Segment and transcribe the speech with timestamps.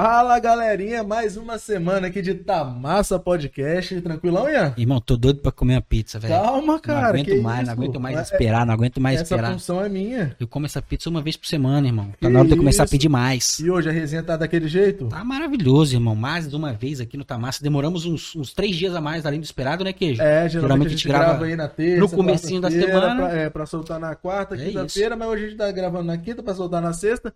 [0.00, 4.00] Fala galerinha, mais uma semana aqui de Tamassa Podcast.
[4.00, 4.72] Tranquilão, Ian?
[4.76, 6.34] Irmão, tô doido pra comer uma pizza, velho.
[6.34, 7.00] Calma, cara.
[7.00, 7.66] Não aguento mais, isso?
[7.66, 9.52] não aguento mais esperar, não aguento mais Essa esperar.
[9.54, 10.36] função é minha.
[10.38, 12.12] Eu como essa pizza uma vez por semana, irmão.
[12.20, 13.58] Tá na hora de eu começar a pedir mais.
[13.58, 15.08] E hoje a resenha tá daquele jeito?
[15.08, 16.14] Tá maravilhoso, irmão.
[16.14, 17.60] Mais de uma vez aqui no Tamassa.
[17.60, 20.22] Demoramos uns, uns três dias a mais além do esperado, né, Queijo?
[20.22, 23.16] É, geralmente, a gente grava, grava aí na terça, no comecinho da semana.
[23.16, 26.16] Pra, é, pra soltar na quarta, É quinta-feira, mas hoje a gente tá gravando na
[26.16, 27.34] quinta pra soltar na sexta.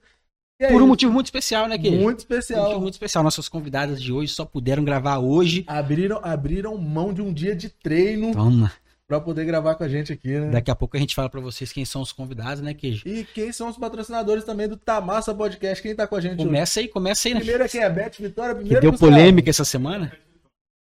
[0.69, 1.97] Por um motivo muito especial, né, Queijo?
[1.99, 2.63] muito um especial.
[2.65, 3.25] motivo muito especial.
[3.25, 5.65] Nossas convidadas de hoje só puderam gravar hoje.
[5.67, 8.73] Abriram, abriram mão de um dia de treino Toma.
[9.09, 10.51] pra poder gravar com a gente aqui, né?
[10.51, 13.03] Daqui a pouco a gente fala pra vocês quem são os convidados, né, Queijo?
[13.07, 15.83] E quem são os patrocinadores também do Tamassa Podcast?
[15.83, 16.45] Quem tá com a gente hoje?
[16.45, 17.41] Começa aí, começa aí, né?
[17.41, 18.55] Primeiro aqui é a Beth Vitória.
[18.55, 19.13] Que Primeiro, deu Gustavo.
[19.13, 20.13] polêmica essa semana.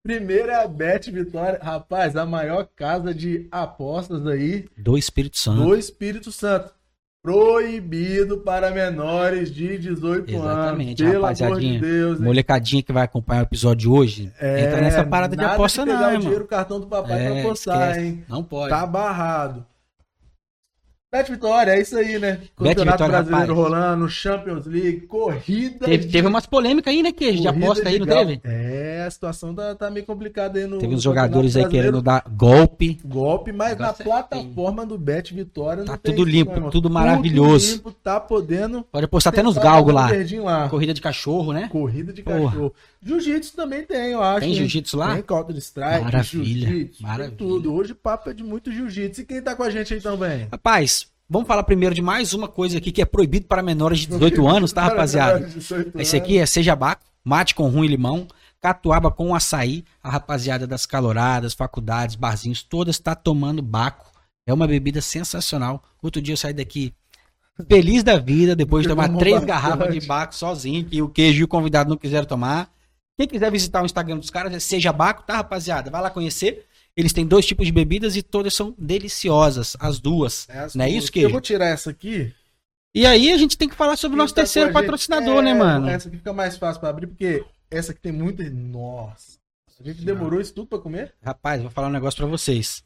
[0.03, 1.59] Primeiro é a Beth Vitória.
[1.61, 5.63] Rapaz, a maior casa de apostas aí Do Espírito Santo.
[5.65, 6.73] do Espírito Santo.
[7.27, 11.15] Proibido para menores de 18 Exatamente, anos.
[11.17, 11.81] Amor rapaziadinha.
[11.81, 12.21] de Deus.
[12.21, 15.95] Molecadinha que vai acompanhar o episódio de hoje, É, entra nessa parada de aposta pegar
[15.99, 16.21] não, o irmão.
[16.21, 18.07] dinheiro, o cartão do papai pra É, apostar, esquece.
[18.07, 18.25] hein?
[18.29, 18.71] Não pode.
[18.71, 19.67] Tá barrado.
[21.13, 22.41] Beth Vitória, é isso aí, né?
[22.57, 23.73] Campeonato Vitória, Brasileiro rapaz.
[23.73, 25.87] rolando, Champions League, corrida.
[25.87, 27.43] Teve, de- teve umas polêmicas aí, né, Queijo?
[27.43, 28.41] De aposta aí, não teve?
[28.43, 30.79] É, a situação tá, tá meio complicada aí no.
[30.79, 32.99] Teve uns jogadores aí querendo dar golpe.
[33.05, 37.75] golpe, mas na plataforma do Bet Vitória não Tá tudo limpo, tudo maravilhoso.
[37.77, 38.83] limpo, tá podendo.
[38.91, 40.11] Pode apostar até nos galgos lá.
[40.43, 40.69] lá.
[40.69, 41.69] Corrida de cachorro, né?
[41.71, 42.47] Corrida de Porra.
[42.51, 42.75] cachorro.
[43.07, 44.41] Jiu-jitsu também tem, eu acho.
[44.41, 45.15] Tem jiu-jitsu lá?
[45.15, 47.37] Tem Counter Strike, Maravilha, jiu-jitsu, maravilha.
[47.37, 47.73] tudo.
[47.73, 49.21] Hoje o papo é de muito jiu-jitsu.
[49.21, 50.49] E quem tá com a gente aí também?
[50.51, 54.09] Rapaz, vamos falar primeiro de mais uma coisa aqui que é proibido para menores de
[54.09, 55.49] 18 anos, tá, rapaziada?
[55.95, 58.27] Esse aqui é seja baco, mate com rum e limão,
[58.61, 59.85] catuaba com açaí.
[60.03, 64.11] A rapaziada das caloradas, faculdades, barzinhos, todas tá tomando baco.
[64.45, 65.83] É uma bebida sensacional.
[66.03, 66.93] Outro dia eu saí daqui
[67.69, 69.49] feliz da vida, depois de tomar três bastante.
[69.49, 72.71] garrafas de baco sozinho, que o queijo e o convidado não quiseram tomar.
[73.19, 75.91] Quem quiser visitar o Instagram dos caras é Seja Baco, tá, rapaziada?
[75.91, 76.67] Vai lá conhecer.
[76.95, 80.47] Eles têm dois tipos de bebidas e todas são deliciosas, as duas.
[80.49, 81.29] É as Não é isso, Queijo?
[81.29, 82.33] Eu vou tirar essa aqui.
[82.95, 85.55] E aí a gente tem que falar sobre o nosso tá terceiro patrocinador, É, né,
[85.55, 85.89] mano?
[85.89, 88.43] Essa aqui fica mais fácil pra abrir, porque essa aqui tem muita.
[88.51, 89.39] Nossa.
[89.79, 91.13] A gente demorou isso tudo pra comer?
[91.23, 92.83] Rapaz, vou falar um negócio pra vocês.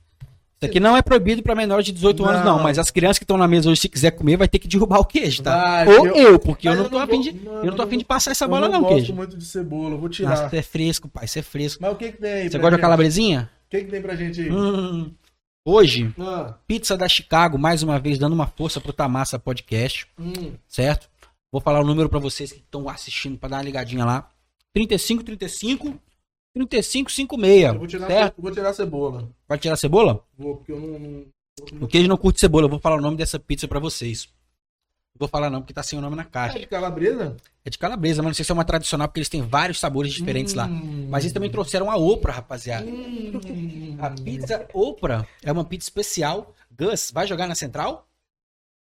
[0.62, 2.56] Isso aqui não é proibido pra menores de 18 anos, não.
[2.58, 2.62] Não.
[2.62, 4.98] Mas as crianças que estão na mesa hoje, se quiser comer, vai ter que derrubar
[4.98, 5.56] o queijo, tá?
[5.84, 7.30] Vai, Ou eu- eu, porque eu Mas não tô afim de.
[7.46, 9.14] Eu não tô afim de passar essa eu bola, não, gosto queijo.
[9.14, 10.28] muito de cebola, eu vou tirar.
[10.30, 11.80] Nossa, é fresco, pai, você é fresco.
[11.82, 12.50] Mas o que que tem aí?
[12.50, 13.50] Você gosta de calabresinha?
[13.66, 14.52] O que que tem pra gente aí?
[14.52, 15.10] Hum.
[15.64, 20.52] Hoje, Ah, pizza da Chicago, mais uma vez, dando uma força pro Tamassa Podcast, hum.
[20.68, 21.08] certo?
[21.50, 24.28] Vou falar o número pra vocês que estão assistindo pra dar uma ligadinha lá.
[24.74, 25.94] 35, 35,
[26.54, 27.72] 35, 56.
[27.74, 28.38] Eu vou tirar, certo?
[28.38, 29.28] eu vou tirar a cebola.
[29.48, 30.24] Vai tirar a cebola?
[30.36, 30.98] Vou, porque eu não.
[30.98, 31.24] não-
[31.82, 34.28] O queijo não curte cebola, eu vou falar o nome dessa pizza pra vocês.
[35.18, 36.58] Vou falar não, porque tá sem o nome na É caixa.
[36.58, 37.36] de calabresa?
[37.62, 40.14] É de calabresa, mas não sei se é uma tradicional, porque eles têm vários sabores
[40.14, 40.64] diferentes lá.
[40.66, 41.08] Hum.
[41.10, 42.86] Mas eles também trouxeram a Oprah, rapaziada.
[42.86, 43.96] Hum.
[44.00, 46.54] A pizza Oprah é uma pizza especial.
[46.74, 48.08] Gus, vai jogar na central?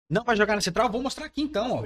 [0.10, 0.92] Não vai jogar na central?
[0.92, 1.72] Vou mostrar aqui então,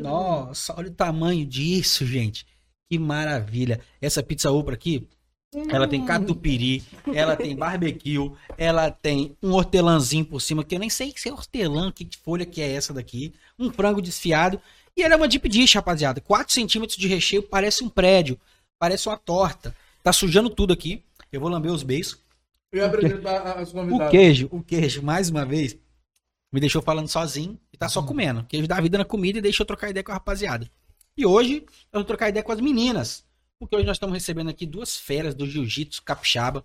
[0.00, 2.44] Nossa, olha o tamanho disso, gente.
[2.90, 3.80] Que maravilha.
[4.00, 5.08] Essa pizza Oprah aqui,
[5.68, 6.82] ela tem catupiry,
[7.14, 11.32] ela tem barbecue, ela tem um hortelãzinho por cima, que eu nem sei se é
[11.32, 13.34] hortelã, que folha que é essa daqui.
[13.58, 14.60] Um frango desfiado.
[14.96, 16.20] E ela é uma deep dish, rapaziada.
[16.20, 18.38] 4 centímetros de recheio, parece um prédio,
[18.78, 19.74] parece uma torta.
[20.02, 21.02] Tá sujando tudo aqui.
[21.30, 22.18] Eu vou lamber os beijos.
[22.72, 25.76] Eu ia apresentar as O queijo, o queijo, mais uma vez,
[26.50, 28.44] me deixou falando sozinho e tá só comendo.
[28.44, 30.70] Queijo dá vida na comida e deixa eu trocar ideia com a rapaziada.
[31.16, 33.24] E hoje eu vou trocar ideia com as meninas.
[33.58, 36.64] Porque hoje nós estamos recebendo aqui duas feras do jiu-jitsu capixaba.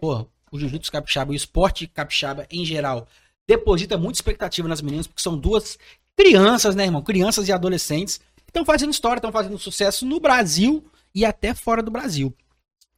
[0.00, 3.08] Pô, o jiu-jitsu capixaba e o esporte capixaba em geral
[3.46, 5.78] deposita muita expectativa nas meninas, porque são duas
[6.16, 7.02] crianças, né, irmão?
[7.02, 10.84] Crianças e adolescentes que estão fazendo história, estão fazendo sucesso no Brasil
[11.14, 12.34] e até fora do Brasil.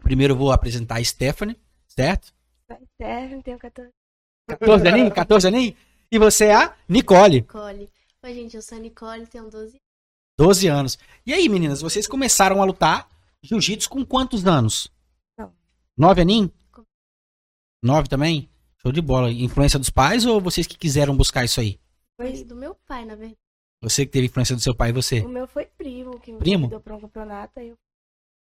[0.02, 2.32] Primeiro eu vou apresentar a Stephanie, certo?
[2.70, 3.90] Interno, tenho 14.
[4.48, 5.12] 14 aninhos?
[5.14, 5.74] 14 aninhos?
[6.10, 7.90] E você é a Nicole, Nicole.
[8.22, 9.76] Oi, gente, eu sou a Nicole, tenho 12
[10.38, 10.98] 12 anos.
[11.26, 13.08] E aí, meninas, vocês começaram a lutar
[13.42, 14.90] jiu-jitsu com quantos anos?
[15.38, 15.52] Não.
[15.96, 16.50] 9 aninhos?
[17.82, 18.48] 9 também?
[18.82, 19.30] Show de bola.
[19.30, 21.78] Influência dos pais ou vocês que quiseram buscar isso aí?
[22.16, 23.36] Foi do meu pai, na verdade.
[23.82, 25.20] Você que teve influência do seu pai e você?
[25.20, 26.62] O meu foi primo, que me Primo?
[26.62, 27.76] convidou pra um campeonato, aí eu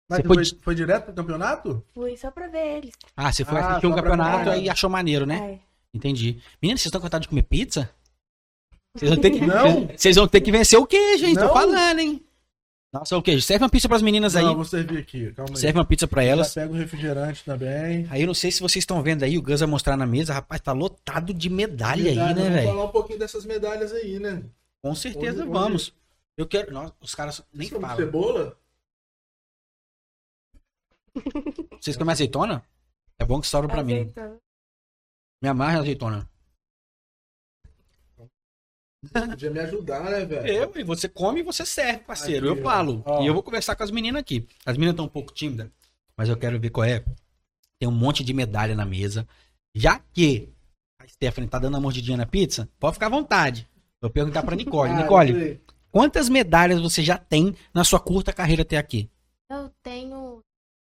[0.09, 1.85] Mas foi foi, foi direto pro campeonato?
[1.93, 2.95] fui só pra ver eles.
[3.15, 5.39] Ah, você foi Ah, assistir um campeonato aí achou maneiro, né?
[5.41, 5.61] Ai.
[5.93, 6.41] Entendi.
[6.63, 7.91] Meninas, vocês estão com vontade de comer pizza?
[8.99, 9.87] Vocês vão ter que, Não.
[9.97, 11.35] Vocês vão ter que vencer o queijo, hein?
[11.35, 11.53] Tô Não.
[11.53, 12.25] falando, hein?
[12.93, 13.43] Nossa, o queijo.
[13.43, 14.45] Serve uma pizza pras meninas aí.
[14.45, 15.31] Não, vou servir aqui.
[15.33, 15.56] Calma aí.
[15.61, 16.49] Serve uma pizza pra elas.
[16.53, 18.06] Já pega o refrigerante também.
[18.11, 20.33] Aí eu não sei se vocês estão vendo aí, o Gus vai mostrar na mesa,
[20.33, 22.69] rapaz, tá lotado de medalha aí, Verdade, né, vamos velho?
[22.69, 24.43] falar um pouquinho dessas medalhas aí, né?
[24.83, 25.95] Com certeza Hoje- vamos.
[26.37, 26.73] Eu quero.
[26.73, 27.97] Nossa, os caras nem Como falam.
[27.97, 28.56] Cebola?
[31.81, 32.65] Vocês comem azeitona?
[33.19, 34.00] É bom que sobra pra mim.
[34.00, 34.37] Azeitona.
[35.43, 36.31] Me amarra azeitona.
[39.12, 40.47] Podia me ajudar, né, velho?
[40.47, 42.50] Eu, e você come e você serve, parceiro.
[42.50, 43.03] Aqui, eu falo.
[43.06, 43.23] ó.
[43.23, 44.47] E eu vou conversar com as meninas aqui.
[44.67, 45.69] As meninas estão um pouco tímidas,
[46.17, 47.05] mas eu quero ver qual é.
[47.81, 49.27] Tem um monte de medalha na mesa.
[49.75, 50.49] Já que
[51.00, 53.69] a Stephanie tá dando uma mordidinha na pizza, pode ficar à vontade.
[54.00, 54.91] Vou perguntar pra Nicole.
[54.93, 55.61] Ah, Nicole,
[55.93, 59.09] quantas medalhas você já tem na sua curta carreira até aqui?
[59.49, 60.41] Eu tenho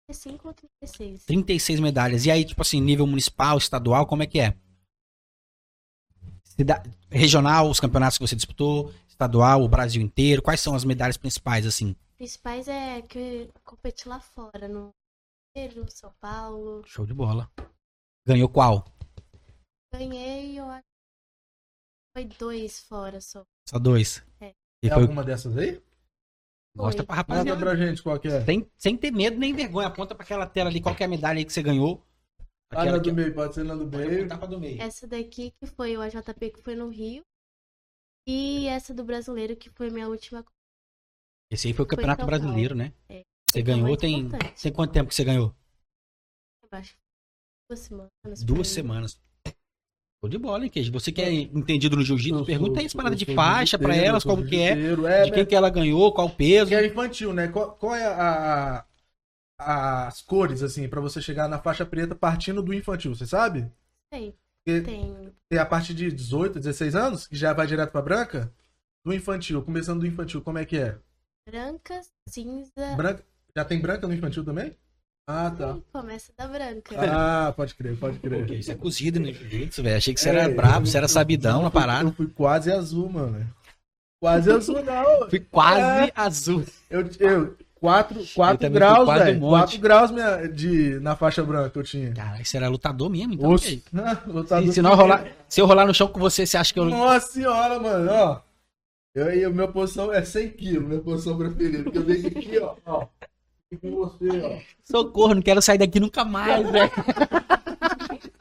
[0.10, 1.24] 35 ou 36.
[1.26, 2.26] 36 medalhas.
[2.26, 4.56] E aí, tipo assim, nível municipal, estadual, como é que é?
[7.10, 11.66] Regional, os campeonatos que você disputou, estadual, o Brasil inteiro, quais são as medalhas principais,
[11.66, 11.96] assim?
[12.18, 14.90] Principais é que competi lá fora, no
[15.56, 16.84] Rio, São Paulo.
[16.86, 17.50] Show de bola.
[18.28, 18.86] Ganhou qual?
[19.94, 23.44] Ganhei, eu acho que foi dois fora só.
[23.70, 24.24] Só dois.
[24.42, 24.54] É.
[24.84, 25.04] E É foi...
[25.04, 25.82] alguma dessas aí?
[26.76, 27.60] Mostra pra Manda rapaziada.
[27.60, 28.44] pra gente qual que é.
[28.46, 29.88] Sem, sem ter medo nem vergonha.
[29.88, 32.04] Aponta pra aquela tela ali, qual que é a medalha aí que você ganhou.
[32.72, 33.10] Ah, Aquela na que...
[33.10, 34.28] do meio, pode ser na do meio.
[34.28, 34.82] do meio.
[34.82, 37.24] Essa daqui que foi o AJP que foi no Rio.
[38.28, 40.44] E essa do brasileiro que foi minha última.
[41.50, 42.42] Esse aí foi o Campeonato São Paulo.
[42.44, 42.94] Brasileiro, né?
[43.08, 43.22] É.
[43.50, 44.20] Você Então, ganhou, muito tem...
[44.20, 44.62] importante.
[44.62, 45.56] tem quanto tempo que você ganhou?
[46.64, 47.00] Eu acho que
[47.70, 48.44] Duas semanas.
[48.44, 49.22] Duas semanas.
[50.24, 50.92] Show de bola, hein, Queijo?
[50.94, 54.24] Você que é entendido no jiu-jitsu, pergunta aí as paradas de faixa pra jiu-jiteiro, elas,
[54.24, 54.72] como que é.
[54.72, 56.70] É, de quem que ela ganhou, qual o peso.
[56.70, 57.48] Que é infantil, né?
[57.50, 58.86] Qual, qual é a-
[59.58, 63.72] as cores, assim, pra você chegar na faixa preta partindo do infantil, você sabe?
[64.14, 64.36] Sei.
[64.66, 68.52] Porque Tem tem a partir de 18, 16 anos, que já vai direto pra branca.
[69.06, 70.98] Do infantil, começando do infantil, como é que é?
[71.48, 72.96] branca, cinza.
[72.98, 73.24] Branca,
[73.56, 74.76] já tem branca no infantil também?
[75.26, 75.74] Ah, tá.
[75.74, 76.96] Sim, começa da branca.
[77.00, 78.60] Ah, pode crer, pode Porque crer.
[78.60, 79.96] isso é cozido no jiu-jitsu, velho.
[79.98, 82.10] Achei que você É, era brabo, você era sabidão na parada.
[82.10, 83.50] Eu fui quase azul, mano.
[84.22, 85.30] Quase azul, não.
[85.30, 86.14] Fui quase É.
[86.16, 86.66] azul.
[86.90, 89.40] Eu, eu 4, quatro também fui graus, quase velho.
[89.40, 89.60] monte.
[89.60, 92.12] 4 graus minha, de, na faixa branca eu tinha.
[92.14, 93.52] Cara, você era lutador mesmo, então.
[93.52, 93.84] Oxe,
[94.28, 96.80] lutador Se, se, nós rolar, se eu rolar no chão com você, você acha que
[96.80, 96.86] eu.
[96.86, 98.42] Nossa senhora, mano, ó.
[99.14, 101.84] Eu aí, a minha posição é 100 quilos, minha posição preferida.
[101.84, 102.76] Porque eu dei aqui, ó.
[102.86, 103.08] ó.
[103.82, 104.60] Com você, ó.
[104.84, 106.92] Socorro, não quero sair daqui nunca mais, velho.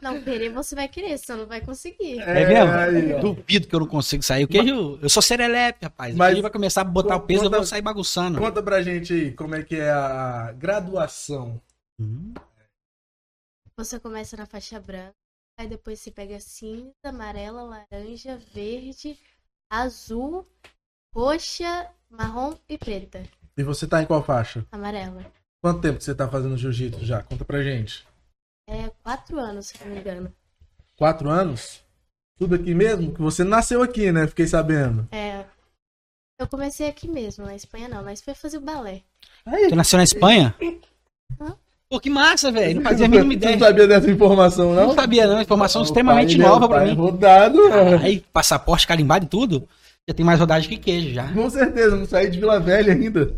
[0.01, 2.21] Não, querer você vai querer, senão não vai conseguir.
[2.21, 2.73] É, mesmo?
[2.73, 3.19] aí, ó.
[3.19, 4.45] Duvido que eu não consigo sair.
[4.45, 6.15] O queijo, eu sou serelepe, rapaz.
[6.15, 8.39] O Mas- queijo vai começar a botar o peso, eu vou sair bagunçando.
[8.39, 11.61] Conta pra gente aí como é que é a graduação.
[12.01, 12.33] Hum,
[13.77, 15.13] Você começa na faixa branca,
[15.59, 19.19] aí depois você pega cinza, amarela, laranja, verde,
[19.69, 20.47] azul,
[21.13, 23.25] roxa, marrom e preta.
[23.57, 24.65] E você tá em qual faixa?
[24.71, 25.25] Amarela.
[25.63, 27.23] Quanto tempo que você tá fazendo jiu-jitsu já?
[27.23, 28.07] Conta pra gente.
[28.69, 30.33] É quatro anos, se não me engano.
[30.97, 31.81] Quatro anos?
[32.39, 33.15] Tudo aqui mesmo?
[33.15, 34.27] Que você nasceu aqui, né?
[34.27, 35.09] Fiquei sabendo.
[35.11, 35.45] É.
[36.39, 39.01] Eu comecei aqui mesmo, na Espanha não, nós foi fazer o balé.
[39.69, 40.55] Tu nasceu na Espanha?
[41.41, 41.55] Hã?
[41.89, 42.77] Pô, que massa, velho.
[42.77, 43.57] Não fazia a mínima Você ideia.
[43.57, 44.89] não sabia dessa informação, não?
[44.89, 45.41] Não sabia, não.
[45.41, 46.95] Informação O extremamente pai, é- nova pra pai mim.
[46.95, 47.59] rodado.
[48.03, 49.67] Aí, passaporte carimbado e tudo.
[50.09, 51.27] Já tem mais rodagem que queijo já.
[51.33, 53.35] Com certeza, não saí de Vila Velha ainda.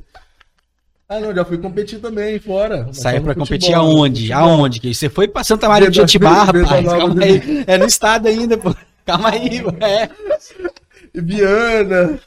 [1.09, 2.87] Ah, não, já fui competir também, fora.
[2.93, 4.20] Saiu pra competir futebol, aonde?
[4.26, 4.43] futebol.
[4.43, 4.79] Aonde?
[4.81, 6.85] Que você foi pra Santa Maria de Venda rapaz.
[6.87, 7.65] Calma aí.
[7.67, 8.75] É no estado ainda, pô.
[9.06, 9.70] Calma aí, pô.
[9.82, 10.11] É.
[11.15, 12.19] Viana,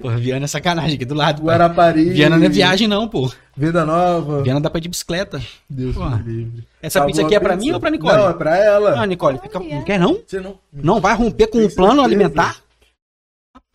[0.00, 1.36] Pô, Viana é sacanagem aqui do lado.
[1.42, 1.44] pai.
[1.54, 2.10] Guarapari.
[2.10, 3.30] Viana não é viagem, não, pô.
[3.56, 4.42] Venda Nova.
[4.42, 5.40] Viana dá pra ir de bicicleta.
[5.68, 6.10] Deus Pô.
[6.10, 6.64] me livre.
[6.82, 7.64] Essa Acabou pizza a aqui é pra pizza?
[7.66, 8.16] mim ou pra Nicole?
[8.16, 9.00] Não, é pra ela.
[9.00, 9.60] Ah, Nicole, fica...
[9.60, 10.18] não quer não?
[10.26, 10.58] Você não.
[10.72, 12.06] Não vai romper com Tem um plano certeza?
[12.06, 12.56] alimentar?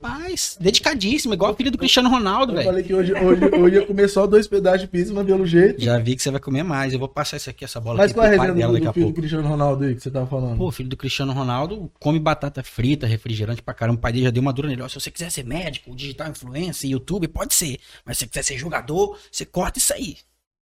[0.05, 2.67] Rapaz, dedicadíssimo, igual o filho do Cristiano Ronaldo, Eu velho.
[2.67, 5.81] falei que hoje, hoje, hoje ia comer só dois pedaços de pizza, mas pelo jeito.
[5.81, 6.93] Já vi que você vai comer mais.
[6.93, 8.73] Eu vou passar isso aqui, essa bola Mas aqui qual é a resenha dela do,
[8.73, 9.19] daqui do a filho do pouco.
[9.19, 10.57] Cristiano Ronaldo aí que você tava falando?
[10.57, 13.97] Pô, filho do Cristiano Ronaldo come batata frita, refrigerante pra caramba.
[13.97, 14.81] O pai dele já deu uma dura nele.
[14.83, 17.79] Ó, se você quiser ser médico, digital influencer, YouTube, pode ser.
[18.05, 20.17] Mas se você quiser ser jogador, você corta isso aí.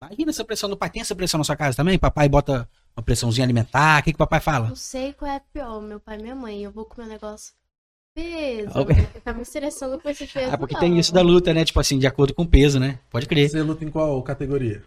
[0.02, 0.90] Imagina essa pressão do pai.
[0.90, 1.99] Tem essa pressão na sua casa também?
[1.99, 4.00] Papai bota uma pressãozinha alimentar.
[4.00, 4.68] O que, que o papai fala?
[4.68, 6.64] Não sei qual é pior, meu pai e minha mãe.
[6.64, 7.52] Eu vou comer um negócio
[8.14, 8.71] peso.
[9.12, 10.52] Ficar me estressando com esse peso.
[10.52, 10.81] Ah, porque não.
[10.81, 11.64] tem isso da luta, né?
[11.64, 12.99] Tipo assim, de acordo com o peso, né?
[13.11, 13.49] Pode crer.
[13.49, 14.83] Você luta em qual categoria?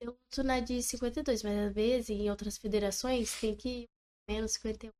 [0.00, 3.88] Eu luto na de 52, mas às vezes em outras federações tem que ir
[4.28, 4.90] menos 51.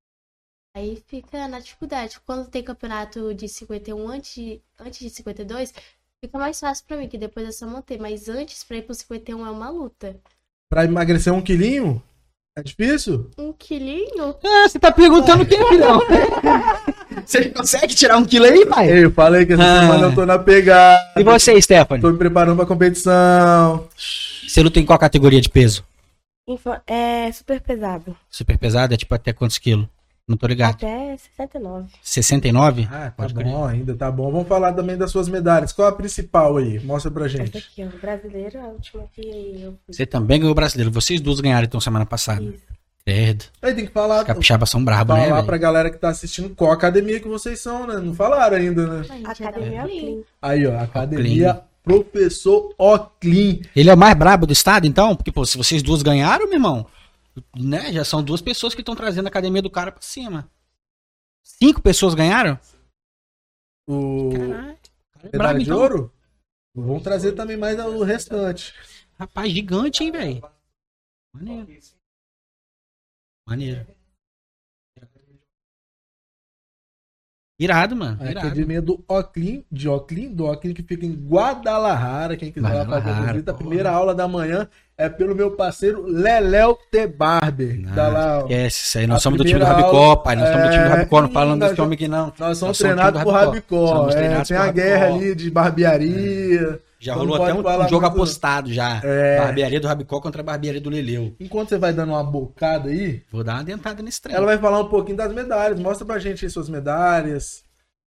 [0.74, 2.18] Aí fica na dificuldade.
[2.24, 5.74] Quando tem campeonato de 51 antes de, antes de 52,
[6.24, 8.00] fica mais fácil pra mim, que depois é só manter.
[8.00, 10.18] Mas antes, pra ir pro 51 é uma luta.
[10.70, 12.02] Pra emagrecer um quilinho?
[12.54, 13.30] É difícil?
[13.38, 14.34] Um quilinho?
[14.44, 16.00] Ah, você tá perguntando o que, filhão?
[17.24, 19.04] Você consegue tirar um quilo aí, pai?
[19.04, 19.80] Eu falei que essa Ah.
[19.80, 21.00] semana eu tô na pegada.
[21.16, 22.02] E você, Stephanie?
[22.02, 23.88] Tô me preparando pra competição.
[24.46, 25.82] Você luta em qual categoria de peso?
[26.86, 28.14] É super pesado.
[28.28, 28.92] Super pesado?
[28.92, 29.86] É tipo até quantos quilos?
[30.32, 30.74] Não tô ligado.
[30.76, 31.88] Até 69.
[32.02, 32.88] 69?
[32.90, 33.54] Ah, tá Pode bom crer.
[33.78, 34.32] ainda, tá bom.
[34.32, 35.72] Vamos falar também das suas medalhas.
[35.72, 36.80] Qual a principal aí?
[36.80, 37.58] Mostra pra Essa gente.
[37.58, 38.00] aqui, ó.
[38.00, 39.20] Brasileiro, a última que
[39.62, 39.94] eu fui.
[39.94, 40.90] Você também ganhou o brasileiro.
[40.90, 42.42] Vocês duas ganharam então semana passada.
[42.42, 42.62] Isso.
[43.04, 43.44] Credo.
[43.60, 46.50] Aí tem que falar, Os capixabas são brabos, né, falar pra galera que tá assistindo
[46.54, 47.96] qual academia que vocês são, né?
[47.98, 49.06] Não falaram ainda, né?
[49.10, 50.00] É Academia Clean.
[50.00, 50.16] Clean.
[50.40, 53.58] Aí, ó, academia Professor Oclean.
[53.74, 55.14] Ele é o mais brabo do estado, então?
[55.16, 56.86] Porque, pô, se vocês duas ganharam, meu irmão,
[57.56, 57.92] né?
[57.92, 60.50] Já são duas pessoas que estão trazendo a academia do cara pra cima.
[61.42, 62.58] Cinco pessoas ganharam?
[63.88, 64.78] O Caralho.
[64.78, 65.78] O cara é medalha de então.
[65.78, 66.12] ouro?
[66.74, 68.74] Vamos trazer também mais o restante.
[69.18, 70.42] Rapaz, gigante, hein, velho?
[71.34, 71.80] Maneiro.
[73.46, 73.86] Maneiro.
[77.58, 78.16] Irado, mano.
[78.20, 78.46] A Irado.
[78.46, 82.36] academia do Oclean, de Oclean, do Oclean que fica em Guadalajara.
[82.36, 84.66] Quem quiser lá fazer Guadalajara, visita, a primeira aula da manhã
[84.96, 87.06] é pelo meu parceiro Leléo T.
[87.06, 87.82] Barber.
[87.94, 88.40] tá lá, ó.
[88.42, 89.06] Esquece isso aí.
[89.06, 90.36] Nós A somos do time do Rabicó, pai.
[90.36, 91.22] Nós somos do time do É, Rabicó.
[91.22, 92.26] Não falando desse homem aqui, não.
[92.26, 94.08] Nós somos Nós somos treinados por Rabicó.
[94.10, 96.80] É, tem a guerra ali de barbearia.
[97.02, 99.00] Já Não rolou até um, um jogo muito- apostado já.
[99.02, 99.38] É.
[99.40, 101.34] Barbearia do Rabicó contra a barbearia do Leleu.
[101.40, 104.36] Enquanto você vai dando uma bocada aí, Vou dar uma dentada nesse trem.
[104.36, 105.80] ela vai falar um pouquinho das medalhas.
[105.80, 107.64] Mostra pra gente aí suas medalhas.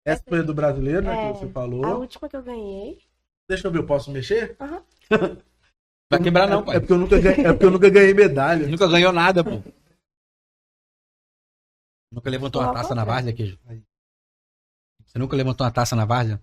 [0.06, 1.30] Essa foi a do brasileiro, né?
[1.30, 1.84] É, que você A falou.
[1.98, 2.98] última que eu ganhei.
[3.48, 4.54] Deixa eu ver, eu posso mexer?
[4.60, 4.82] Aham.
[6.12, 6.80] Vai quebrar não, É pai.
[6.80, 8.68] porque eu nunca ganhei, é porque eu nunca ganhei medalha.
[8.68, 9.60] Nunca ganhou nada, pô.
[12.12, 13.58] Nunca levantou uma taça na várzea, queijo.
[15.04, 16.40] Você nunca levantou uma taça na várzea?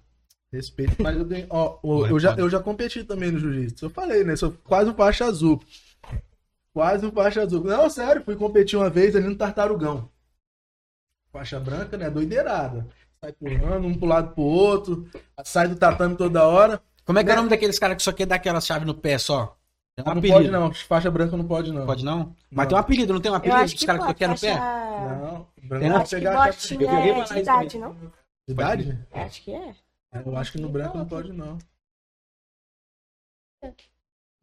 [0.51, 1.47] Respeito, mas eu ganhei.
[1.49, 1.79] Ó,
[2.09, 3.85] eu, já, eu já competi também no jiu-jitsu.
[3.85, 4.35] Eu falei, né?
[4.35, 5.61] Sou quase um faixa azul.
[6.73, 7.63] Quase um faixa azul.
[7.63, 10.09] Não, sério, fui competir uma vez ali no Tartarugão.
[11.31, 12.09] Faixa branca, né?
[12.09, 12.85] Doideirada.
[13.23, 15.07] Sai pulando, um pro lado pro outro.
[15.45, 16.81] Sai do tatame toda hora.
[17.05, 17.41] Como é que é o Né?
[17.41, 19.55] nome daqueles caras que só quer dar aquela chave no pé só?
[19.95, 20.37] Tem um Ah, não apelido.
[20.39, 20.73] pode não.
[20.73, 21.85] Faixa branca não pode não.
[21.85, 22.35] Pode não?
[22.51, 22.67] Mas Não.
[22.67, 24.55] tem um apelido, não tem um apelido dos que caras que só quer no pé?
[24.55, 25.47] Não.
[25.55, 25.95] Tem Branco não?
[25.97, 27.95] Acho que pegar a chave- botinha é de idade, não?
[28.47, 28.99] Idade?
[29.13, 29.75] Acho que é.
[30.13, 31.31] Eu acho que no branco não pode.
[31.31, 31.57] não.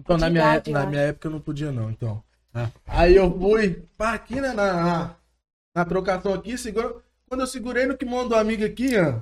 [0.01, 2.23] Então, na minha, idade, na eu minha época eu não podia não, então.
[2.55, 2.71] Ah.
[2.87, 5.17] Aí eu fui, pá, aqui né, na, na,
[5.75, 9.21] na trocação aqui, segura, quando eu segurei no kimono do amigo aqui, ó,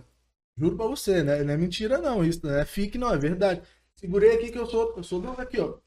[0.57, 3.63] juro pra você, né, não é mentira não, isso não é fique não, é verdade.
[3.97, 5.79] Segurei aqui que eu sou, eu sou dono aqui, ó,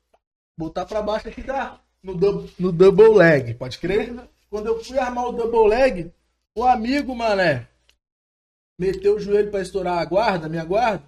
[0.58, 4.13] botar pra baixo aqui dá, no, dou- no double leg, pode crer?
[4.50, 6.12] Quando eu fui armar o double leg,
[6.56, 7.68] o amigo, mané,
[8.79, 11.03] meteu o joelho pra estourar a guarda, minha guarda,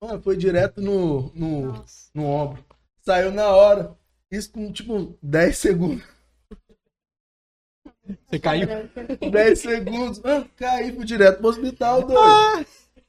[0.00, 2.10] mano, foi direto no, no, Nossa.
[2.14, 2.64] no ombro.
[3.00, 3.96] Saiu na hora.
[4.30, 6.04] Isso com tipo 10 segundos.
[8.26, 8.68] Você caiu?
[9.30, 10.20] 10 segundos.
[10.24, 12.66] Ah, caí, fui direto pro hospital, doido.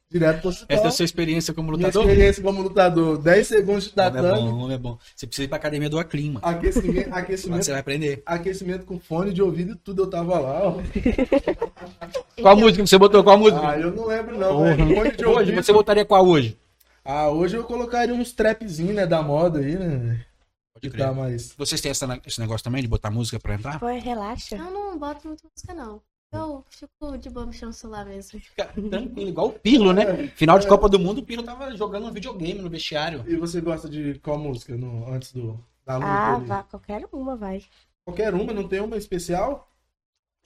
[0.10, 0.78] Direto pro hospital.
[0.78, 2.04] Essa é a sua experiência como Minha lutador?
[2.10, 3.18] experiência como lutador.
[3.18, 4.50] 10 segundos de O homem é bom, tatame.
[4.50, 4.98] o homem é bom.
[5.14, 6.40] Você precisa ir pra academia do Aclima.
[6.42, 8.24] Aquecimento, aquecimento, você vai aprender.
[8.26, 10.04] aquecimento com fone de ouvido e tudo.
[10.04, 10.78] Eu tava lá, ó.
[12.42, 13.24] Qual música você botou?
[13.24, 13.68] Qual música?
[13.70, 14.96] Ah, eu não lembro não, velho.
[14.96, 15.64] Fone de Hoje, ouvido.
[15.64, 16.58] você botaria qual hoje?
[17.04, 20.24] Ah, hoje eu colocaria uns trapzinhos, né, da moda aí, né?
[20.74, 21.54] Pode Que tá mais...
[21.58, 23.80] Vocês têm essa- esse negócio também de botar música pra entrar?
[23.80, 24.56] Foi, relaxa.
[24.56, 26.02] Eu não boto muito música, não.
[26.32, 28.40] Eu fico de boa mexendo no celular mesmo.
[28.40, 30.28] Fica tranquilo, igual o Pirlo, né?
[30.36, 33.24] Final de Copa do Mundo, o Pirlo tava jogando um videogame no vestiário.
[33.28, 36.08] E você gosta de qual música no, antes do, da luta?
[36.08, 36.46] Ah, ali?
[36.46, 37.64] vá, qualquer uma vai.
[38.06, 39.72] Qualquer uma, não tem uma especial?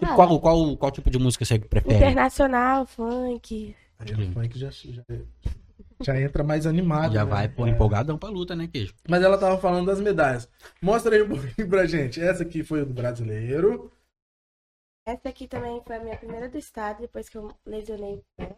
[0.01, 1.95] Ah, Qual, qual, qual tipo de música você prefere?
[1.95, 3.75] Internacional, funk.
[3.99, 5.03] Aí o funk já, já,
[6.01, 7.13] já entra mais animado.
[7.13, 7.29] Já né?
[7.29, 7.69] vai, pô, É.
[7.69, 8.95] empolgadão pra luta, né, queijo?
[9.07, 10.49] Mas ela tava falando das medalhas.
[10.81, 12.19] Mostra aí um pouquinho pra gente.
[12.19, 13.91] Essa aqui foi do brasileiro.
[15.11, 18.55] Essa aqui também foi a minha primeira do estado, depois que eu lesionei o pé.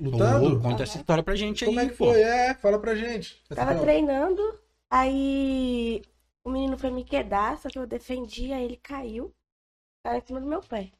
[0.00, 0.56] Lutando?
[0.56, 2.04] Pô, conta essa história pra gente aí, Como é que pô.
[2.04, 2.22] foi?
[2.22, 3.42] É, fala pra gente.
[3.50, 4.40] Essa Tava treinando,
[4.88, 6.00] aí
[6.44, 9.32] o menino foi me quedar, só que eu defendi, aí ele caiu.
[10.04, 10.92] Caiu em cima do meu pé.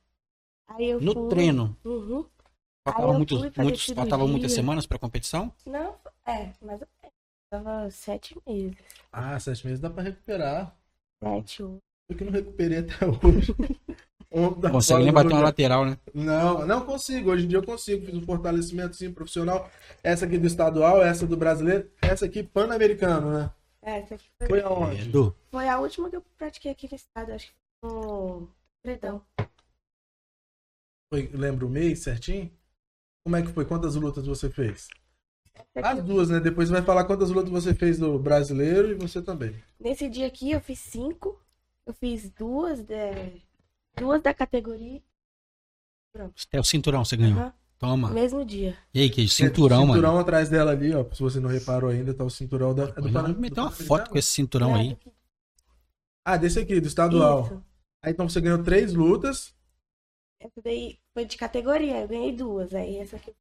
[0.66, 1.28] Aí eu No fui.
[1.28, 2.26] treino, Uhum.
[2.82, 5.52] faltavam eu muitos, faltavam muitas semanas pra competição?
[5.66, 5.94] Não,
[6.26, 6.88] é, mas eu
[7.48, 8.76] tava sete meses.
[9.12, 10.74] Ah, sete meses dá pra recuperar.
[11.22, 11.78] Sete, oito.
[12.08, 13.54] Eu que não recuperei até hoje.
[14.70, 15.96] Consegue nem bater uma lateral, né?
[16.12, 17.30] Não, não consigo.
[17.30, 18.04] Hoje em dia eu consigo.
[18.04, 19.70] Fiz um fortalecimento sim, profissional.
[20.02, 21.88] Essa aqui do estadual, essa do brasileiro.
[22.02, 23.50] Essa aqui pan-americano, né?
[23.80, 25.12] É, essa aqui foi, Foi aonde?
[25.52, 28.50] Foi a última que eu pratiquei aqui no estado, acho que foi no
[28.82, 29.22] Predão.
[31.12, 32.50] Foi, lembra o mês certinho?
[33.24, 33.64] Como é que foi?
[33.64, 34.88] Quantas lutas você fez?
[35.76, 36.40] As duas, né?
[36.40, 39.54] Depois você vai falar quantas lutas você fez do brasileiro e você também.
[39.78, 41.40] Nesse dia aqui eu fiz cinco.
[41.86, 43.42] Eu fiz duas, de-
[43.96, 45.02] duas da categoria.
[46.52, 47.38] é o cinturão, você ganhou.
[47.38, 47.52] Aham.
[47.78, 48.10] Toma.
[48.10, 48.76] Mesmo dia.
[48.94, 50.20] E aí, queijo, cinturão, cinturão mano.
[50.20, 51.04] atrás dela ali, ó.
[51.12, 52.84] Se você não reparou ainda, tá o cinturão da.
[52.84, 53.10] é do
[53.50, 54.96] do uma foto com esse cinturão aí.
[56.24, 57.44] Ah, desse aqui, do estadual.
[57.44, 57.62] Isso.
[58.02, 59.52] Aí então você ganhou três lutas.
[60.40, 62.74] essa daí foi de categoria, eu ganhei duas.
[62.74, 63.34] Aí essa aqui.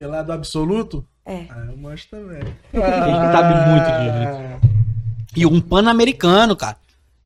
[0.00, 1.06] É lá do absoluto?
[1.24, 1.46] É.
[1.48, 2.42] Ah, eu manjo também.
[2.74, 4.64] sabe muito
[5.32, 6.76] de E um pan-americano, cara.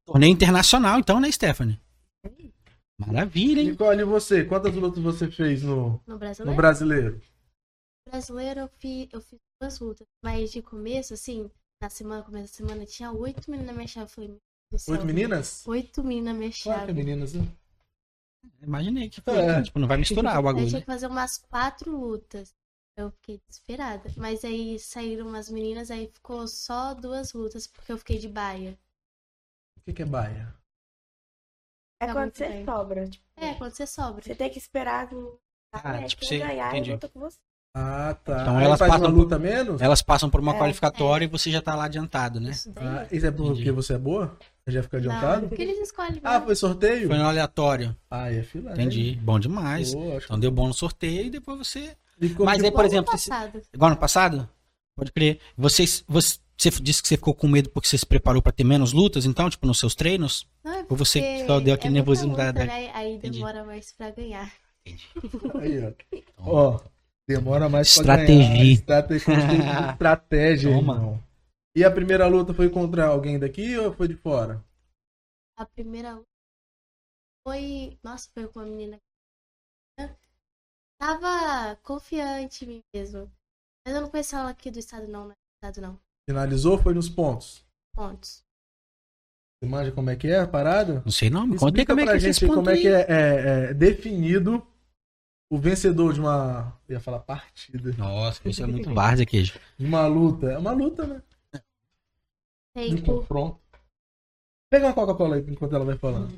[0.04, 1.80] Torneio internacional, então, né, Stephanie?
[2.98, 3.70] Maravilha, hein?
[3.70, 4.44] Nicole, e você?
[4.44, 6.56] Quantas lutas você fez no, No no brasileiro?
[6.56, 7.20] brasileiro?
[8.08, 10.06] brasileiro eu fiz, eu fiz duas lutas.
[10.22, 11.50] Mas de começo, assim,
[11.80, 14.06] na semana, começo da semana, tinha oito meninas na minha chave.
[14.06, 14.40] Eu falei.
[14.88, 15.66] Oito meninas?
[15.66, 16.92] Oito meninas na minha é chave.
[16.92, 17.46] meninas, né?
[18.62, 19.34] Imaginei que foi.
[19.36, 19.62] É.
[19.62, 20.80] Tipo, não vai misturar o Aí bagulho, tinha né?
[20.80, 22.54] que fazer umas quatro lutas.
[22.96, 24.10] Eu fiquei desesperada.
[24.16, 28.78] Mas aí saíram umas meninas, aí ficou só duas lutas, porque eu fiquei de baia.
[29.78, 30.54] O que, que é baia?
[32.00, 32.64] É Tá quando você bem.
[32.64, 33.08] sobra.
[33.08, 34.22] Tipo, É, quando você sobra.
[34.22, 35.08] você tem que esperar.
[35.72, 36.90] Ah, né, tipo, você- ganhar entendi.
[36.90, 37.38] e luta com você.
[37.74, 38.40] Ah, tá.
[38.42, 39.82] Então Aí elas passam por- luta menos?
[39.82, 40.58] Elas passam por uma É.
[40.58, 42.50] qualificatória e você já tá lá adiantado, né?
[42.50, 42.72] Isso.
[42.76, 43.70] Ah, isso é porque Entendi.
[43.70, 44.34] você é boa?
[44.64, 45.48] Você já fica Não, adiantado?
[45.48, 46.18] porque eles escolhem.
[46.24, 47.06] Ah, foi sorteio?
[47.08, 47.94] Foi no aleatório.
[48.10, 48.72] Ah, é filé.
[48.72, 49.18] Entendi.
[49.22, 49.92] Bom demais.
[49.92, 51.94] Boa, Então deu bom no sorteio e depois você.
[52.18, 53.12] ficou Mas aí, por exemplo,
[53.74, 54.48] igual no passado?
[54.96, 55.38] Pode crer.
[55.54, 58.64] Vocês, você, você disse que você ficou com medo porque você se preparou pra ter
[58.64, 60.46] menos lutas, então, tipo, nos seus treinos?
[60.64, 62.90] Não, é Ou você só deu aquele é nervosismo luta, da- da- né?
[62.94, 63.38] Aí Entendi.
[63.38, 64.52] demora mais pra ganhar.
[65.60, 65.78] Aí,
[66.38, 66.72] ó.
[66.76, 66.80] Ó,
[67.28, 68.48] demora mais pra Estratégia.
[68.48, 68.64] ganhar.
[68.64, 69.25] Estratégia.
[69.92, 70.94] Estratégia, Toma.
[70.94, 71.25] irmão.
[71.76, 74.64] E a primeira luta foi contra alguém daqui ou foi de fora?
[75.58, 76.25] A primeira luta
[77.46, 77.98] foi.
[78.02, 78.98] Nossa, foi com uma menina.
[80.98, 83.30] Tava confiante em mim mesmo.
[83.86, 85.25] Mas eu não conhecia ela aqui do estado, não.
[85.26, 86.00] Não é do estado, não.
[86.28, 87.64] Finalizou, foi nos pontos.
[87.95, 88.45] Pontos.
[89.59, 91.02] Você manja como é que é a parada?
[91.04, 92.56] Não sei não, me conta aí Explica como é que é gente esse aí ponto
[92.56, 94.66] como é que é, é- é definido
[95.50, 96.76] o vencedor de uma.
[96.88, 97.92] Eu ia falar partida.
[97.97, 99.59] Nossa, isso é muito várzea, queijo.
[99.78, 100.50] De uma luta.
[100.50, 101.23] É uma luta, né?
[102.75, 103.61] Tem De por, confronto.
[104.71, 106.28] Pega uma Coca-Cola aí enquanto ela vai falando.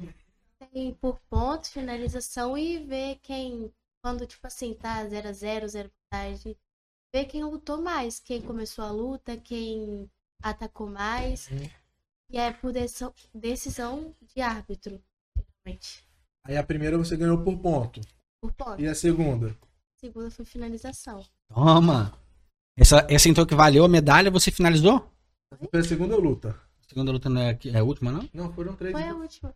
[0.71, 3.73] tem por pontos, finalização e ver quem.
[4.01, 6.57] Quando, tipo assim, tá 0 a 0 zero vantagem.
[7.13, 8.21] Ver quem lutou mais.
[8.21, 10.11] Quem começou a luta, quem
[10.43, 11.49] atacou mais.
[11.51, 11.71] Uhum.
[12.31, 15.01] E é por decisão, de árbitro,
[15.35, 16.05] geralmente.
[16.45, 18.01] Aí a primeira você ganhou por ponto.
[18.41, 18.81] Por ponto.
[18.81, 19.57] E a segunda?
[19.97, 21.25] segunda foi finalização.
[21.53, 22.13] Toma.
[22.77, 25.11] Essa, essa então que valeu a medalha, você finalizou?
[25.71, 26.51] Foi a segunda luta.
[26.51, 28.29] A segunda luta não é, é a última, não?
[28.33, 28.93] Não, foram três.
[28.93, 29.55] Foi a última.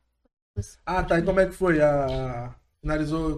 [0.84, 1.18] Ah, tá.
[1.18, 1.80] E como é que foi?
[1.80, 2.54] A...
[2.80, 3.36] Finalizou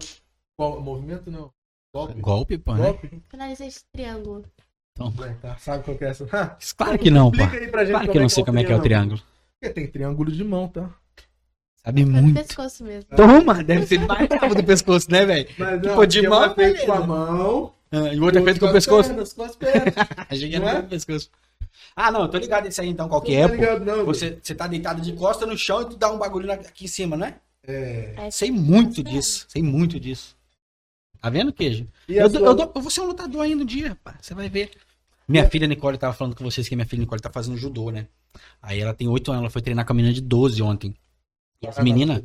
[0.57, 1.31] qual movimento?
[1.31, 1.53] Não.
[1.95, 2.21] Golpe.
[2.21, 2.99] Golpe, pô, né?
[3.29, 4.45] Finalizei esse triângulo.
[4.99, 5.57] É, tá.
[5.59, 6.27] Sabe qual que é essa?
[6.77, 7.37] Claro que não, pô.
[7.41, 9.23] Explica aí pra gente Claro que eu não sei como é que é o triângulo.
[9.61, 10.91] Porque tem triângulo de mão, tá?
[11.85, 12.35] Sabe no muito.
[12.43, 13.09] pescoço mesmo.
[13.15, 15.49] Toma, deve ser mais bravo do pescoço, né, velho?
[15.57, 17.73] Mas Que não, pô, de mão, é feito com a mão.
[17.93, 19.09] Ah, e o outro é feito com o pescoço.
[19.11, 19.95] Pernas, com as pernas.
[20.29, 20.81] Achei que Não era é?
[20.81, 21.31] com o pescoço.
[21.95, 23.55] Ah, não, eu tô ligado esse aí então, qual que é, pô.
[23.55, 26.51] ligado, não, Você, você tá deitado de costa no chão e tu dá um bagulho
[26.51, 27.37] aqui em cima, né?
[27.67, 28.29] É.
[28.33, 30.37] Sei muito disso, sei muito disso.
[31.25, 31.87] Tá vendo, queijo?
[32.07, 34.47] Eu, sua- eu, dou- eu vou ser um lutador ainda um dia, pá, você vai
[34.51, 34.71] ver.
[35.27, 38.07] Minha filha Nicole tava falando com vocês que minha filha Nicole tá fazendo judô, né?
[38.61, 40.95] Aí ela tem 8 anos, ela foi treinar com a menina de 12 ontem.
[41.63, 42.23] E as meninas,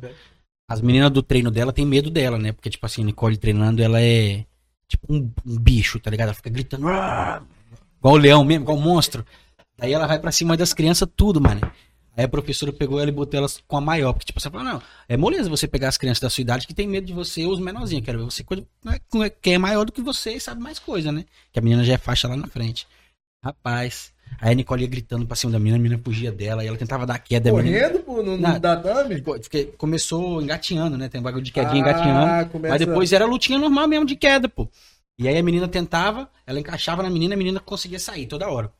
[0.68, 2.52] as meninas do treino dela tem medo dela, né?
[2.52, 4.44] Porque, tipo assim, Nicole treinando, ela é
[4.86, 6.26] tipo um, um bicho, tá ligado?
[6.28, 7.42] Ela fica gritando, "Ah!"
[8.00, 9.24] igual o leão mesmo, igual o monstro.
[9.78, 11.62] Daí ela vai pra cima das crianças, tudo, mano.
[12.16, 14.12] Aí a professora pegou ela e botou elas com a maior.
[14.12, 16.74] Porque, tipo, você fala, não, é moleza você pegar as crianças da sua idade que
[16.74, 18.04] tem medo de você, os menorzinhos.
[18.04, 18.44] Quero ver você
[18.84, 21.24] né, quem é maior do que você e sabe mais coisa, né?
[21.52, 22.86] Que a menina já é faixa lá na frente.
[23.42, 24.12] Rapaz.
[24.40, 26.76] Aí a Nicole ia gritando pra cima da menina, a menina fugia dela, e ela
[26.76, 27.50] tentava dar queda.
[27.50, 29.20] a menina- Correndo pô, no, no tatame?
[29.22, 31.08] Porque começou engatinhando, né?
[31.08, 32.26] Tem um bagulho de quedinha engatinhando.
[32.30, 32.74] Ah, começa...
[32.74, 34.68] Mas depois era lutinha normal mesmo de queda, pô.
[35.18, 38.72] E aí a menina tentava, ela encaixava na menina, a menina conseguia sair toda hora.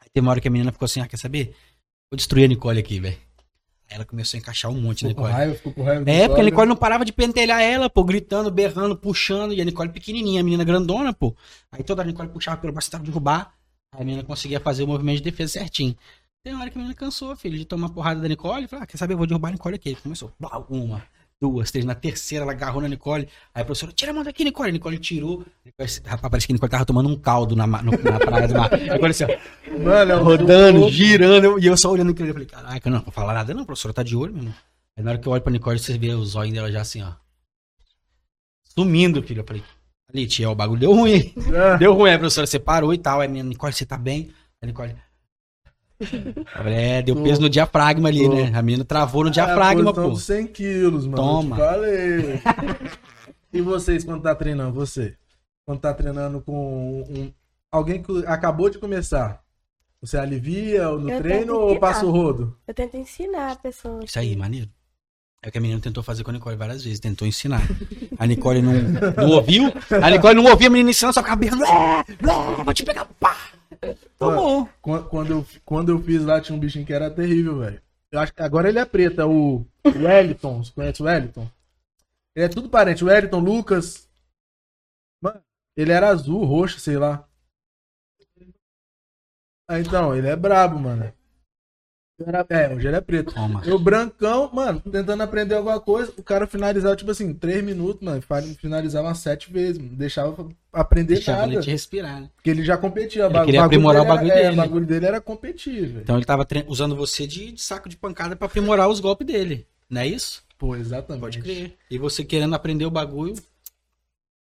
[0.00, 1.54] Aí tem uma hora que a menina ficou assim, ah, quer saber?
[2.12, 3.16] Vou destruir a Nicole aqui, velho.
[3.88, 5.32] Ela começou a encaixar um monte na Ficou com Nicole.
[5.32, 6.10] raiva, ficou com raiva.
[6.10, 6.68] É, porque a Nicole.
[6.68, 10.62] Não parava de pentelhar ela, pô, gritando, berrando, puxando, e a Nicole pequenininha, a menina
[10.62, 11.34] grandona, pô.
[11.70, 13.54] Aí toda a Nicole puxava pelo braço, tentava derrubar,
[13.94, 15.96] aí a menina conseguia fazer o movimento de defesa certinho.
[16.44, 18.86] Tem uma hora que a menina cansou, filho, de tomar porrada da Nicole, falou, ah,
[18.86, 19.94] quer saber, eu vou derrubar a Nicole aqui.
[19.94, 21.02] Começou, blá, uma,
[21.42, 24.44] duas, três, na terceira ela agarrou na Nicole, aí a professora, tira a mão daqui,
[24.44, 25.44] Nicole, a Nicole tirou,
[26.06, 28.70] rapaz, parece que a Nicole tava tomando um caldo na, no- na praia do mar.
[28.70, 32.88] Nicole assim, ó, Mano, é rodando, girando, e eu só olhando aquilo, eu falei, caraca,
[32.88, 34.54] não, não vou falar nada não, a professora tá de olho, meu irmão.
[34.96, 37.02] Aí na hora que eu olho pra Nicole, você vê os olhos dela já assim,
[37.02, 37.12] ó.
[38.64, 39.40] Sumindo, filho.
[39.40, 39.62] Eu falei,
[40.12, 41.32] ali, tia, o bagulho deu ruim.
[41.54, 43.20] Ah, Deu ruim, aí a professora separou e tal.
[43.20, 44.30] Aí a minha Nicole, você tá bem?
[44.60, 44.94] Aí Nicole.
[46.66, 48.34] É, deu peso no diafragma ali, Tô.
[48.34, 48.52] né?
[48.54, 50.10] A menina travou no é diafragma, pô.
[50.10, 51.16] dos 100 quilos, mano.
[51.16, 51.56] Toma.
[51.56, 52.40] Falei.
[53.52, 54.72] e vocês, quando tá treinando?
[54.74, 55.14] Você?
[55.66, 57.32] Quando tá treinando com um-
[57.70, 59.40] alguém que acabou de começar?
[60.00, 62.56] Você alivia no Eu treino ou passa o rodo?
[62.66, 64.02] Eu tento ensinar a pessoa.
[64.04, 64.68] Isso aí, maneiro.
[65.44, 67.62] É que a menina tentou fazer com a Nicole várias vezes, tentou ensinar.
[68.16, 68.72] A Nicole não,
[69.16, 69.72] não ouviu.
[70.02, 71.64] A Nicole não ouvia a menina ensinando, só ficava berrando.
[71.64, 73.36] "É, é, vou te pegar, pá!
[74.18, 74.68] Tomou.
[74.80, 77.82] Qu- Quando eu, quando eu fiz lá, tinha um bichinho que era terrível, velho.
[78.10, 80.62] Eu acho que agora ele é preto, é o Wellington.
[80.62, 81.48] Você conhece o Wellington?
[82.36, 83.04] Ele é tudo parente.
[83.04, 84.08] O Wellington, Lucas.
[85.22, 85.42] Mano,
[85.76, 87.26] ele era azul, roxo, sei lá.
[89.68, 91.12] Ah, então, ele é brabo, mano.
[92.26, 93.34] Era- É, hoje ele é preto.
[93.34, 93.62] Toma.
[93.64, 98.22] Eu brancão, mano, tentando aprender alguma coisa, o cara finalizava, tipo assim, três minutos, mano,
[98.58, 99.94] finalizava umas sete vezes, mano.
[99.96, 101.62] Deixava aprender Deixava ele nada.
[101.64, 102.30] te respirar, né?
[102.36, 103.26] Porque ele já competia.
[103.26, 104.32] Ele queria aprimorar o bagulho dele.
[104.32, 104.60] era- É, dele.
[104.60, 106.00] o bagulho dele era competir, velho.
[106.02, 109.26] Então ele tava tre- usando você de, de saco de pancada pra aprimorar os golpes
[109.26, 109.66] dele.
[109.90, 110.42] Não é isso?
[110.58, 111.20] Pô, exatamente.
[111.20, 111.76] Pode crer.
[111.90, 113.34] E você querendo aprender o bagulho,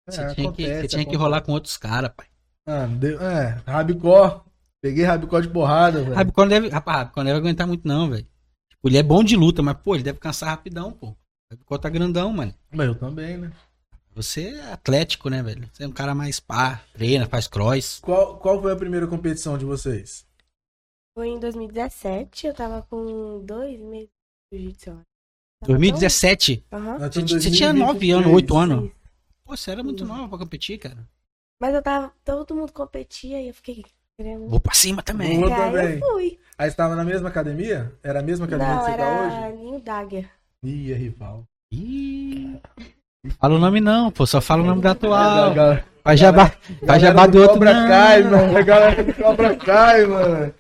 [0.07, 1.17] É, você tinha, que, acontece, você tinha que acontece.
[1.17, 2.27] rolar com outros caras, pai.
[2.67, 4.45] Mano, deu- é, rabicó.
[4.85, 6.15] Peguei rabicó de porrada, velho.
[6.15, 8.27] Rabicó não deve, rapaz, Rabicó não deve aguentar muito não, velho.
[8.69, 11.17] Tipo, ele é bom de luta, mas, pô, ele deve cansar rapidão, pô.
[11.51, 12.55] Rabicó tá grandão, mano.
[12.71, 13.51] Mas eu também, né?
[14.15, 15.67] Você é atlético, né, velho?
[15.73, 17.99] Você é um cara mais pá, treina, faz cross.
[18.01, 20.27] Qual, qual foi a primeira competição de vocês?
[21.17, 24.11] Foi em 2017, eu tava com dois meses
[24.53, 24.91] de jiu-jitsu.
[24.91, 25.05] eu acho.
[25.61, 26.57] Tava 2017?
[26.69, 26.99] tão- Aham.
[26.99, 28.35] Nós Você, tinha 9 anos, 2023.
[28.35, 28.93] 8 anos.
[29.47, 31.09] Pô, você era muito nova pra competir, cara.
[31.59, 32.13] Mas eu tava.
[32.23, 33.83] Todo mundo competia e eu fiquei
[34.49, 35.41] Vou pra cima também.
[35.41, 35.99] Vou E aí também.
[35.99, 36.39] eu fui.
[36.57, 37.93] Aí você tava na mesma academia?
[38.03, 39.57] Era a mesma academia Não, que você tá era hoje?
[39.59, 40.31] Ninho Dáguia.
[40.63, 41.45] Ih, é rival.
[41.73, 42.61] Ih.
[43.41, 45.55] Fala o nome não, pô, só fala o nome da A atual.
[45.55, 47.89] jabá, faz galera jabá do outro Cobra não.
[47.89, 48.57] Kai, mano.
[48.57, 50.55] A galera do Cobra Kai, mano.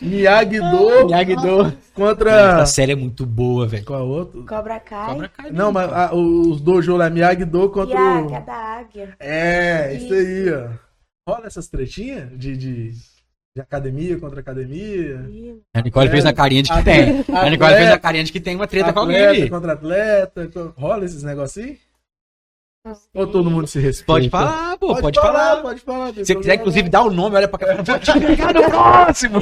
[0.00, 1.72] Miyagi-Do Miyagi-Do.
[1.92, 2.30] contra...
[2.62, 3.84] Essa série é muito boa, velho.
[3.84, 4.46] Qual é o outro?
[4.46, 5.06] Cobra Kai.
[5.12, 5.50] Cobra Kai.
[5.50, 8.26] Não, mas ah, os dojo lá, Miyagi-Do E contra a, o...
[8.28, 9.16] que é da águia.
[9.20, 10.14] É, isso Isso.
[10.14, 10.83] aí, ó.
[11.26, 15.20] Rola essas tretinhas de, de, de academia contra academia.
[15.72, 17.36] A Nicole fez na carinha de que Atleta- tem.
[17.36, 19.50] A Nicole fez na carinha de que tem uma treta com alguém atleta ali.
[19.50, 20.50] contra atleta.
[20.76, 21.78] Rola esses negocinhos?
[23.14, 24.06] Ou todo mundo se respeita?
[24.06, 25.62] Pode falar, pô, pode, falar.
[25.62, 26.12] Pode falar.
[26.12, 27.82] Se você quiser, inclusive, dar o nome, olha pra cá.
[27.82, 29.40] Vou te pegar no próximo.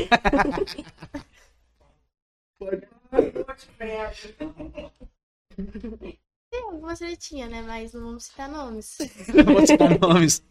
[6.50, 7.62] Tem algumas tretinhas, né?
[7.62, 8.98] Mas não vamos citar nomes.
[9.34, 10.42] Não vou citar nomes.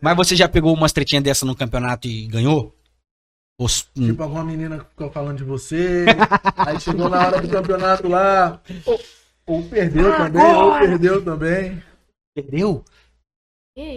[0.00, 2.74] Mas você já pegou umas tretinhas dessa no campeonato e ganhou?
[3.60, 6.04] Os- Tipo, alguma menina ficou falando de você.
[6.56, 8.60] aí chegou na hora do campeonato lá.
[8.86, 9.00] Ou,
[9.46, 11.82] ou perdeu também, ou perdeu também.
[12.34, 12.84] Perdeu?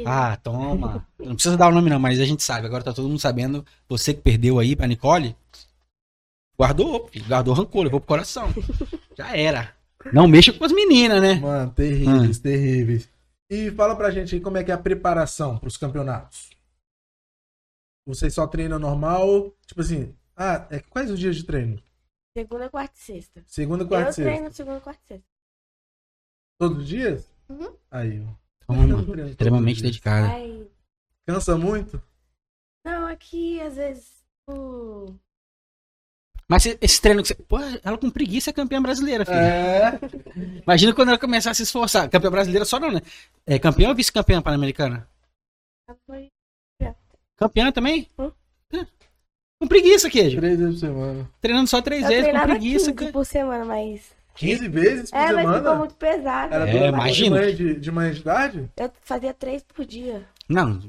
[0.05, 1.07] Ah, toma.
[1.19, 2.65] Não precisa dar o nome não, mas a gente sabe.
[2.67, 3.65] Agora tá todo mundo sabendo.
[3.89, 5.35] Você que perdeu aí pra Nicole,
[6.57, 8.49] guardou, guardou rancor, levou pro coração.
[9.17, 9.75] Já era.
[10.13, 11.35] Não mexa com as meninas, né?
[11.35, 12.41] Mano, terríveis, Hum.
[12.41, 13.09] terríveis.
[13.53, 16.49] E fala pra gente aí como é que é a preparação pros campeonatos.
[18.07, 19.51] Vocês só treinam normal?
[19.67, 21.83] Tipo assim, ah, é, quais os dias de treino?
[22.35, 23.43] Segunda, quarta e sexta.
[23.45, 24.31] Segunda, quarta e eu sexta?
[24.31, 25.27] treino segunda, quarta e sexta.
[26.57, 27.29] Todos os dias?
[27.49, 27.75] Uhum.
[27.91, 28.41] Aí, ó.
[28.65, 30.29] Todos os Extremamente dedicada.
[31.27, 32.01] Cansa muito?
[32.85, 34.25] não, aqui às vezes.
[34.47, 35.13] o-
[36.51, 37.33] Mas esse- treino que você.
[37.35, 39.37] Pô, ela com preguiça é campeã brasileira, filho.
[39.37, 39.97] É.
[40.63, 42.09] Imagina quando ela começar a se esforçar.
[42.09, 43.01] Campeã brasileira só não, né?
[43.47, 45.07] É campeã ou vice-campeã pan-americana?
[47.37, 48.07] Campeã também?
[48.19, 48.31] Hum.
[48.73, 48.85] É.
[49.59, 50.37] Com preguiça, queijo.
[50.37, 51.29] Três vezes por semana.
[51.39, 52.91] Treinando só três Eu vezes, com preguiça.
[52.93, 54.01] 15 por semana, mas.
[54.35, 55.75] 15 vezes por É, mas ficou semana?
[55.75, 56.53] muito pesado.
[56.53, 57.37] Era É, imagina.
[57.39, 58.69] De manhã, de, de manhã de tarde?
[58.77, 60.25] Eu fazia três por dia.
[60.49, 60.79] Não,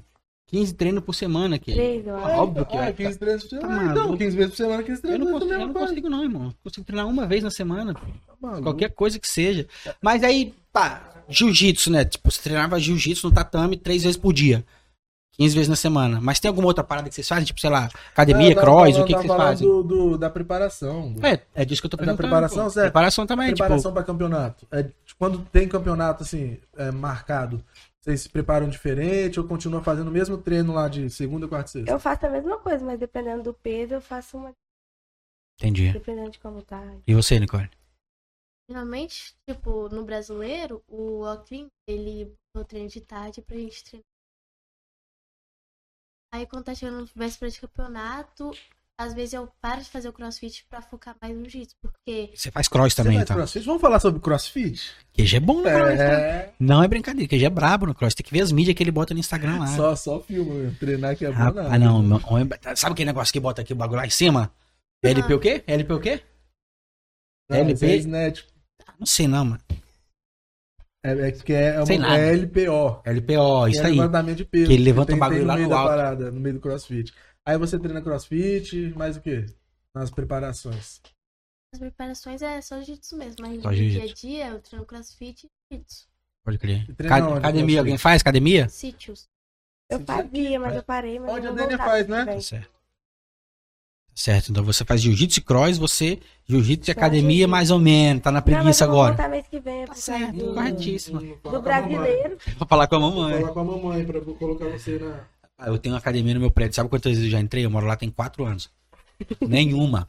[0.52, 1.80] 15 treinos por semana, queijo.
[1.80, 2.36] Três, eu acho.
[2.40, 3.82] Óbvio que ah, vai 15 treinos por Tá semana.
[3.90, 4.18] então, maluco.
[4.18, 5.72] 15 vezes por semana, 15 Eu treinos não, por consigo, eu semana.
[5.80, 6.44] não consigo, não, irmão.
[6.48, 7.94] Eu Consigo treinar uma vez na semana.
[7.94, 8.60] Tá.
[8.62, 9.66] Qualquer coisa que seja.
[10.02, 12.04] Mas aí, tá, jiu-jitsu, né?
[12.04, 14.62] Tipo, você treinava jiu-jitsu no tatame três vezes por dia.
[15.38, 16.20] 15 vezes na semana.
[16.20, 17.46] Mas tem alguma outra parada que vocês fazem?
[17.46, 19.66] Tipo, sei lá, academia, Não, eu cross, o que, que vocês falando fazem?
[19.66, 21.14] Do, do- da preparação.
[21.14, 22.28] do- É, é disso que eu tô É da perguntando.
[22.28, 22.70] preparação, pô.
[22.70, 22.84] certo?
[22.84, 23.92] Preparação também, preparação tipo.
[23.94, 24.66] para campeonato.
[24.70, 24.84] É,
[25.18, 27.64] quando tem campeonato assim, é, marcado,
[28.02, 31.72] vocês se preparam diferente ou continuam fazendo o mesmo treino lá de segunda, quarta e
[31.72, 31.92] sexta?
[31.92, 34.52] Eu faço a mesma coisa, mas dependendo do peso, eu faço uma.
[35.60, 35.92] Entendi.
[35.92, 36.82] Dependendo de como tá.
[37.06, 37.70] E você, Nicole?
[38.68, 44.04] Geralmente, tipo, no brasileiro, o Oclean, ele no treino de tarde pra gente treinar.
[46.34, 48.50] Aí quando tá chegando véspera de campeonato,
[49.02, 52.50] às vezes eu paro de fazer o crossfit pra focar mais no jiu-jitsu, porque Você
[52.50, 53.36] faz cross também, faz então.
[53.36, 53.64] crossfit?
[53.66, 54.92] Vamos falar sobre crossfit?
[55.14, 56.04] QG é bom no cross, tá?
[56.04, 58.14] É, Não é brincadeira, QG é brabo no cross.
[58.14, 59.66] Tem que ver as mídias que ele bota no Instagram lá.
[59.68, 62.02] só, só filma, treinar que é bom Ah, ah, não.
[62.02, 62.20] meu-
[62.76, 64.50] Sabe aquele negócio que bota aqui o bagulho lá em cima?
[65.04, 65.64] LP o quê?
[65.66, 66.22] LP o quê?
[67.50, 67.86] Não, LP?
[67.86, 68.44] é snatch.
[68.98, 69.60] Não sei não, mano.
[71.04, 73.02] É, é que é, é, uma, é LPO.
[73.04, 73.96] LPO, isso é aí.
[73.96, 74.66] levantamento de peso.
[74.68, 75.88] Que ele levanta o bagulho lá meio no alto.
[75.88, 77.12] parada, no meio do crossfit.
[77.44, 79.46] Aí você treina crossfit, mais o quê?
[79.94, 81.00] Nas preparações.
[81.74, 85.46] As preparações é só jiu-jitsu mesmo, mas Só no dia a dia eu treino crossfit
[85.70, 86.06] e jiu-jitsu.
[86.44, 86.86] Pode crer.
[86.96, 88.68] Ca- onde, academia, alguém faz academia?
[88.68, 89.28] Sítios.
[89.88, 90.78] Eu Sim, fazia, mas é.
[90.78, 92.24] eu parei, mas Onde eu a vou Dani faz, né?
[92.24, 92.64] Tá certo.
[92.66, 92.72] Tá
[94.14, 98.22] Certo, então você faz jiu-jitsu e cross, você jiu-jitsu e Só academia mais ou menos,
[98.22, 99.14] tá na Não, mas preguiça vou agora.
[99.14, 99.86] voltar mês que vem.
[99.86, 101.20] Tá certo, corretíssimo.
[101.42, 102.36] Do brasileiro.
[102.58, 103.40] Vou falar com a Vou mamãe.
[103.40, 105.26] falar com a mamãe pra colocar você na.
[105.64, 106.74] Ah, eu tenho uma academia no meu prédio.
[106.74, 107.64] Sabe quantas vezes eu já entrei?
[107.64, 108.70] Eu moro lá tem quatro anos.
[109.40, 110.06] Nenhuma.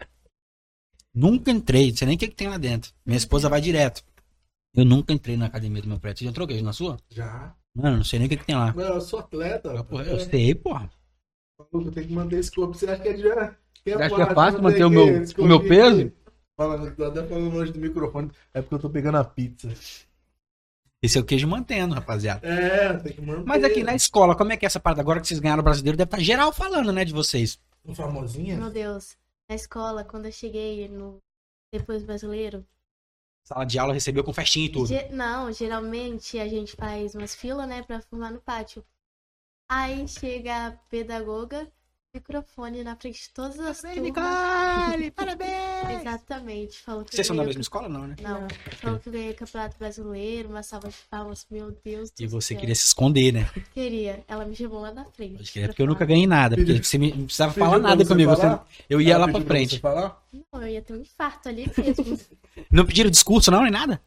[1.13, 1.89] Nunca entrei.
[1.89, 2.91] Não sei nem o que, que tem lá dentro.
[3.05, 4.03] Minha esposa vai direto.
[4.75, 6.19] Eu nunca entrei na academia do meu prédio.
[6.19, 6.97] Você já entrou, Queijo, na sua?
[7.09, 7.55] Já.
[7.75, 8.73] Mano, não sei nem o que, que tem lá.
[8.73, 9.79] Não, eu sou atleta.
[9.79, 10.89] Ah, porra, Eu sei, porra.
[11.71, 12.73] Eu tenho que manter esse corpo.
[12.73, 13.27] Você acha que é, de...
[13.27, 16.11] é Você acha que é fácil manter o meu- o meu peso?
[16.57, 18.31] Fala, tô até falando longe do microfone.
[18.53, 19.71] É porque eu tô pegando a pizza.
[21.03, 22.47] Esse é o queijo mantendo, rapaziada.
[22.47, 23.43] É, tem que manter.
[23.45, 25.01] Mas aqui na escola, como é que é essa parada?
[25.01, 27.59] Agora que vocês ganharam o brasileiro, deve estar geral falando, né, de vocês.
[27.85, 28.55] Um famosinha?
[28.55, 29.17] Meu Deus.
[29.49, 31.19] Na escola, quando eu cheguei no
[31.73, 32.65] depois do brasileiro.
[33.45, 34.87] Sala de aula recebeu com festinha e tudo.
[34.87, 38.81] ge- Não, geralmente a gente faz umas filas, né, pra formar no pátio.
[39.69, 41.69] Aí chega a pedagoga,
[42.17, 44.91] microfone na frente de todas as Parabéns, turmas.
[44.93, 45.11] Nicole!
[45.17, 46.01] Parabéns!
[46.01, 46.77] Exatamente.
[46.79, 48.15] Falou que Vocês são da mesma escola, não, né?
[48.21, 48.47] Não,
[48.79, 52.49] falou que eu ganhei campeonato brasileiro, uma salva de palmas, meu Deus do E você
[52.53, 52.59] céu.
[52.59, 53.49] queria se esconder, né?
[53.73, 54.23] Queria.
[54.27, 55.37] Ela me chamou lá na frente.
[55.37, 56.07] Pode crer, pra porque eu nunca falar.
[56.09, 56.55] ganhei nada.
[56.55, 58.29] Porque você me- não precisava falar nada comigo.
[58.35, 59.81] você- eu ia lá pra frente.
[59.81, 62.19] Não, eu ia ter um infarto ali mesmo.
[62.71, 63.99] Não pediram discurso, não, nem nada?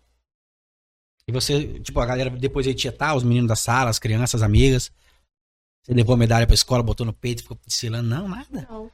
[1.26, 4.42] E você, tipo, a galera depois aí tietar, os meninos da sala, as crianças, as
[4.42, 4.92] amigas.
[5.86, 8.08] Você levou a medalha pra escola, botou no peito e ficou desfilando.
[8.08, 8.66] Não, nada.
[8.68, 8.90] Não.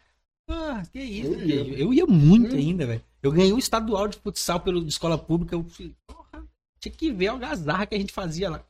[0.47, 1.55] Ah, que isso, Eu ia.
[1.55, 2.59] eu, eu ia muito Hum.
[2.59, 3.03] ainda, velho.
[3.23, 5.55] Eu ganhei um estadual de futsal pelo, de escola pública.
[5.55, 6.45] Eu falei, porra,
[6.79, 8.63] tinha que ver a algazarra que a gente fazia lá.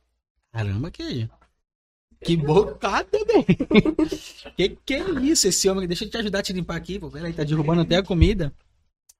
[0.53, 1.29] Caramba, que.
[2.23, 3.45] Que bocada, velho.
[4.55, 5.85] que que é isso, esse homem?
[5.85, 7.09] Deixa eu te ajudar a te limpar aqui, pô.
[7.09, 8.53] Peraí, tá derrubando até a comida.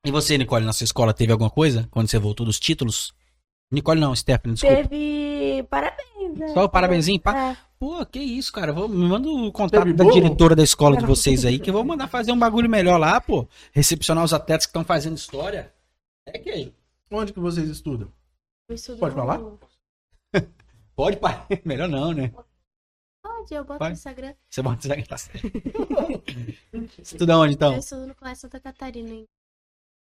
[0.05, 1.85] E você, Nicole, na sua escola teve alguma coisa?
[1.91, 3.13] Quando você voltou dos títulos?
[3.71, 4.87] Nicole não, Stephanie, desculpa.
[4.87, 6.47] Teve parabéns, né?
[6.53, 7.51] Só o parabenzinho, pá.
[7.51, 7.57] É.
[7.83, 8.71] Pô, que isso, cara.
[8.71, 10.15] Vou, me manda o contato Teve da bolo?
[10.15, 13.19] diretora da escola de vocês aí, que eu vou mandar fazer um bagulho melhor lá,
[13.19, 13.45] pô.
[13.73, 15.73] Recepcionar os atletas que estão fazendo história.
[16.25, 16.73] É que
[17.11, 18.09] Onde que vocês estudam?
[18.69, 19.41] Eu estudo Pode no- falar?
[20.95, 21.45] Pode, pai.
[21.65, 22.33] Melhor não, né?
[23.21, 24.33] Pode, eu boto no Instagram.
[24.49, 25.41] Você bota isso aqui, tá certo.
[27.03, 27.73] Estuda onde, então?
[27.73, 29.27] Eu estudo no Colégio Santa Catarina, hein?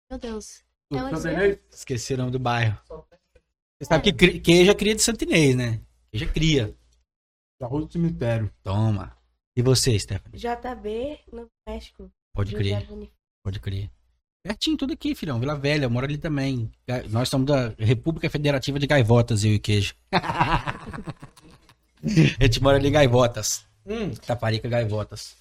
[0.08, 0.62] Meu Deus.
[0.92, 2.78] É onde o nome do bairro.
[2.88, 5.80] Você sabe que queijo é cria de Santinês, né?
[6.12, 6.76] Queijo é cria.
[7.60, 8.50] Da Rua do Cemitério.
[8.62, 9.16] Toma.
[9.56, 10.38] E você, Stephanie?
[10.38, 12.10] JB no México.
[12.34, 12.86] Pode crer,
[13.42, 13.90] pode crer.
[14.42, 15.40] Pertinho, tudo aqui, filhão.
[15.40, 16.70] Vila Velha, eu moro ali também.
[17.08, 19.94] Nós somos da República Federativa de Gaivotas, eu e o queijo.
[22.38, 23.66] A gente mora ali em Gaivotas.
[23.86, 25.36] Hum, Taparica Gaivotas.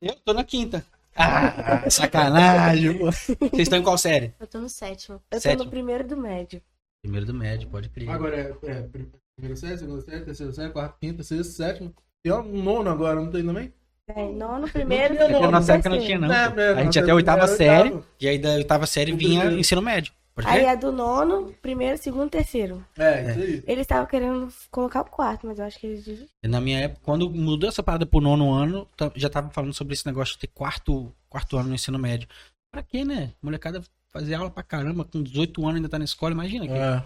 [0.00, 0.84] Eu tô na quinta.
[1.14, 2.98] Ah, sacanagem.
[2.98, 4.34] Vocês estão em qual série?
[4.40, 5.22] Eu tô no sétimo.
[5.30, 5.64] Eu tô Sétimo.
[5.64, 6.60] no primeiro do médio.
[7.02, 8.08] Primeiro do médio, pode crer.
[8.08, 8.88] agora é, é
[9.36, 11.92] primeira série, segunda série, terceira série, quarta, quinta, sexta, sétima.
[12.22, 13.72] Tem um nono agora, não tem também?
[14.08, 16.20] É, nono, primeiro, tinha Porque nono, na nossa época não terceiro.
[16.26, 16.62] tinha, não.
[16.62, 18.04] É, é, a gente até a oitava série, oitava.
[18.20, 19.60] e aí da oitava série vinha primeiro.
[19.60, 20.12] ensino médio.
[20.44, 22.84] Aí a do nono, primeiro, segundo, terceiro.
[22.98, 23.64] É, isso aí.
[23.68, 26.26] Eles estavam querendo colocar o quarto, mas eu acho que eles.
[26.44, 29.94] Na minha época, quando mudou essa parada pro nono ano, tá- já tava falando sobre
[29.94, 32.28] esse negócio de ter quarto, quarto ano no ensino médio.
[32.72, 33.30] Pra quê, né?
[33.40, 33.80] Molecada
[34.12, 36.66] fazer aula pra caramba, com 18 anos ainda tá na escola, imagina.
[36.66, 37.02] que- É.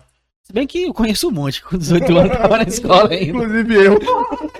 [0.48, 3.24] Se bem que eu conheço um monte, com 18 anos tava na escola ainda.
[3.26, 3.98] Inclusive eu.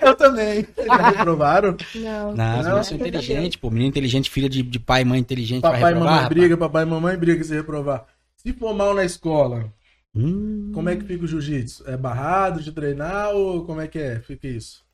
[0.02, 0.62] Eu também.
[0.62, 1.76] Vocês já reprovaram?
[1.94, 2.34] Não.
[2.36, 3.70] Não, Não, sou inteligente, pô.
[3.70, 6.28] Menino inteligente, filha de, de pai e mãe inteligente Papai vai e mamãe rapaz.
[6.28, 8.06] briga, papai e mamãe briga se reprovar.
[8.36, 9.72] Se for mal na escola,
[10.14, 10.72] Hum.
[10.74, 11.88] como é que fica o jiu-jitsu?
[11.88, 14.20] É barrado de treinar ou como é que é?
[14.20, 14.84] Fica isso?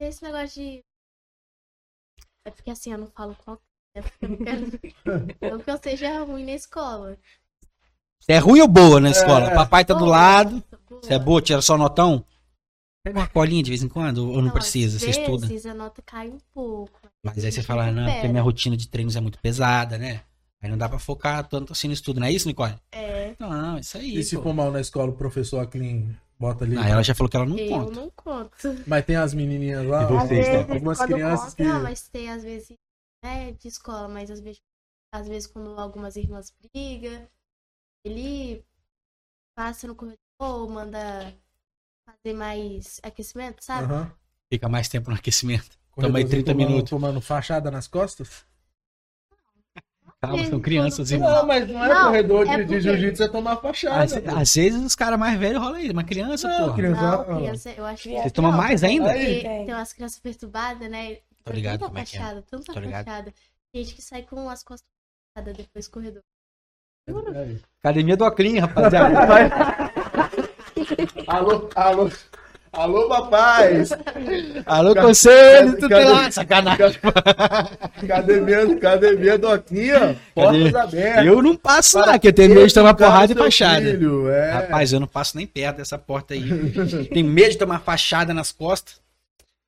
[0.00, 0.82] Esse negócio de.
[2.44, 3.60] É porque assim, eu não falo qual.
[3.96, 4.66] É porque eu não quero.
[5.52, 7.16] não que eu seja ruim na escola.
[8.24, 9.50] Você é ruim ou boa na escola?
[9.50, 10.64] Papai tá do lado.
[10.88, 11.02] boa.
[11.02, 12.24] Você é boa, tira só notão?
[13.04, 14.96] Pega uma colinha de vez em quando ou não, precisa?
[14.96, 15.46] às Você estuda?
[15.46, 16.98] vezes a nota cai um pouco.
[17.22, 20.22] Mas aí você fala, não, porque minha rotina de treinos é muito pesada, né?
[20.62, 22.74] Aí não dá pra focar tanto assim no estudo, não é isso, Nicole?
[22.92, 24.16] É, Não, isso aí.
[24.16, 24.44] E se pô.
[24.44, 26.78] for mal na escola, o professor Aclin bota ali.
[26.78, 28.00] Ah, ela já falou que ela não eu conta.
[28.00, 28.56] não conto.
[28.86, 30.58] Mas tem as menininhas lá, E vocês, Às vezes, né?
[30.72, 31.62] algumas crianças conta, que.
[31.64, 32.72] Não, mas tem às vezes.
[33.22, 34.60] É de escola, mas às vezes,
[35.12, 37.26] às vezes quando algumas irmãs brigam,
[38.04, 38.64] ele
[39.56, 41.34] passa no corredor, manda
[42.06, 43.92] fazer mais aquecimento, sabe?
[43.92, 44.12] Aham.
[44.52, 45.70] Fica mais tempo no aquecimento.
[45.96, 46.90] Toma aí Corredorzinho 30 tomando- minutos.
[46.90, 48.44] Tomando fachada nas costas?
[50.20, 51.30] Calma, são crianças, irmão.
[51.30, 54.02] Não, mas não é Não, corredor de, é de porque- jiu-jitsu, é tomar fachada.
[54.04, 56.74] Às, às vezes os caras mais velhos rolam isso, mas criança, Não, pô.
[56.74, 59.10] criança- Não, criança, eu acho que Vocês tomam mais ainda?
[59.10, 59.34] Aí.
[59.42, 61.16] Porque tem umas crianças perturbadas, né?
[61.44, 62.20] Tô ligado tanta como é que é.
[62.20, 63.04] fachada, tanta Tô ligado.
[63.04, 63.34] fachada.
[63.74, 64.86] Gente que sai com as costas
[65.56, 66.22] depois do corredor.
[67.82, 69.92] Academia do Oclinho, rapaziada.
[71.26, 72.10] Alô, alô,
[72.72, 73.90] alô, papais!
[74.66, 76.98] Alô, conselho, tu Cadê- tem lá, sacanagem.
[78.02, 80.14] Academia, academia do aqui, ó.
[80.34, 81.26] Portas abertas.
[81.26, 83.80] Eu não passo lá, que eu tenho medo de tomar porrada e fachada.
[83.90, 84.50] filho, é.
[84.50, 86.42] Rapaz, eu não passo nem perto dessa porta aí.
[87.12, 89.00] Tenho medo de tomar fachada nas costas.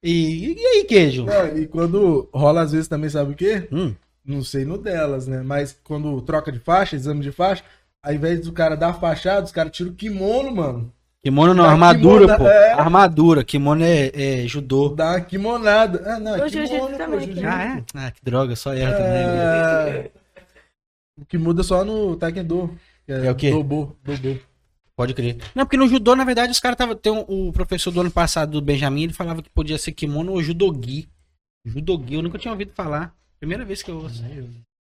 [0.02, 1.24] E, e aí, queijo?
[1.24, 3.66] Não, e quando rola às vezes também, sabe o quê?
[3.72, 3.94] Hum,
[4.26, 5.42] Não sei no delas, né?
[5.42, 7.62] Mas quando troca de faixa, exame de faixa,
[8.02, 10.92] ao invés do cara dar fachada, os caras tiram o kimono, mano.
[11.22, 12.48] kimono não, Dá armadura, kimono, pô.
[12.48, 12.72] é.
[12.72, 13.44] Armadura.
[13.44, 14.88] Kimono é, é judô.
[14.88, 16.02] Dá uma kimonada.
[16.04, 17.46] Ah, não, é kimono, pô, também, jiu-jitsu.
[17.46, 17.84] Ah, é?
[17.94, 19.12] Ah, que droga, só erra também.
[19.12, 20.10] É...
[21.18, 22.78] O que muda só no Taekwondo.
[23.06, 23.50] que É o quê?
[23.50, 24.38] Dobo, dobo.
[24.96, 25.36] Pode crer.
[25.54, 26.94] Não, porque no judô, na verdade, os caras estavam.
[26.96, 30.32] Tem um, o professor do ano passado, do Benjamin, ele falava que podia ser kimono
[30.32, 31.06] ou judogi.
[31.64, 33.14] Judogi, eu nunca tinha ouvido falar.
[33.38, 34.22] Primeira vez que eu ouço.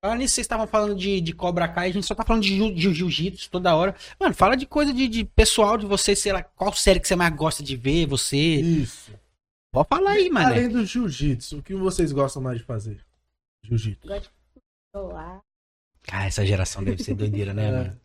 [0.04, 2.72] Fala nisso, vocês estavam falando de, de Cobra Kai, a gente só tá falando de,
[2.74, 3.94] de jiu-jitsu toda hora.
[4.20, 7.16] Mano, fala de coisa de, de pessoal de vocês, sei lá, qual série que você
[7.16, 8.36] mais gosta de ver, você.
[8.36, 9.12] Isso.
[9.72, 10.46] Pode falar aí, mano.
[10.48, 13.04] Além do jiu-jitsu, o que vocês gostam mais de fazer?
[13.64, 14.06] Jiu-jitsu.
[14.94, 15.40] Celular.
[16.10, 17.72] Ah, essa geração deve ser doideira, né, É.
[17.72, 18.00] mano?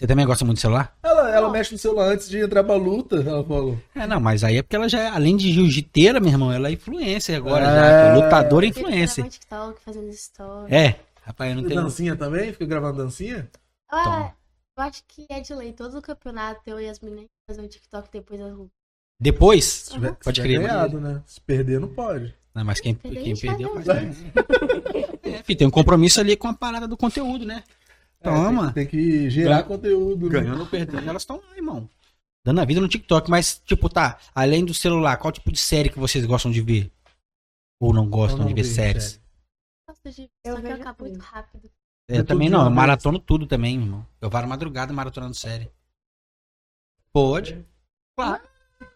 [0.00, 0.96] Você também gosta muito de celular?
[1.02, 3.78] Ela, ela mexe no celular antes de entrar pra luta, ela falou.
[3.94, 6.68] É, não, mas aí é porque ela já, é- além de jiu-jiteira, meu irmão, ela
[6.68, 7.68] é influencer agora É.
[7.68, 8.14] já.
[8.14, 9.28] Lutadora Ele influencer.
[9.28, 10.72] TikTok, fazendo stories.
[10.72, 10.94] É.
[11.22, 11.82] Rapaz, eu não tenho.
[11.82, 12.50] Dancinha também?
[12.50, 13.46] Fica gravando dancinha?
[13.90, 14.32] Ah,
[14.78, 15.74] eu acho que é de lei.
[15.74, 18.70] Todo o campeonato, eu e as meninas fazer um TikTok depois das lutas.
[19.20, 19.88] Depois?
[19.92, 20.60] Tiver, Pode crer.
[20.60, 21.20] ganhado, né?
[21.26, 22.34] Se perder, não pode.
[22.54, 24.16] Não, mas quem, Perdeu, quem perdeu faz.
[25.22, 27.62] É, filho, tem um compromisso ali com a parada do conteúdo, né?
[28.20, 28.68] É, tem, Toma.
[28.68, 30.26] que- tem que gerar Ganha- conteúdo.
[30.28, 30.40] né?
[30.40, 31.88] Ganhando ou perdendo, elas estão lá, irmão.
[32.44, 33.30] Dando a vida no TikTok.
[33.30, 36.90] Mas, tipo, tá, além do celular, qual tipo de série que vocês gostam de ver?
[37.80, 39.04] Ou não gostam Eu não de ver séries?
[39.04, 39.20] série.
[39.88, 40.30] Gosto de...
[40.44, 41.70] Eu Só que eu acabo muito rápido.
[42.08, 42.76] Eu É também tudo de não, eu vez.
[42.76, 44.06] maratono tudo também, irmão.
[44.20, 45.70] Eu varo madrugada maratonando série.
[47.12, 47.64] Pode.
[48.16, 48.42] Claro.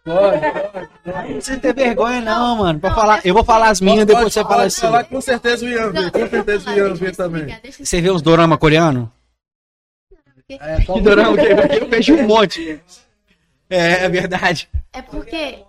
[0.05, 0.89] Pode, pode.
[1.07, 2.79] Não precisa ter vergonha, não, mano.
[2.79, 4.81] Pra falar, eu vou falar as minhas, depois você fala assim.
[4.83, 6.01] falar, com certeza o Ian vê.
[6.03, 7.47] Não, Com certeza o Ian vê também.
[7.81, 9.11] Você vê uns dorama coreano?
[10.49, 11.47] É, qual- Que dorama que
[11.83, 12.81] eu vejo um monte.
[13.71, 14.69] É, é verdade.
[14.93, 15.65] É porque.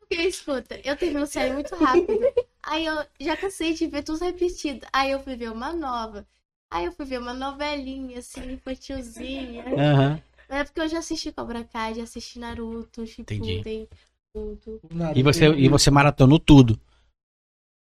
[0.00, 2.18] Porque, escuta, eu termino série muito rápido.
[2.62, 4.84] Aí eu já cansei de ver tudo repetido.
[4.92, 6.26] Aí eu fui ver uma nova.
[6.70, 9.64] Aí eu fui ver uma novelinha, assim, infantilzinha.
[9.78, 10.10] Aham.
[10.10, 13.06] Mas é porque eu já assisti Cobra Kai, já assisti Naruto.
[13.06, 13.88] Shippuden,
[14.32, 14.80] tudo.
[15.14, 16.78] E você, e você maratonou tudo.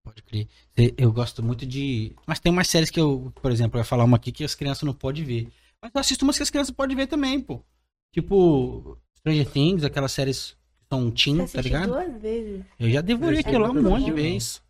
[0.02, 0.48] Pode crer.
[0.96, 2.14] Eu gosto muito de.
[2.26, 4.54] Mas tem umas séries que eu, por exemplo, eu ia falar uma aqui que as
[4.54, 5.48] crianças não podem ver.
[5.82, 7.62] Mas eu assisto umas que as crianças podem ver também, pô.
[8.12, 11.88] Tipo, Stranger Things, aquelas séries que são teen, tá ligado?
[11.88, 12.64] duas vezes.
[12.78, 14.16] Eu já devorei Eu aquilo lá um monte de vi, não.
[14.16, 14.62] vez.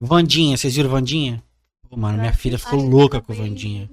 [0.00, 1.42] Vandinha, vocês viram Vandinha?
[1.88, 3.90] Pô, mano, minha filha ficou louca com Vandinha.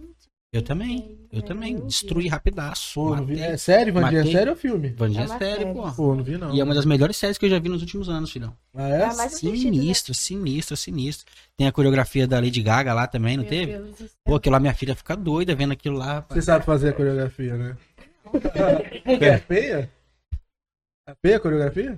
[0.54, 1.80] Eu também, eu também.
[1.80, 2.96] Destruí rapidaço.
[2.96, 3.40] Pô, não vi.
[3.40, 4.16] É sério, Vandinha?
[4.20, 4.34] É Matei.
[4.34, 4.90] sério ou filme?
[4.90, 5.74] Vandinha É é uma série, série.
[5.74, 5.92] pô.
[5.94, 6.54] Pô, não vi não.
[6.54, 8.54] E é uma das melhores séries que eu já vi nos últimos anos, filhão.
[8.76, 8.92] Ah, é?
[8.92, 9.58] É a mais assistida, né?
[9.60, 11.26] Sinistro, sinistro, sinistro.
[11.56, 13.72] Tem a coreografia da Lady Gaga lá também, não Meu teve?
[13.78, 14.10] Deus do céu.
[14.26, 16.16] Pô, aquilo lá minha filha fica doida vendo aquilo lá.
[16.16, 16.38] rapaz.
[16.38, 17.78] Você sabe fazer a coreografia, né?
[19.06, 19.90] É feia?
[21.08, 21.98] É feia a coreografia?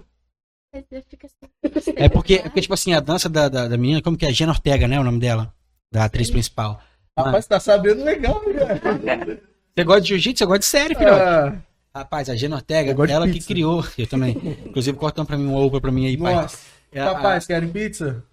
[0.75, 3.99] Você fica assim, É porque, é porque, tipo assim, a dança da, da, da menina,
[4.01, 4.31] como que é?
[4.31, 4.99] Jenna Ortega, né?
[4.99, 5.51] O nome dela?
[5.91, 6.79] Da atriz principal.
[7.17, 9.39] Rapaz, tá sabendo legal, né?
[9.75, 10.39] Você gosta de jiu-jitsu?
[10.39, 11.21] Você gosta de série, filhote?
[11.21, 11.53] Ah,
[11.95, 13.85] Rapaz, a Jenna Ortega, ela que criou.
[13.97, 14.35] Eu também.
[14.65, 16.33] Inclusive, cortando pra mim um ovo pra mim aí, pai.
[16.35, 16.57] nossa.
[16.91, 18.23] É a- Rapaz, querem pizza?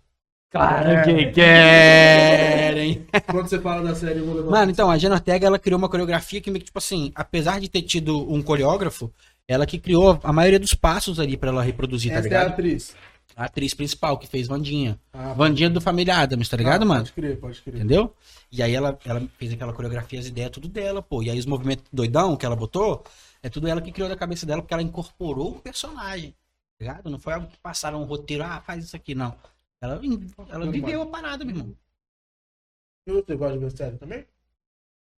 [0.51, 3.07] Claro que querem.
[3.27, 4.51] Quando você fala da série, eu vou levar.
[4.51, 7.61] Mano, então, a Jenna Ortega, ela criou uma coreografia que, meio que, tipo assim, apesar
[7.61, 9.13] de ter tido um coreógrafo,
[9.47, 12.41] ela que criou a maioria dos passos ali pra ela reproduzir, tá Essa é a
[12.41, 12.53] ligado?
[12.53, 12.97] atriz.
[13.37, 15.01] A atriz principal que fez Vandinha.
[15.13, 17.01] Ah, Vandinha do Família Adams, tá ligado, ah, mano?
[17.01, 17.77] Pode crer, pode crer.
[17.77, 18.15] Entendeu?
[18.51, 21.23] E aí ela, ela fez aquela coreografia, as ideias, tudo dela, pô.
[21.23, 23.05] E aí os movimentos doidão que ela botou,
[23.43, 26.33] é tudo ela que criou da cabeça dela, porque ela incorporou o personagem.
[26.79, 27.11] Tá ligado?
[27.11, 29.37] Não foi algo que passaram um roteiro, ah, faz isso aqui, não.
[29.81, 30.01] Ela,
[30.49, 31.77] ela viveu a parada, meu irmão.
[33.07, 34.27] E você gosta de ver série também?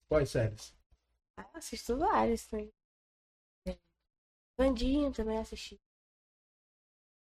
[0.09, 0.75] Quais séries?
[1.37, 2.71] Ah, assisto vários também.
[4.57, 5.81] Bandinho também assisti.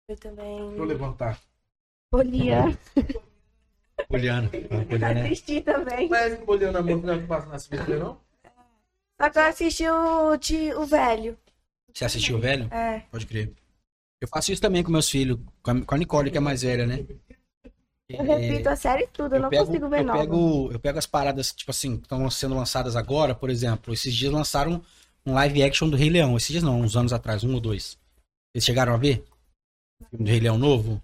[0.08, 0.58] Eu também.
[0.68, 1.40] Deixa eu levantar.
[2.10, 2.78] Poliana.
[4.08, 4.50] Poliana.
[4.88, 6.08] Poliana é- Assisti também.
[6.08, 8.20] Mas Poliana Amor não passa na SBT, não?
[9.20, 11.38] Só que eu assisti o, de, o velho.
[11.92, 12.68] Você assistiu o velho?
[12.72, 13.00] É.
[13.10, 13.52] Pode crer.
[14.20, 16.62] Eu faço isso também com meus filhos, com a, com a Nicole, que é mais
[16.62, 17.06] velha, né?
[18.08, 20.18] Eu repito a série tudo, eu, não consigo ver eu nova.
[20.18, 23.94] pego, eu pego as paradas, tipo assim, que estão sendo lançadas agora, por exemplo.
[23.94, 24.82] Esses dias lançaram
[25.24, 26.36] um live action do Rei Leão.
[26.36, 27.96] Esses dias não, uns anos atrás, um ou dois.
[28.52, 29.24] Vocês chegaram a ver?
[30.10, 31.02] Filme do Rei Leão novo?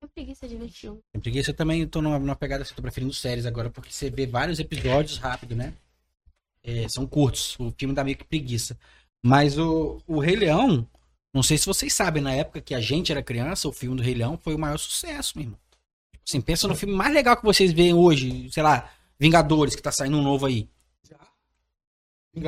[0.00, 1.00] Tenho preguiça de ver filme.
[1.12, 4.10] Tem preguiça eu também tô numa, numa pegada assim, tô preferindo séries agora, porque você
[4.10, 5.74] vê vários episódios rápido, né?
[6.62, 7.56] É, são curtos.
[7.58, 8.78] O filme dá meio que preguiça.
[9.22, 10.86] Mas o, o Rei Leão,
[11.34, 14.02] não sei se vocês sabem, na época que a gente era criança, o filme do
[14.02, 15.58] Rei Leão foi o maior sucesso, meu irmão.
[16.26, 19.90] Assim, pensa no filme mais legal que vocês veem hoje, sei lá, Vingadores, que tá
[19.90, 20.68] saindo um novo aí.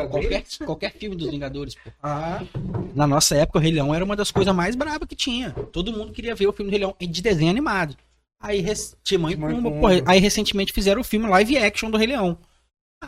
[0.08, 1.90] Qualquer, qualquer filme dos Vingadores, pô.
[2.02, 2.42] Ah,
[2.94, 5.50] Na nossa época, o Rei Leão era uma das coisas mais brabas que tinha.
[5.72, 7.96] Todo mundo queria ver o filme do Rei Leão de desenho animado.
[8.40, 12.06] Aí, rec- Timão e Pumba, porra, aí recentemente fizeram o filme live action do Rei
[12.06, 12.38] Leão.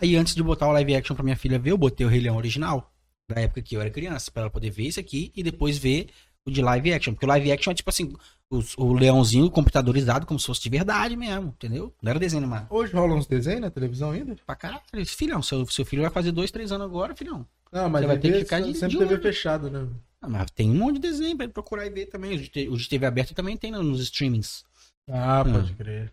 [0.01, 2.21] Aí antes de botar o live action pra minha filha ver, eu botei o Rei
[2.21, 2.91] Leão original.
[3.31, 6.09] Da época que eu era criança, pra ela poder ver isso aqui e depois ver
[6.47, 7.13] de live action.
[7.15, 8.13] Porque o live action é tipo assim,
[8.51, 11.93] os- o leãozinho computadorizado como se fosse de verdade mesmo, entendeu?
[12.03, 12.67] Não era desenho animado.
[12.71, 14.37] hoje rola uns desenhos na televisão ainda?
[14.47, 17.47] Pra caralho, filhão, seu, seu filho vai fazer dois, três anos agora, filhão.
[17.73, 19.87] Não, mas Você vai ter que ficar de- sempre de TV fechado, né?
[20.21, 22.35] Ah, mas tem um monte de desenho pra ele procurar e ver também.
[22.69, 24.65] O de, TV aberta também tem nos streamings.
[25.11, 25.53] Ah, Hum.
[25.53, 26.13] pode crer.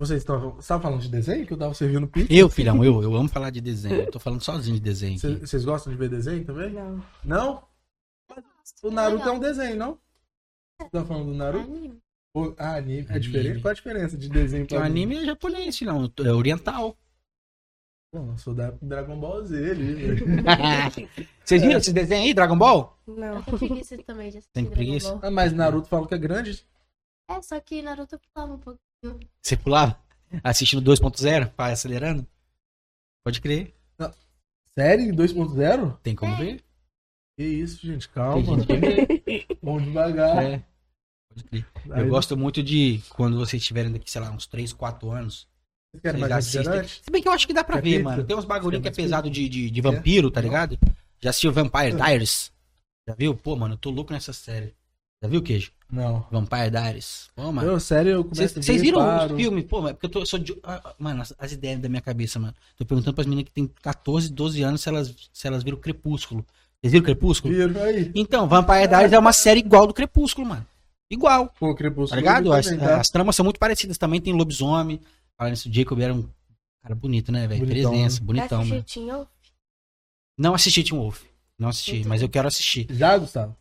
[0.00, 1.44] Vocês estavam você falando de desenho?
[1.44, 2.32] Que eu tava servindo pizza?
[2.32, 3.96] Eu, filhão, eu, eu amo falar de desenho.
[4.02, 5.18] Eu tô falando sozinho de desenho.
[5.18, 6.70] Vocês gostam de ver desenho também?
[6.70, 7.02] Não.
[7.24, 7.62] Não?
[8.82, 9.98] O Naruto é um desenho, não?
[10.80, 11.64] Você tá falando do Naruto?
[11.70, 11.98] Anime.
[12.32, 13.00] Pô, Ah, anime.
[13.00, 13.20] É Anime.
[13.20, 13.60] diferente?
[13.60, 16.12] Qual a diferença de desenho pra o anime é japonês, filhão.
[16.24, 16.96] É oriental.
[18.12, 20.26] Pô, eu sou da Dragon Ball Z ali, velho.
[21.44, 22.96] Vocês viram esses desenhos aí, Dragon Ball?
[23.06, 23.36] Não.
[23.36, 25.10] Eu tenho preguiça também de assistir Tem Dragon preguiça?
[25.10, 25.20] Ball.
[25.24, 26.64] Ah, mas Naruto fala que é grande.
[27.28, 28.80] É, só que Naruto eu pulava um pouco.
[29.42, 29.98] Você pulava?
[30.44, 32.26] Assistindo 2.0, pai acelerando?
[33.24, 33.74] Pode crer.
[34.78, 35.98] Série 2.0?
[36.02, 36.36] Tem como É.
[36.36, 36.64] ver?
[37.38, 38.56] Que isso, gente, calma.
[39.62, 40.42] Vamos devagar.
[40.42, 40.62] É.
[41.86, 45.46] Eu gosto muito de quando vocês estiverem daqui, sei lá, uns 3, 4 anos.
[45.92, 46.82] Vocês querem mais assistem.
[46.82, 48.02] Se bem que eu acho que dá pra Quer ver, pizza?
[48.02, 48.24] mano.
[48.24, 50.76] Tem uns bagulhinhos que é pesado de, de, de vampiro, tá ligado?
[51.20, 52.50] Já assistiu Vampire Diaries?
[53.06, 53.36] Já viu?
[53.36, 54.74] Pô, mano, eu tô louco nessa série.
[55.22, 55.70] Já viu, Queijo?
[55.88, 56.26] Não.
[56.32, 57.30] Vampire Diaries.
[57.36, 57.70] Pô, mano.
[57.70, 59.64] Eu, sério, eu começo a ver, Vocês viram os filmes?
[59.64, 60.58] Pô, mas é porque eu tô, eu sou de.
[60.64, 62.54] ah, ah, Mano, as, as ideias da minha cabeça, mano.
[62.76, 66.44] Tô perguntando pras meninas que tem 14, 12 anos se elas, se elas viram Crepúsculo.
[66.80, 67.52] Vocês viram Crepúsculo?
[67.54, 68.12] Viram aí.
[68.14, 70.66] Então, Vampire Diaries é uma série igual do Crepúsculo, mano.
[71.10, 72.20] Igual, Pô, tá Crepúsculo.
[72.20, 72.52] ligado?
[72.52, 73.00] As, também, tá?
[73.00, 73.98] as tramas são muito parecidas.
[73.98, 75.00] Também tem lobisomem.
[75.36, 76.28] Falando isso, o Jacob era um
[76.82, 77.66] cara bonito, né, velho?
[77.66, 78.26] Bonitão, Presença, né?
[78.26, 78.82] bonitão, Acho mano.
[78.82, 79.26] que tinha
[80.38, 81.22] Não assisti Teen Wolf.
[81.58, 82.86] Não assisti, mas eu quero assistir.
[82.90, 83.56] Já, Gustavo?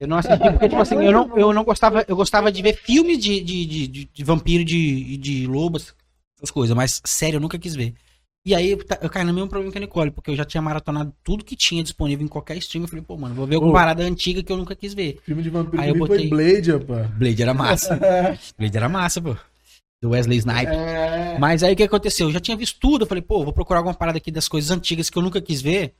[0.00, 2.04] Eu não assisti porque, tipo assim, eu não, eu não gostava.
[2.08, 5.94] Eu gostava de ver filmes de, de, de, de, de vampiro e de, de lobas,
[6.36, 7.94] essas coisas, mas sério, eu nunca quis ver.
[8.48, 10.42] E aí eu, ta- eu caí no mesmo problema que a Nicole, porque eu já
[10.44, 12.84] tinha maratonado tudo que tinha disponível em qualquer stream.
[12.84, 15.18] Eu falei, pô, mano, vou ver alguma parada antiga que eu nunca quis ver.
[15.22, 17.10] Filme de vampiro Aí eu botei- foi Blade, rapaz.
[17.10, 18.00] Blade era massa.
[18.58, 19.36] Blade era massa, pô.
[20.02, 20.72] Do Wesley Snipes.
[20.74, 21.36] É.
[21.38, 22.28] Mas aí o que aconteceu?
[22.28, 23.02] Eu já tinha visto tudo.
[23.02, 25.60] Eu falei, pô, vou procurar alguma parada aqui das coisas antigas que eu nunca quis
[25.60, 25.92] ver.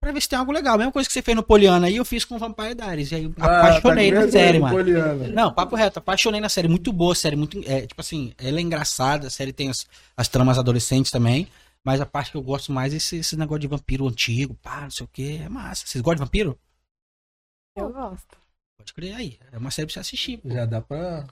[0.00, 0.76] Pra ver se tem algo legal.
[0.76, 3.10] A mesma coisa que você fez no Poliana aí, eu fiz com Vampire Diaries.
[3.10, 4.76] E aí eu Ah, apaixonei tá na série, mano.
[4.76, 5.26] Poliana.
[5.28, 6.68] Não, papo reto, apaixonei na série.
[6.68, 7.34] Muito boa a série.
[7.34, 9.26] Muito, é, tipo assim, ela é engraçada.
[9.26, 9.86] A série tem as,
[10.16, 11.48] as tramas adolescentes também.
[11.84, 14.82] Mas a parte que eu gosto mais é esse, esse negócio de vampiro antigo, pá,
[14.82, 15.36] não sei o que.
[15.38, 15.86] É massa.
[15.86, 16.58] Vocês gostam de vampiro?
[17.76, 18.36] Eu gosto.
[18.76, 19.38] Pode crer aí.
[19.52, 20.38] É uma série pra você assistir.
[20.38, 20.50] pô.
[20.50, 21.26] Já dá pra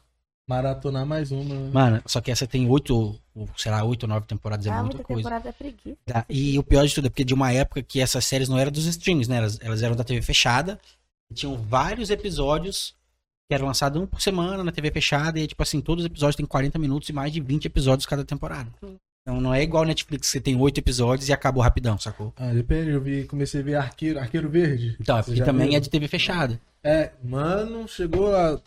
[0.49, 1.71] maratonar mais uma.
[1.71, 4.67] Mano, só que essa tem oito, ou, sei lá, oito ou nove temporadas.
[4.67, 5.23] É ah, muita muita coisa.
[5.23, 5.99] temporada é preguiça.
[6.07, 8.59] Tá, E o pior de tudo é porque de uma época que essas séries não
[8.59, 9.39] eram dos streams, né?
[9.39, 10.81] Elas, elas eram da TV fechada.
[11.31, 12.95] E tinham vários episódios
[13.49, 15.41] que eram lançados um por semana na TV fechada.
[15.41, 18.25] E, tipo assim, todos os episódios têm 40 minutos e mais de 20 episódios cada
[18.25, 18.71] temporada.
[18.81, 18.97] Sim.
[19.27, 22.33] Então não é igual Netflix, que você tem oito episódios e acabou rapidão, sacou?
[22.37, 24.97] Ah, depende, eu vi, comecei a ver Arqueiro, Arqueiro Verde.
[25.01, 25.77] Então, é porque também viu?
[25.77, 26.61] é de TV fechada.
[26.85, 28.61] É, mano, chegou a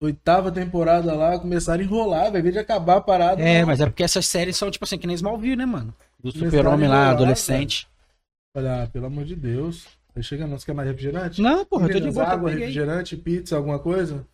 [0.00, 3.40] oitava temporada lá, começaram a enrolar, vai ver de acabar a parada.
[3.40, 3.68] É, Não.
[3.68, 5.94] mas é porque essas séries são, tipo assim, que nem Smallville, né, mano?
[6.18, 7.86] Do super-homem lá, adolescente.
[8.56, 9.86] Olha, pelo amor de Deus.
[10.16, 11.40] Aí chega não, você quer mais refrigerante?
[11.40, 14.26] Não, porra, eu tô de boa, água, refrigerante, pizza, alguma coisa?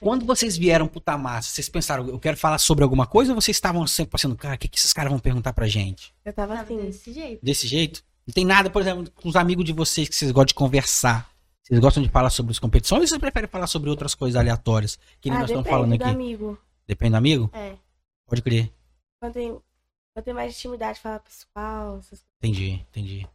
[0.00, 3.56] Quando vocês vieram pro Tamassa, vocês pensaram, eu quero falar sobre alguma coisa ou vocês
[3.56, 6.14] estavam sempre pensando, cara, o que, que esses caras vão perguntar pra gente?
[6.24, 6.76] Eu tava assim.
[6.76, 7.44] desse jeito.
[7.44, 8.04] Desse jeito?
[8.26, 11.30] Não tem nada, por exemplo, com os amigos de vocês que vocês gostam de conversar.
[11.62, 14.98] Vocês gostam de falar sobre as competições ou vocês preferem falar sobre outras coisas aleatórias?
[15.20, 16.14] Que ah, nós estamos depende falando do aqui.
[16.14, 16.58] amigo.
[16.86, 17.50] Depende do amigo?
[17.52, 17.74] É.
[18.26, 18.72] Pode crer.
[19.20, 19.50] Quando tem,
[20.12, 23.28] quando tem mais intimidade, falar pessoal, essas Entendi, entendi.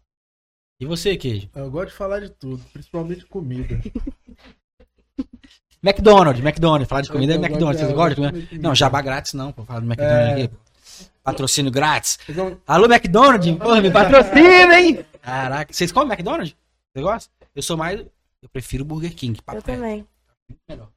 [0.80, 1.50] E você, Queijo?
[1.56, 3.82] Eu gosto de falar de tudo, principalmente comida.
[5.86, 6.88] McDonald's, McDonald's.
[6.90, 7.78] Falar de comida é McDonald's.
[7.80, 8.48] Vocês de- gostam de comer?
[8.48, 8.68] comida.
[8.68, 9.64] Não, jabá grátis não, pô.
[9.64, 10.44] Falar do McDonald's É.
[10.46, 10.54] aqui.
[11.24, 12.20] Patrocínio grátis.
[12.68, 13.58] Alô, McDonald's?
[13.58, 15.06] Porra, me patrocina, hein?
[15.22, 16.56] Caraca, vocês comem McDonald's?
[16.94, 17.32] Você gosta?
[17.56, 18.00] Eu sou mais.
[18.00, 19.42] Eu prefiro Burger King.
[19.42, 20.06] papo Eu também.
[20.70, 20.88] Melhor.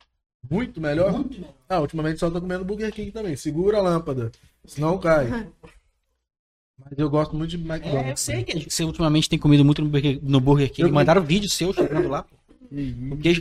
[0.51, 1.13] muito melhor.
[1.13, 1.55] Muito melhor.
[1.69, 3.37] Ah, ultimamente só tô comendo Burger King também.
[3.37, 4.31] Segura a lâmpada,
[4.67, 5.27] senão cai.
[6.79, 8.07] Mas eu gosto muito de McDonald's.
[8.07, 10.89] É, eu sei que você ultimamente tem comido muito no Burger, no Burger King.
[10.89, 12.23] Eu- Mandaram vídeo seu chegando lá.
[12.23, 12.37] pô.
[12.71, 13.41] E- O queijo,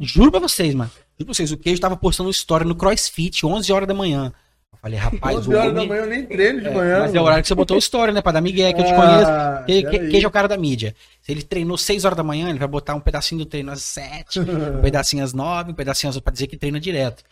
[0.00, 0.90] juro pra vocês, mano.
[1.18, 4.32] Juro pra vocês, o queijo tava postando história no CrossFit, 11 horas da manhã.
[4.72, 6.98] Eu falei, rapaz, 11 o horas da manhã eu nem treino de É, manhã.
[7.00, 7.24] Mas é o mano.
[7.26, 8.20] horário que você botou história, né?
[8.20, 9.90] Pra dar migué, que eu te Ah, conheço.
[9.90, 10.94] Que, queijo é o cara da mídia.
[11.22, 13.82] Se ele treinou 6 horas da manhã, ele vai botar um pedacinho do treino às
[13.82, 14.40] 7,
[14.78, 17.22] um pedacinho às 9, um pedacinho às 8, pra dizer que treina direto.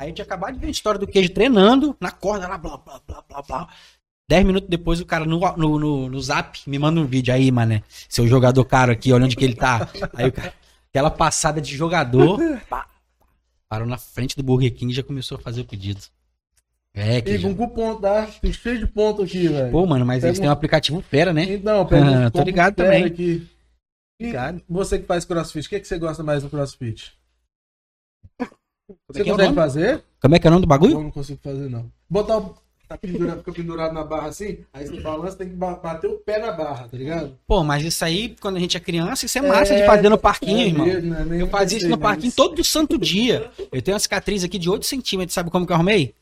[0.00, 2.76] Aí a gente acabou de ver a história do queijo treinando, na corda lá, blá,
[2.78, 3.68] blá, blá, blá, blá.
[4.28, 7.50] 10 minutos depois, o cara no, no, no, no zap me manda um vídeo aí,
[7.50, 7.82] mané.
[8.08, 9.88] Seu jogador caro aqui, olha onde que ele tá.
[10.14, 10.52] Aí o cara,
[10.92, 12.38] aquela passada de jogador,
[12.68, 12.86] pá,
[13.68, 16.00] parou na frente do Burger King e já começou a fazer o pedido.
[16.92, 18.26] É, que E com cupom, tá?
[18.26, 19.70] Tem cheio de ponto aqui, velho.
[19.70, 21.44] Pô, mano, mas eles Pega têm um um- aplicativo fera, né?
[21.44, 23.04] Então, pega Ah, um tô ligado também.
[23.04, 23.48] Aqui.
[24.20, 24.60] Ligado.
[24.68, 27.12] você que faz crossfit, o que, que você gosta mais do crossfit?
[29.08, 29.54] Você é que é consegue nome?
[29.54, 30.02] fazer?
[30.20, 30.94] Como é que é o nome do bagulho?
[30.94, 31.90] Eu não consigo fazer, não.
[32.08, 32.56] Botar o.
[32.90, 36.18] Tá pendurado, fica pendurado na barra assim, aí você balança, tem que ba- bater o
[36.18, 37.38] pé na barra, tá ligado?
[37.46, 40.18] Pô, mas isso aí, quando a gente é criança, isso é massa de fazer no
[40.18, 40.84] parquinho, é irmão.
[40.86, 41.14] mesmo?
[41.26, 43.48] Nem Eu fazia isso no parquinho todo santo dia.
[43.70, 46.16] Eu tenho uma cicatriz aqui de 8 centímetros, sabe como que eu arrumei?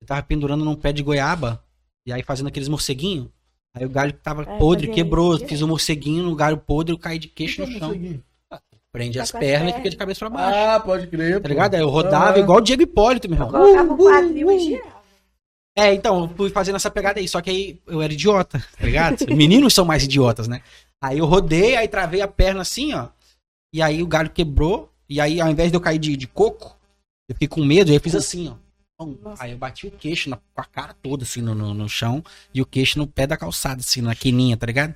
[0.00, 1.62] Eu tava pendurando num pé de goiaba,
[2.06, 3.26] e aí fazendo aqueles morceguinhos.
[3.74, 5.36] Aí o galho tava É, podre, quebrou.
[5.36, 5.46] isso.
[5.46, 7.88] Fiz um morceguinho no galho podre, eu caí de queixo no Eu não chão.
[7.88, 8.20] consegui.
[8.90, 10.58] Prende Tá as pernas e fica de cabeça pra baixo.
[10.58, 11.34] Ah, pode crer.
[11.36, 11.48] Tá pô.
[11.48, 11.74] ligado?
[11.74, 12.40] Aí eu rodava Ah.
[12.40, 13.60] igual o Diego Hipólito, meu Eu irmão.
[13.62, 14.91] colocava o quadril e girava.
[15.76, 18.84] É, então, eu fui fazendo essa pegada aí, só que aí eu era idiota, tá
[18.84, 19.26] ligado?
[19.34, 20.62] Meninos são mais idiotas, né?
[21.00, 23.08] Aí eu rodei, aí travei a perna assim, ó.
[23.72, 24.92] E aí o galho quebrou.
[25.08, 26.76] E aí, ao invés de eu cair de, de coco,
[27.28, 28.62] eu fiquei com medo, aí eu fiz assim, ó.
[29.04, 29.42] Nossa.
[29.42, 32.22] Aí eu bati o queixo na, com a cara toda, assim, no, no, no chão,
[32.54, 34.94] e o queixo no pé da calçada, assim, na quininha, tá ligado?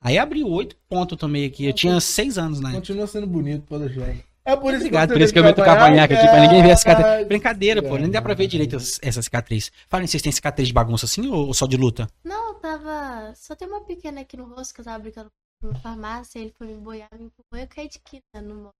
[0.00, 1.66] Aí abriu oito pontos tomei aqui.
[1.66, 2.72] Eu tinha seis anos, né?
[2.72, 4.14] Continua sendo bonito, pode deixar.
[4.46, 6.62] É por isso Obrigado, que por isso que eu meto o cavanhaque aqui, pra ninguém
[6.62, 7.26] ver a cicatriz.
[7.26, 9.72] Brincadeira, pô, nem dá pra ver direito essa cicatriz.
[9.88, 12.08] Falem, vocês têm cicatriz de bagunça assim ou só de luta?
[12.24, 13.32] Não, eu tava.
[13.34, 15.28] Só tem uma pequena aqui no rosto que eu tava brincando
[15.60, 18.54] com uma farmácia, ele foi me boiar, me empurrou e eu caí de quina no
[18.54, 18.70] mo-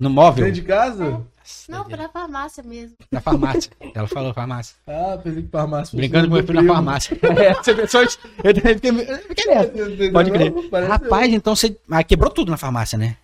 [0.00, 0.44] No móvel?
[0.46, 1.26] Dentro de casa?
[1.68, 2.96] Não, foi na farmácia mesmo.
[3.10, 3.70] Na farmácia.
[3.94, 4.76] Ela falou farmácia.
[4.86, 5.96] Ah, pensei que farmácia.
[5.96, 7.18] Brincando com meu filho na farmácia.
[7.38, 8.00] É, você pensou?
[8.02, 8.08] Eu
[8.54, 9.46] fiquei.
[9.46, 9.66] nessa.
[9.76, 10.12] Entendeu?
[10.12, 10.52] Pode crer.
[10.88, 11.76] Rapaz, então você.
[11.90, 13.16] Ah, quebrou tudo na farmácia, né?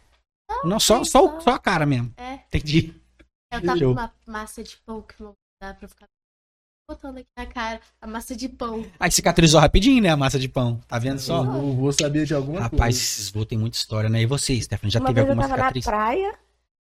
[0.65, 2.13] Não, só, só, o- só a cara mesmo.
[2.17, 2.95] É, Entendi.
[3.53, 6.07] eu tava com uma massa de pão que não dá pra ficar
[6.89, 7.81] botando aqui na cara.
[8.01, 8.85] A massa de pão.
[8.99, 10.11] Aí cicatrizou rapidinho, né?
[10.11, 10.79] A massa de pão.
[10.89, 11.45] Tá vendo só?
[11.45, 12.99] Eu vou saber de alguma Rapaz, coisa.
[12.99, 14.23] esses voos tem muita história, né?
[14.23, 15.85] E você, Stephanie, já uma teve vez eu alguma tava cicatriz?
[15.87, 16.39] na praia,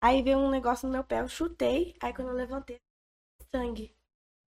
[0.03, 2.79] aí veio um negócio no meu pé, eu chutei, aí quando eu levantei,
[3.55, 3.93] sangue.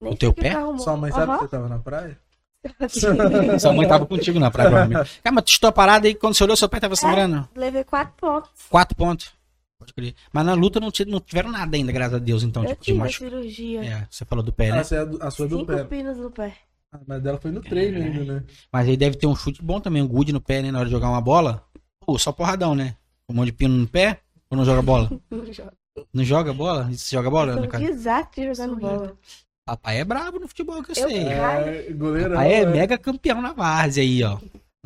[0.02, 0.50] Nem teu o que pé?
[0.50, 0.80] que.
[0.80, 1.40] Sua mãe sabe que Aham.
[1.40, 2.20] você tava na praia?
[3.60, 5.22] Sua mãe tava contigo na praia, provavelmente.
[5.24, 7.48] Cara, mas tu estou parada aí, quando você olhou, seu pé tava sangrando.
[7.56, 8.50] Levei quatro pontos.
[8.70, 9.34] Quatro pontos.
[9.78, 10.16] Pode crer.
[10.32, 12.98] Mas na luta não, não tiveram nada ainda, graças a Deus, então, eu tipo, tive
[13.00, 13.20] a macho.
[13.20, 13.84] cirurgia.
[13.86, 14.78] É, você falou do pé, né?
[14.78, 15.84] Ah, essa é a, do- a sua do Cinco pé.
[15.84, 16.54] pinos no pé.
[16.92, 18.44] Ah, mas dela foi no treino ainda, né?
[18.72, 20.72] Mas aí deve ter um chute bom também, um good no pé, né?
[20.72, 21.64] Na hora de jogar uma bola.
[22.00, 22.96] Pô, só porradão, né?
[23.28, 25.10] Um monte de pino no pé ou não joga bola?
[25.30, 25.74] Não joga.
[26.14, 26.84] Não joga bola?
[26.92, 27.54] Você joga bola?
[27.54, 29.18] Sou no um desastre jogando bola.
[29.66, 31.24] Papai é brabo no futebol, que eu Eu- sei.
[31.24, 32.32] É, goleirão.
[32.36, 32.66] Papai é é.
[32.68, 34.38] mega campeão na várzea aí, ó.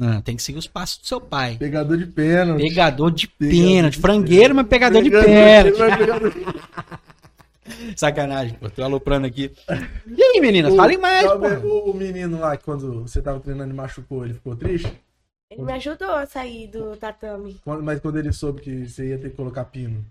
[0.01, 1.57] Ah, tem que seguir os passos do seu pai.
[1.57, 2.61] Pegador de pênalti.
[2.69, 3.93] Pegador de Pegador pênalti.
[3.95, 6.39] de Frangueiro, mas pegador de pênalti.
[7.97, 8.69] Sacanagem, pô.
[8.69, 9.51] Tô aloprando aqui.
[10.07, 10.73] E aí, meninas?
[10.73, 11.67] Falem mais, Sabe, pô.
[11.67, 14.91] o, o menino lá, que quando você tava treinando e machucou, ele ficou triste?
[15.51, 17.59] Ele me ajudou a sair do tatame.
[17.65, 20.05] Quando- mas quando ele soube que você ia ter que colocar pino.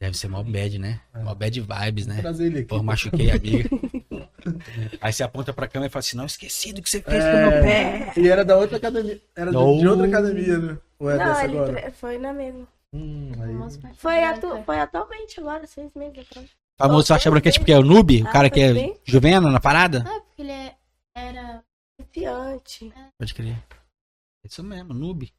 [0.00, 0.98] Deve ser mó bad, né?
[1.22, 2.20] Mó bad vibes, né?
[2.22, 2.68] Trazer ele aqui.
[2.68, 3.68] Pô, machuquei a amiga.
[5.00, 7.30] Aí você aponta pra câmera e fala assim: não esqueci do que você fez com
[7.30, 8.12] o É, meu pé.
[8.16, 9.20] E era da outra academia.
[9.36, 10.78] Era de- de outra academia, né?
[10.98, 11.92] Ou é Não, dessa ele agora?
[11.92, 12.66] foi na mesma.
[12.94, 13.94] Hum, aí.
[13.94, 14.48] Foi, atu...
[14.48, 14.62] cara.
[14.64, 16.48] foi atualmente agora, seis meses atrás.
[16.78, 18.96] Famoso Oh, faixa branquete porque é o noob, o Ah, cara que foi é bem.
[19.04, 19.98] juvena na parada.
[19.98, 20.74] É porque ele é-
[21.14, 21.62] era.
[22.00, 22.90] Confiante.
[23.18, 23.62] Pode crer.
[24.44, 25.30] Isso mesmo, noob.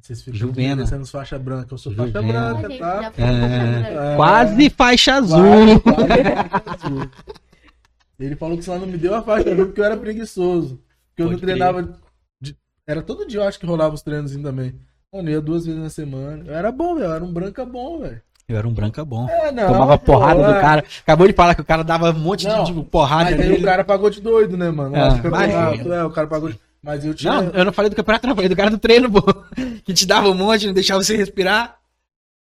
[0.00, 0.76] Vocês ficam Juvena.
[0.76, 1.74] parecendo faixa branca.
[1.74, 2.54] Eu sou faixa Juvena.
[2.54, 3.12] Branca, tá?
[3.18, 4.16] É.
[4.16, 5.80] Quase faixa azul.
[5.80, 7.10] Quase.
[8.18, 10.80] Ele falou que só não me deu a faixa azul porque eu era preguiçoso.
[11.08, 11.98] Porque eu Pode não treinava.
[12.40, 14.74] de- Era todo dia, eu acho que rolava os treinos também.
[15.12, 16.44] Mano, eu ia duas vezes na semana.
[16.46, 17.06] Eu era bom, velho.
[17.06, 18.20] Eu era um branca bom, velho.
[18.48, 19.28] Eu era um branca bom.
[19.28, 19.66] É, não.
[19.68, 20.60] Tomava porrada do é.
[20.60, 20.84] cara.
[21.02, 23.48] Acabou de falar que o cara dava um monte de- Não, de, porrada Mas aí
[23.48, 23.62] nele.
[23.62, 24.94] o cara pagou de doido, né, mano?
[24.96, 25.70] Ah, Acho que imagina.
[25.70, 26.58] campeonato, é, o cara pagou de...
[26.82, 27.32] Mas eu tinha.
[27.42, 28.34] Não, eu não falei do campeonato, não.
[28.34, 29.20] Falei do cara do treino, pô.
[29.84, 31.78] Que te dava um monte, não deixava você respirar.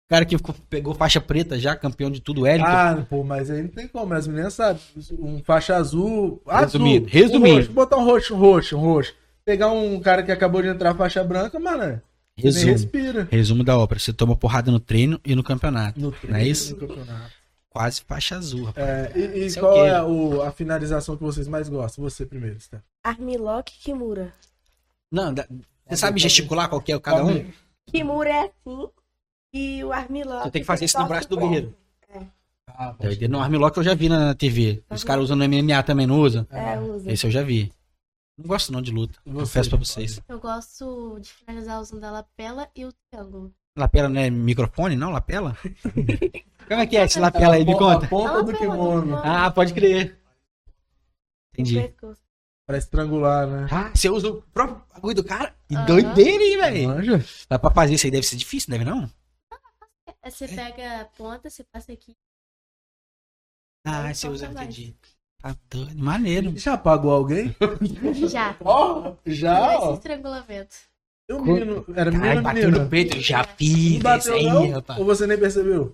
[0.06, 2.66] O cara que ficou- pegou faixa preta já, campeão de tudo, Hélio.
[2.66, 4.82] Ah, pô, mas aí não tem como, as meninas sabem.
[5.20, 6.42] Um faixa azul.
[6.48, 7.56] azul, Resumido, um resumido.
[7.58, 9.14] roxo, botar um roxo, um roxo, um roxo.
[9.46, 12.02] Pegar um cara que acabou de entrar faixa branca, mano.
[12.38, 12.72] Resumo.
[12.72, 13.28] respira.
[13.32, 14.00] Resumo da ópera.
[14.00, 16.00] Você toma porrada no treino e no campeonato.
[16.00, 16.74] No Não é isso?
[16.76, 17.32] no campeonato.
[17.70, 18.88] Quase faixa azul, rapaz.
[18.88, 19.80] É, e e é o qual quê?
[19.80, 22.04] é o- a finalização que vocês mais gostam?
[22.04, 22.82] Você primeiro, Steph.
[23.04, 24.34] Armilock e Kimura.
[25.12, 25.48] Não, da-
[25.88, 27.52] você sabe gesticular qual que é o cada um?
[27.88, 28.90] Kimura é assim
[29.54, 30.44] E o armlock.
[30.44, 31.74] Você tem que fazer isso no braço do guerreiro.
[32.70, 33.32] Ah, pode Doideira.
[33.32, 34.84] No armlock eu já vi na TV.
[34.90, 36.46] Os caras usam no MMA também, não usam?
[36.52, 37.12] É, usa.
[37.12, 37.72] Esse eu já vi.
[38.38, 39.18] Não gosto não de luta.
[39.26, 40.22] Você, Confesso pra vocês.
[40.28, 43.52] Eu gosto de finalizar usando a lapela e o triângulo.
[43.78, 45.12] Lapela não é microfone, não?
[45.12, 45.56] Lapela?
[46.68, 47.64] Como é que é esse lapela aí?
[47.64, 48.08] Me A conta.
[48.08, 49.18] ponta A do lapela do kimono.
[49.24, 50.20] Ah, pode crer.
[51.54, 51.94] Entendi.
[52.66, 53.68] Pra estrangular, né?
[53.72, 55.56] Ah, você usa o próprio bagulho do cara?
[55.70, 55.86] Que Aham.
[55.86, 57.24] doideira, hein, velho?
[57.50, 59.10] Dá pra fazer isso aí, deve ser difícil, deve não?
[60.22, 62.16] Aí você pega a ponta, você passa aqui.
[63.86, 64.94] Ah, você usa, entendi.
[65.42, 66.58] Tá doido, maneiro.
[66.58, 67.56] Já apagou alguém?
[68.28, 68.58] Já.
[68.60, 70.76] Ó, já, Esse estrangulamento.
[71.30, 74.72] Um menino, era menino Ai, bateu no peito, já fiz isso bateu aí, não?
[74.72, 75.00] rapaz.
[75.00, 75.94] Ou você nem percebeu?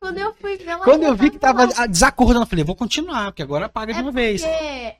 [0.00, 0.84] Quando eu fui ver ela.
[0.84, 4.02] Quando eu vi que tava desacordando, eu falei, vou continuar, porque agora apaga de É
[4.02, 4.42] uma vez.
[4.42, 4.96] porque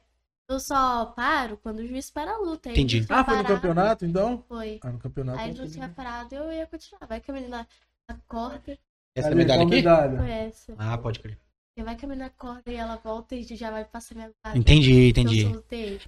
[0.48, 2.68] eu só paro quando o juiz para a luta.
[2.68, 3.06] Aí Entendi.
[3.08, 4.44] Ah, foi no parado, campeonato, então?
[4.48, 4.80] Foi.
[4.82, 5.38] Ah, no campeonato.
[5.38, 7.06] Aí eu não tinha parado, eu ia continuar.
[7.06, 7.68] Vai que a menina
[8.08, 8.76] acorda.
[9.14, 9.76] Essa Ali, medalha qual aqui?
[9.76, 10.28] medalha?
[10.28, 10.74] Essa.
[10.76, 11.38] Ah, pode crer.
[11.84, 14.30] Vai que a menina acorda e ela volta e já vai passar minha.
[14.54, 15.44] Entendi, Eu entendi.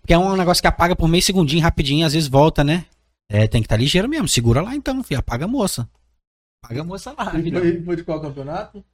[0.01, 2.87] Porque é um negócio que apaga por meio segundinho, rapidinho, às vezes volta, né?
[3.31, 4.27] É, tem que estar ligeiro mesmo.
[4.29, 5.21] Segura lá então, filho.
[5.21, 5.89] Apaga a moça.
[6.62, 7.51] Apaga a moça lá, E.
[7.53, 8.85] Foi, foi de qual campeonato?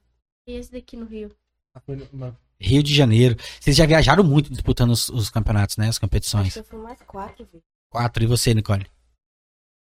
[0.47, 1.35] E esse daqui no Rio.
[1.75, 3.35] Ah, no- Rio de Janeiro.
[3.59, 5.85] Vocês já viajaram muito disputando os, os campeonatos, né?
[5.85, 6.53] As Acho competições.
[6.53, 7.65] que eu fui mais quatro vezes.
[7.89, 8.23] Quatro.
[8.23, 8.85] E você, Nicole?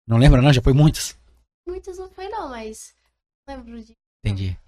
[0.07, 0.53] Não lembra, não?
[0.53, 1.19] Já foi muitas?
[1.67, 2.95] Muitas não foi não, mas
[3.49, 3.95] lembro de.
[4.25, 4.59] Entendi.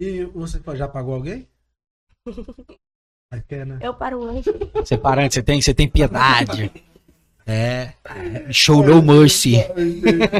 [0.00, 1.48] E você já pagou alguém?
[3.66, 3.78] Né?
[3.80, 4.50] Eu paro o anjo.
[4.84, 6.70] Separante, você tem, você tem piedade.
[7.46, 7.94] É.
[8.52, 9.56] Show no mercy.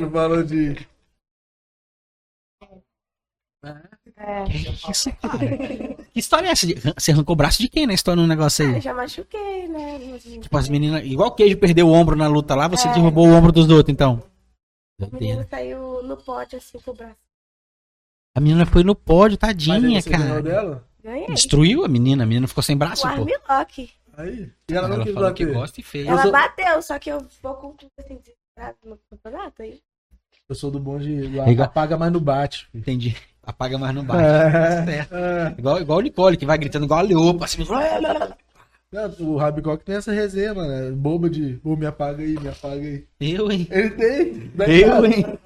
[0.00, 0.76] Não falou de.
[4.16, 4.44] É.
[4.44, 5.38] Que isso, cara?
[6.12, 6.66] Que história é essa?
[6.96, 8.80] Você arrancou o braço de quem na história no negócio Eu aí?
[8.80, 10.18] já machuquei, né?
[10.40, 11.04] Tipo, as meninas.
[11.04, 12.92] Igual o queijo perdeu o ombro na luta lá, você É.
[12.92, 14.22] derrubou o ombro dos outros, então.
[15.00, 17.16] O menino saiu no pote assim com o braço.
[18.36, 20.42] A menina foi no pódio, Mas aí tadinha, você ganhou cara.
[20.42, 20.88] dela?
[21.02, 21.26] Ganhei.
[21.28, 23.22] Destruiu a menina, a menina ficou sem braço, O pô.
[23.48, 23.90] armlock.
[24.16, 24.50] Aí.
[24.70, 26.06] E ela, não Ela quis falou que gosta e fez.
[26.06, 29.80] Ela sou- bateu, só que eu vou com tudo assim desesperado no campeonato aí.
[30.48, 31.10] Eu sou do bonde.
[31.10, 32.66] Igual- Apaga, mas não bate.
[32.70, 32.80] filho.
[32.82, 33.16] Entendi.
[33.42, 34.22] Apaga, mas não bate.
[34.22, 34.84] É.
[34.84, 35.14] Certo.
[35.14, 35.54] É.
[35.58, 37.64] Igual, igual o Nicole, que vai gritando igual a Leopa, assim.
[38.92, 40.72] Não, o Rabicock tem essa resenha, mano.
[40.72, 41.54] É boba de.
[41.62, 43.06] Pô, me apaga aí, me apaga aí.
[43.20, 43.66] Eu, hein?
[43.70, 44.52] Ele tem.
[44.68, 45.38] Eu, hein?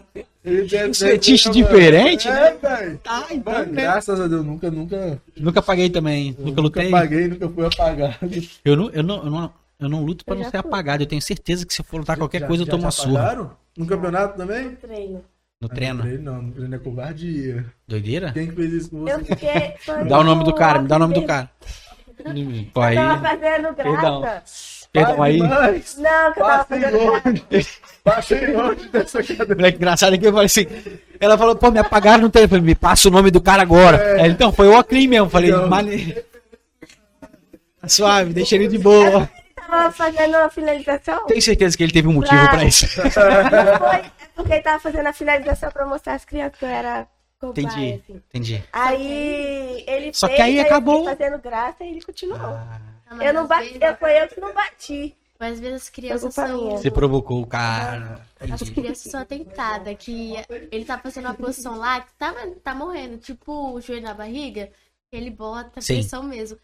[0.44, 2.40] Ele tem Um essa fetiche resenha, diferente, mano.
[2.40, 2.46] né?
[2.48, 2.98] É, velho.
[2.98, 3.82] Tá, então, Mano, né?
[3.82, 5.22] graças a Deus, nunca, nunca.
[5.36, 6.36] Nunca paguei também.
[6.38, 6.88] eu Nunca lutei.
[6.88, 8.14] apaguei, nunca fui apagado.
[8.64, 10.60] Eu não, eu não, eu não, eu não luto pra Eu não ser fui.
[10.60, 11.02] apagado.
[11.02, 12.90] Eu tenho certeza que se eu for lutar qualquer Já- coisa, eu já tomo uma
[12.90, 13.20] surra.
[13.20, 13.50] apagaram?
[13.76, 14.64] No campeonato também?
[14.66, 15.24] No treino.
[15.60, 15.94] No Ah, treino.
[15.94, 17.64] No treino não, no treino é covardia.
[17.88, 18.32] Doideira?
[18.32, 19.24] Quem que fez isso com Eu você?
[19.24, 19.74] fiquei.
[19.80, 21.50] foi Dá o nome do cara, me dá o nome do Eu cara.
[22.74, 22.94] Pô, aí.
[22.96, 23.74] tava fazendo graça.
[23.74, 24.22] Perdão
[25.22, 25.38] aí.
[25.38, 27.68] Mas, Não, que eu tava passei longe.
[28.04, 29.54] Passei longe dessa cadeira.
[29.54, 30.66] Moleque engraçado aqui, eu falei assim.
[31.18, 32.60] Ela falou, pô, me apagaram no telefone.
[32.60, 33.96] Me passa o nome do cara agora.
[33.96, 34.22] É.
[34.22, 35.28] Aí, então, foi o Ocrim mesmo.
[35.30, 35.68] Falei, Então.
[35.68, 36.16] mane...
[37.80, 39.28] Tá suave, deixa ele de boa.
[39.56, 41.26] Tava fazendo a finalização.
[41.26, 42.86] Tenho certeza que ele teve um motivo Pra- pra isso.
[43.02, 46.68] Não foi, é porque ele tava fazendo a finalização pra mostrar às crianças que eu
[46.68, 47.06] era
[47.42, 47.68] Entendi,
[48.02, 48.02] assim.
[48.30, 48.64] entendi.
[48.72, 51.04] Aí ele Só fez, que aí acabou.
[51.04, 52.38] fazendo graça e ele continuou.
[52.40, 52.78] Ah,
[53.16, 55.16] mas eu não bati, vezes- foi eu que não bati.
[55.38, 56.70] Mas às vezes as crianças são.
[56.70, 58.24] você provocou o cara.
[58.38, 60.32] As crianças são atentadas, que
[60.70, 64.70] ele tá fazendo uma posição lá que tá, tá morrendo, tipo o joelho na barriga,
[65.12, 65.94] ele bota Sim.
[65.94, 66.56] pressão mesmo.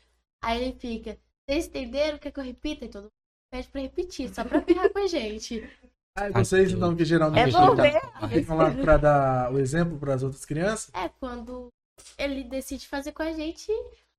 [0.43, 2.17] Aí ele fica, vocês entenderam?
[2.19, 2.85] Quer que eu repita?
[2.85, 3.13] E todo mundo
[3.53, 5.69] pede pra repetir, só pra ferrar com a gente.
[6.17, 8.01] Ah, vocês então que geralmente É bom ver.
[8.29, 10.91] ficam lá pra dar o exemplo pras outras crianças?
[10.95, 11.69] É, quando
[12.17, 13.73] ele decide fazer com a gente.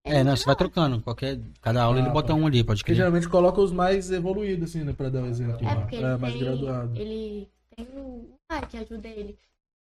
[0.04, 1.00] É, ele não, você vai trocando.
[1.02, 2.96] Qualquer, cada aula ele Ah, bota um ali, pode crer.
[2.98, 4.94] geralmente coloca os mais evoluídos, assim, né?
[4.94, 5.68] Pra dar o exemplo.
[5.68, 6.98] É porque ele, É, mais tem, graduado.
[7.00, 9.38] ele tem um pai que ajuda ele.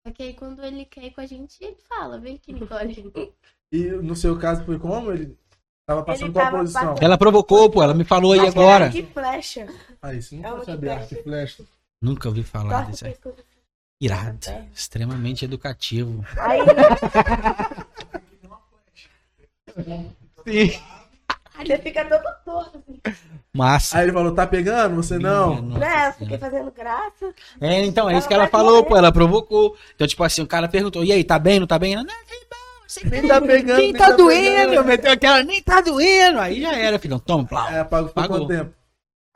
[0.05, 3.33] Só que aí quando ele quer ir com a gente, ele fala, vem aqui, Nicole.
[3.75, 5.11] E no seu caso foi como?
[5.11, 5.35] Ele
[5.89, 6.89] tava passando Ele qual tava posição?
[6.89, 8.91] passando- Ela provocou, pô, ela me falou aí agora.
[8.91, 9.67] De flecha.
[10.03, 10.63] Ah, isso não É
[11.11, 11.65] e flecha.
[12.03, 13.17] Nunca ouvi falar disso aí.
[13.99, 14.39] Irado.
[14.75, 16.23] Extremamente educativo.
[16.37, 16.59] Aí
[20.47, 20.81] Sim.
[21.67, 22.83] você fica todo torto.
[23.05, 23.19] assim.
[23.55, 23.99] Massa.
[23.99, 24.97] Aí ele falou, tá pegando?
[24.97, 25.61] Você não?
[25.63, 25.87] Minha Né?
[26.07, 27.35] nossa Eu fiquei fazendo graça.
[27.61, 28.89] É, então, é isso que ela falou, morrer.
[28.89, 29.77] pô, ela provocou.
[29.95, 31.95] Então, tipo assim, o cara perguntou, e aí, tá bem, não tá bem?
[31.95, 32.17] Ela, não, tá
[32.51, 33.77] bom, Nem tá pegando.
[33.79, 34.45] nem nem tá doendo.
[34.57, 34.75] pegando.
[34.75, 36.39] Eu meteu aquela, nem tá doendo.
[36.41, 37.69] Aí já era, filhão, toma, plau.
[37.69, 38.39] É, apagou por Pagou.
[38.39, 38.75] quanto tempo?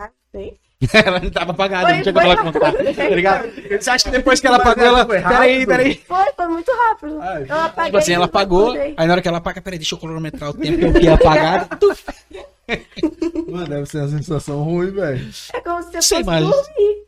[0.01, 0.59] Ah, sei.
[0.93, 2.73] Ela não tava apagada, Foi- não tinha como ela contar.
[2.73, 3.49] Tá ligado?
[3.81, 6.03] Você acha que depois que ela apagou, ela Peraí, peraí.
[6.07, 7.19] Foi, foi muito rápido.
[7.21, 7.85] Ah, eu apaguei.
[7.87, 8.95] Tipo assim, ela apagou, acordei.
[8.97, 11.09] aí na hora que ela apaga, peraí, deixa eu cronometrar o tempo que eu fiquei
[11.09, 11.77] apagado.
[11.81, 11.97] Tu-
[13.51, 15.25] Mano, deve ser uma sensação ruim, velho.
[15.55, 17.06] É como se você Sei, fosse mas- dormir.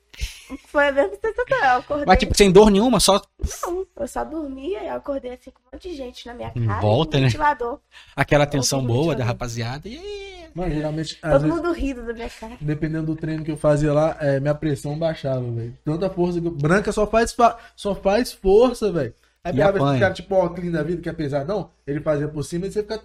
[0.68, 1.58] Foi a mesma sensação.
[1.58, 2.06] Eu acordei.
[2.06, 3.20] Mas, tipo, sem dor nenhuma, só
[3.62, 6.50] Não, eu só dormia e eu acordei assim com um monte de gente na minha
[6.50, 6.80] cara.
[6.80, 7.26] volta, um né?
[7.26, 7.78] ventilador.
[8.16, 9.88] aquela atenção boa da rapaziada.
[9.88, 10.48] E aí?
[10.54, 12.56] Mano, geralmente, Todo vezes, mundo rindo da minha cara.
[12.60, 15.76] dependendo do treino que eu fazia lá, é, minha pressão baixava, velho.
[15.84, 16.50] Tanta força que eu...
[16.50, 19.14] Branca só faz, fa- só faz força, velho.
[19.44, 22.42] Aí pegava esse cara tipo ó, clean da vida, que apesar não, ele fazia por
[22.42, 23.00] cima e você fica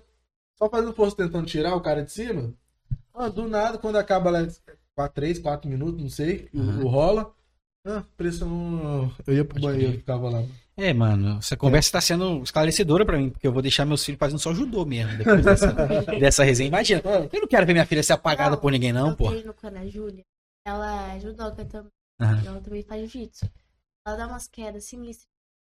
[0.58, 2.54] só fazendo força tentando tirar o cara de cima.
[3.14, 4.40] Ah, do nada, quando acaba lá
[4.96, 6.86] 4, 3, 4 minutos, não sei, o- Uhum.
[6.86, 7.34] o, rola.
[7.86, 9.12] Ah, pressão.
[9.28, 10.44] Eu ia pro Pode banheiro, ficava lá.
[10.78, 14.18] É, mano, essa conversa tá sendo esclarecedora pra mim, porque eu vou deixar meus filhos
[14.18, 15.74] fazendo só judô mesmo, depois dessa,
[16.20, 16.70] dessa resenha.
[16.70, 19.30] Imagina, eu não quero ver minha filha ser apagada Não, por ninguém, não, eu pô.
[19.30, 20.24] treino com a Ana Júlia.
[20.66, 21.92] Ela é judoca também.
[22.22, 22.44] Aham.
[22.46, 23.50] Ela também faz jiu-jitsu.
[24.08, 25.28] Ela dá umas quedas sinistras.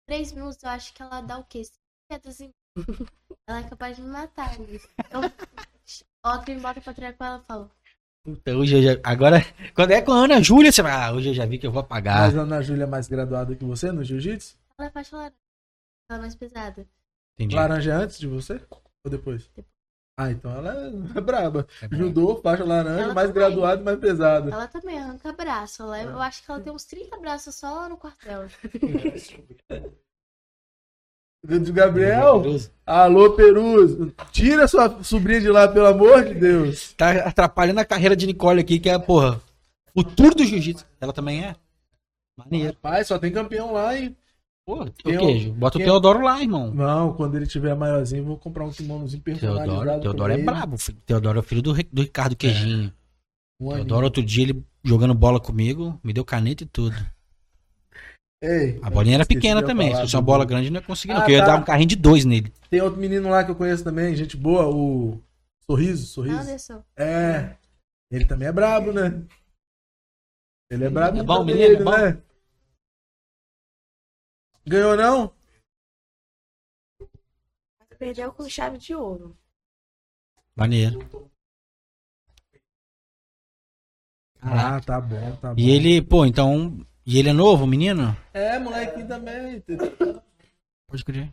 [0.08, 1.64] Três minutos eu acho que ela dá o quê?
[1.64, 1.80] Cinco
[2.12, 2.52] quedas em...
[3.48, 4.58] Ela é capaz de me matar.
[4.60, 4.80] né?
[5.00, 5.22] Então,
[6.24, 7.72] ó, quem bota pra treinar com ela, eu falo.
[8.26, 9.00] Puta, hoje eu já.
[9.04, 9.38] Agora,
[9.76, 10.92] quando é com a Ana Júlia, você vai.
[10.92, 12.22] Ah, hoje eu já vi que eu vou apagar.
[12.22, 14.58] mas a Ana Júlia é mais graduada que você no jiu-jitsu?
[14.80, 15.36] Ela é faixa laranja.
[16.10, 16.88] Ela é mais pesada.
[17.38, 17.56] Entendi.
[17.56, 18.60] Laranja é antes de você?
[19.04, 19.48] Ou depois?
[19.56, 19.68] Depois.
[20.18, 21.68] Ah, então ela é, é braba.
[21.82, 21.96] É.
[21.96, 23.44] Judô, faixa laranja, Ela mais também.
[23.48, 24.50] graduada e mais pesada.
[24.50, 25.84] Ela também arranca braço.
[25.84, 28.18] Ela, é- eu acho que ela tem uns 30 braços só lá no quarto
[31.46, 32.44] Do Gabriel?
[32.86, 34.12] Alô, Peruso.
[34.32, 36.94] Tira sua sobrinha de lá, pelo amor de Deus.
[36.94, 39.42] Tá atrapalhando a carreira de Nicole aqui, que é, porra,
[39.94, 40.86] futuro do jiu-jitsu.
[41.00, 41.56] Ela também é.
[42.38, 42.76] Maneiro.
[42.82, 44.16] Pai, só tem campeão lá e.
[44.66, 45.52] Pô, Tem o um- queijo.
[45.54, 46.72] Bota o tem- Teodoro lá, irmão.
[46.74, 49.72] Não, quando ele tiver maiorzinho, vou comprar um kimonozinho personalizado.
[49.84, 50.76] Teodoro, Teodoro é brabo.
[51.06, 52.92] Teodoro é o filho do, do Ricardo Queijinho.
[53.62, 53.86] Um aninho.
[53.86, 56.96] Teodoro, outro dia, ele jogando bola comigo, me deu caneta e tudo.
[58.48, 59.96] Ei, A bolinha era pequena também.
[59.96, 61.22] Se fosse uma bola grande, não ia conseguir, não.
[61.22, 61.54] Ah, Porque eu ia tá.
[61.56, 62.54] dar um carrinho de dois nele.
[62.70, 65.20] Tem outro menino lá que eu conheço também, gente boa, o
[65.66, 66.38] Sorriso, Sorriso.
[66.38, 66.84] Anderson.
[66.96, 67.56] É.
[68.12, 69.24] Ele também é brabo, né?
[70.70, 71.92] Ele é brabo É bom, também, menino, é bom?
[71.92, 72.22] né?
[74.68, 75.34] Ganhou não?
[77.98, 79.36] Perdeu com chave de ouro.
[80.56, 81.00] Maneiro.
[84.42, 85.60] Ah, tá bom, tá bom.
[85.60, 86.86] E ele, pô, então.
[87.06, 88.16] E ele é novo, menino?
[88.34, 89.64] É, moleque também.
[90.88, 91.32] Pode crer.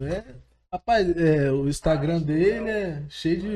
[0.00, 0.24] É.
[0.72, 3.48] Rapaz, é, o Instagram dele é cheio de.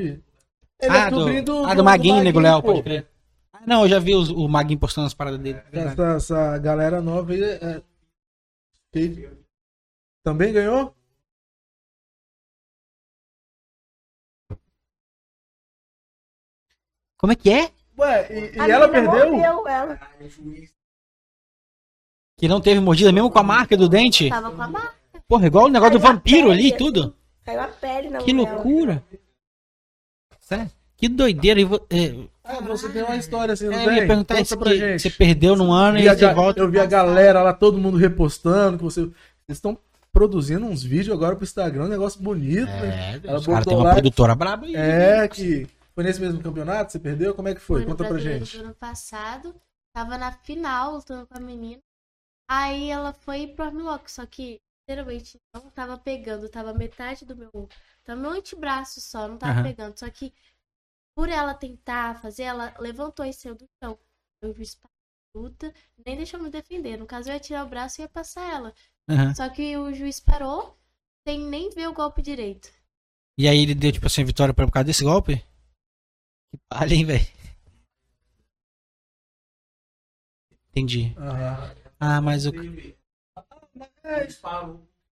[0.81, 3.05] Ele ah, é do, do, ah, do Maguinho, Nego Léo, pode crer.
[3.51, 5.61] Ah, não, eu já vi os- o Maguinho postando as paradas dele.
[5.73, 5.79] é.
[5.79, 7.81] Essa, essa galera nova aí é.
[8.93, 9.29] de-
[10.23, 10.95] Também ganhou?
[17.17, 17.71] Como é que é?
[17.97, 19.67] Ué, e, e ela perdeu?
[19.67, 19.99] ela.
[22.39, 24.29] Que não teve mordida mesmo com a marca do dente?
[24.29, 24.93] Tava com a barra.
[25.27, 26.99] Porra, igual o negócio do Caiu a vampiro ali pele, e tudo.
[27.01, 27.13] assim.
[27.45, 28.55] Caiu a pele na Que mão dela.
[28.55, 29.03] loucura.
[30.39, 30.71] Sério?
[30.97, 31.59] Que doideira.
[31.61, 33.97] E é, Ah, você tem uma história assim, não é, eu tem?
[33.99, 35.01] ia perguntar Conta isso pra que gente.
[35.01, 36.59] você perdeu num ano e a você volta.
[36.59, 39.01] Eu vi a galera lá, todo mundo repostando, que você...
[39.01, 39.77] Vocês estão
[40.11, 43.19] produzindo uns vídeos agora pro Instagram, um negócio bonito, né?
[43.23, 44.75] É, Ela os caras botou têm uma lá- produtora braba aí.
[44.75, 45.67] É, que...
[45.95, 46.91] Foi nesse mesmo campeonato?
[46.91, 47.33] Você perdeu?
[47.35, 47.81] Como é que foi?
[47.81, 48.57] no Conta pra gente.
[48.57, 49.53] do ano passado.
[49.93, 51.79] Tava na final, lutando com a menina.
[52.49, 57.51] Aí ela foi pro armlock, só que literalmente não tava pegando, tava metade do meu.
[58.03, 59.63] Tava meu antebraço só, não tava Aham.
[59.63, 59.99] pegando.
[59.99, 60.33] Só que
[61.15, 63.99] por ela tentar fazer, ela levantou e saiu do chão.
[64.41, 64.65] Eu vi
[65.35, 65.71] luta,
[66.05, 66.97] nem deixou me defender.
[66.97, 68.73] No caso, eu ia tirar o braço e ia passar ela.
[69.07, 69.35] Aham.
[69.35, 70.75] Só que o juiz parou
[71.27, 72.71] sem nem ver o golpe direito.
[73.37, 75.37] E aí ele deu, tipo assim, vitória por causa desse golpe?
[76.51, 77.27] Que palha, hein, velho?
[80.71, 81.13] Entendi.
[81.17, 81.78] Aham.
[81.99, 82.51] Ah, mas o,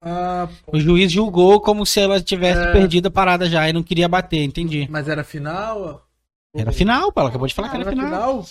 [0.01, 2.71] Ah, o juiz julgou como se ela tivesse É.
[2.71, 4.87] perdido a parada já e não queria bater, entendi.
[4.89, 6.07] mas era final?
[6.55, 8.07] Era final, pô, ela acabou de falar que Era era final.
[8.43, 8.45] final?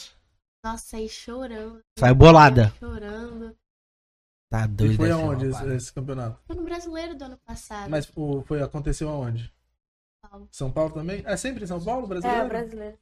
[0.64, 1.80] Nossa, aí chorando.
[1.98, 2.72] Saiu bolada.
[2.78, 3.56] Chorando.
[4.50, 4.96] Tá E doido.
[4.96, 6.38] foi ser uma aonde esse, esse campeonato?
[6.46, 7.88] Foi no brasileiro do ano passado.
[7.90, 9.52] Mas o, foi, aconteceu aonde?
[10.22, 10.48] Paulo.
[10.50, 11.22] São Paulo também?
[11.24, 12.48] É sempre em São Paulo, É, brasileiro?
[12.48, 12.98] brasileiro.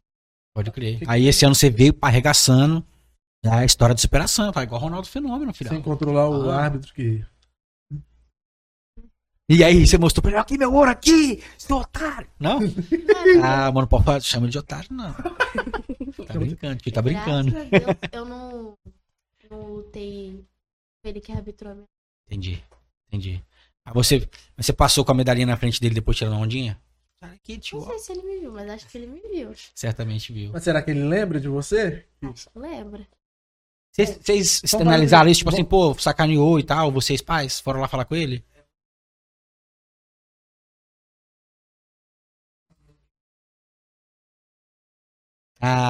[0.54, 1.00] Pode crer.
[1.06, 2.84] Aí esse ano você veio arregaçando.
[3.44, 5.68] É a história de superação, tá igual o Ronaldo Fenômeno, filho.
[5.70, 6.62] Sem controlar o Ah.
[6.64, 7.24] árbitro que.
[9.46, 12.26] E aí você mostrou pra ele, aqui meu ouro aqui, seu otário.
[12.40, 12.58] Não?
[13.44, 15.12] Ah, mano, pode falar, chama ele de otário, não.
[15.12, 17.50] Tá brincando, que tá brincando.
[17.50, 18.74] Deus, eu não,
[19.50, 20.42] não lutei
[21.04, 21.86] ele que arbitrou a minha.
[22.26, 22.62] Entendi,
[23.08, 23.42] entendi.
[23.86, 24.26] Aí você,
[24.56, 26.80] você passou com a medalhinha na frente dele depois tirando a ondinha?
[27.20, 27.80] Cara, que tio.
[27.80, 29.52] Não sei se ele me viu, mas acho que ele me viu.
[29.74, 30.50] Certamente viu.
[30.52, 32.06] Mas será que ele lembra de você?
[32.22, 33.06] Acho que lembra.
[33.96, 38.04] Vocês, externalizaram fazer- isso, tipo assim, pô, sacaneou e tal, vocês pais, foram lá falar
[38.04, 38.44] com ele?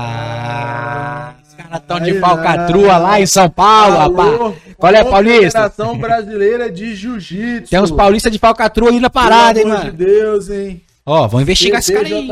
[0.06, 4.54] Ah, esse cara Maratão de Aí, falcatrua ah, lá em São Paulo, rapaz.
[4.76, 5.42] Qual é, Paulista?
[5.70, 7.70] Confederação Brasileira de Jiu-Jitsu.
[7.70, 9.96] Tem uns paulistas de falcatrua aí na parada, hein, Pelo amor mano.
[9.96, 10.80] de Deus, hein?
[11.06, 12.26] Ó, vão investigar esse cara aí.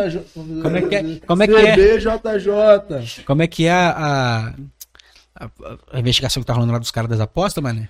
[0.62, 1.02] Como é que é?
[1.26, 1.74] Como é que é?
[1.74, 3.24] CBJJ.
[3.26, 4.54] Como é que é a,
[5.44, 7.88] a, a investigação que tá rolando lá dos caras das apostas, mano?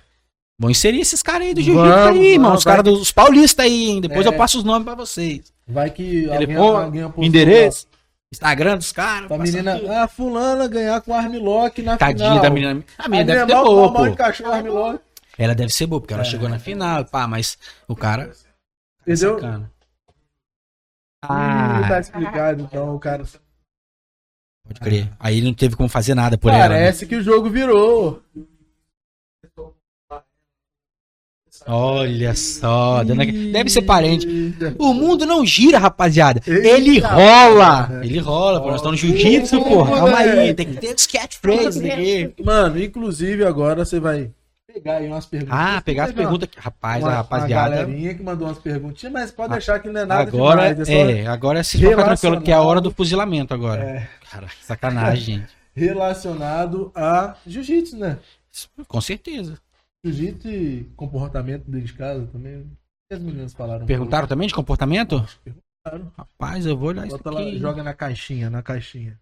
[0.59, 2.53] Vão inserir esses caras aí do jiu-jitsu Vamos, aí, irmão.
[2.53, 4.01] Os caras dos paulistas aí, hein?
[4.01, 4.29] Depois É.
[4.29, 5.51] eu passo os nomes pra vocês.
[5.67, 7.87] Vai que alguém, Telefone, alguém apostou endereço,
[8.31, 9.27] Instagram dos caras.
[9.27, 9.91] Pra menina, tudo.
[9.91, 12.43] ah, fulana ganhar com armlock na Tadinha final.
[12.43, 12.83] da menina.
[12.97, 14.07] A menina deve ter mal, boa, pô.
[14.07, 14.99] encaixou o armlock.
[15.37, 16.25] Ela deve ser boa, porque ela É.
[16.25, 18.31] chegou na final, pá, mas o cara.
[19.01, 19.35] Entendeu?
[19.35, 19.71] Sacana.
[21.23, 23.23] Ah, Ah, tá explicado, então, o cara.
[24.67, 25.09] Pode crer.
[25.19, 26.69] Aí ele não teve como fazer nada por ela.
[26.69, 26.75] né?
[26.75, 28.21] Parece que o jogo virou.
[31.65, 34.27] Olha só, dona- deve ser parente.
[34.77, 36.41] O mundo não gira, rapaziada.
[36.45, 37.83] Ele rola.
[37.87, 38.01] porra.
[38.05, 38.67] Ele rola, pô.
[38.67, 39.95] Nós estamos no jiu-jitsu, porra.
[39.97, 40.93] Calma aí, tem que ter
[41.93, 42.33] aqui.
[42.43, 44.31] Mano, inclusive agora você vai
[44.73, 45.57] pegar aí umas perguntas.
[45.57, 46.59] Ah, pegar as uma- perguntas aqui.
[46.59, 47.69] Rapaz, uma, a rapaziada.
[47.69, 50.89] Uma galerinha que mandou umas perguntinhas, mas pode deixar que não é nada Agora demais.
[50.89, 53.83] É é, agora se fica tranquilo, que é a hora do fuzilamento agora.
[53.83, 54.09] É.
[54.29, 55.53] Cara, sacanagem, gente.
[55.75, 58.17] relacionado a jiu-jitsu, né?
[58.87, 59.59] Com certeza.
[60.05, 62.65] Jiu-jitsu e comportamento dentro de casa também.
[63.11, 63.85] As meninas falaram?
[63.85, 65.23] Perguntaram também de comportamento?
[65.43, 66.11] Perguntaram.
[66.17, 67.59] Rapaz, eu vou olhar isso Bota lá, aqui.
[67.59, 69.19] joga na caixinha, na caixinha.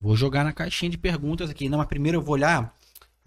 [0.00, 1.68] Vou jogar na caixinha de perguntas aqui.
[1.68, 2.74] Não, mas primeiro eu vou olhar.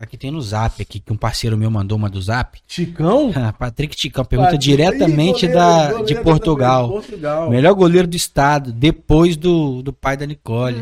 [0.04, 2.60] Aqui tem no zap aqui, que um parceiro meu mandou uma do zap.
[2.68, 3.32] Chicão?
[3.58, 6.90] Patrick Ticão pergunta Patrick- diretamente goleiro, da, goleiro de Portugal.
[6.90, 7.50] Portugal.
[7.50, 10.82] Melhor goleiro do estado, depois do, do pai da Nicole.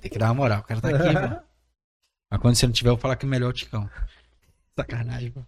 [0.00, 1.38] Tem que dar uma moral, o cara tá aqui, mano.
[2.30, 3.88] Mas quando você não tiver, eu vou falar que é melhor o Ticão.
[4.78, 5.40] Sacanagem, pô.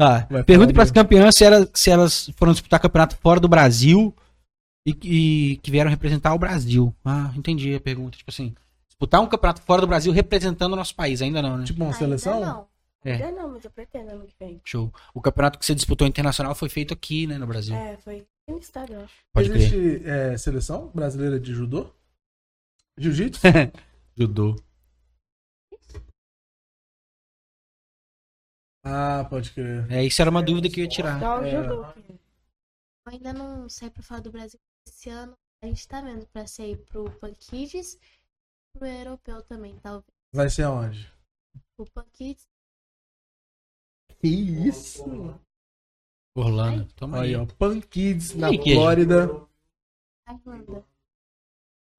[0.00, 3.48] Ah, Vai pergunta para as campeãs se, elas- se elas foram disputar campeonato fora do
[3.48, 4.14] Brasil
[4.86, 6.94] e, e que vieram representar o Brasil.
[7.04, 8.16] Ah, entendi a pergunta.
[8.16, 8.54] Tipo assim,
[8.98, 11.22] disputar um campeonato fora do Brasil representando o nosso país.
[11.22, 11.64] Ainda não, né?
[11.64, 12.40] Tipo uma Ainda seleção?
[12.40, 12.68] não.
[13.04, 13.12] É.
[13.12, 14.60] Ainda não, mas eu pretendo ano que vem.
[14.64, 14.92] Show.
[15.14, 17.76] O campeonato que você disputou internacional foi feito aqui, né, no Brasil.
[17.76, 19.14] É, foi no estado, eu acho.
[19.32, 19.50] Pode.
[19.50, 21.94] Existe é, seleção brasileira de judô?
[22.98, 23.40] Jiu-jitsu?
[24.18, 24.56] Judô.
[28.84, 29.86] ah, pode crer.
[29.92, 31.20] É, isso era uma dúvida que eu ia tirar.
[31.20, 31.50] Só o É.
[31.50, 31.84] judô.
[31.84, 34.58] Eu ainda não saí pra fora do Brasil.
[34.88, 37.96] Esse ano a gente tá vendo pra sair pro Pan Kids
[38.72, 40.04] pro europeu também, talvez.
[40.32, 41.12] Vai ser aonde?
[41.78, 42.46] O Pan Kids
[44.20, 45.04] Que isso?
[46.36, 46.86] Orlando.
[46.94, 47.34] Toma aí.
[47.34, 47.46] Aí, ó.
[47.46, 48.74] Pan Kids na queijo?
[48.80, 49.48] Flórida.
[50.28, 50.84] Irlanda.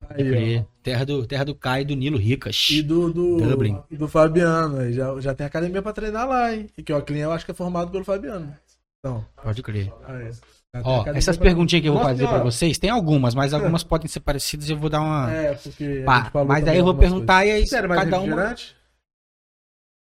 [0.09, 0.65] Aí, ó.
[0.81, 2.69] Terra do, terra do Caio e do Nilo Ricas.
[2.69, 3.81] E do, do, Dublin.
[3.89, 4.91] e do Fabiano.
[4.91, 6.69] Já, já tem academia pra treinar lá, hein?
[6.77, 8.55] E que ó, o cliente eu acho que é formado pelo Fabiano.
[8.99, 9.93] Então, Pode crer.
[10.05, 10.31] aí.
[10.71, 12.51] Tem Ó, essas perguntinhas que eu vou Nossa fazer pra Senhora.
[12.51, 15.31] vocês, tem algumas, mas algumas podem ser parecidas e eu vou dar uma.
[15.31, 16.03] É, porque.
[16.07, 17.69] a Pá, mas aí eu vou perguntar e aí coisas.
[17.69, 18.27] Sério, mas cada uma.
[18.27, 18.77] refrigerante?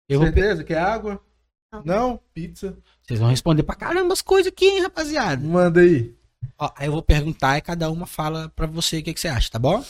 [0.09, 0.63] Eu vou, Certeza?
[0.65, 1.23] Quer água?
[1.71, 1.83] Não.
[1.85, 2.19] Não?
[2.33, 2.77] Pizza?
[3.01, 5.41] vocês vão responder pra caramba as coisas aqui, hein, rapaziada.
[5.45, 6.13] Manda aí.
[6.57, 9.29] Ó, aí eu vou perguntar e cada uma fala pra você o que, que você
[9.29, 9.83] acha, tá bom?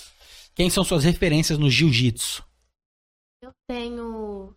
[0.54, 2.46] Quem são suas referências no jiu-jitsu?
[3.42, 4.56] Eu tenho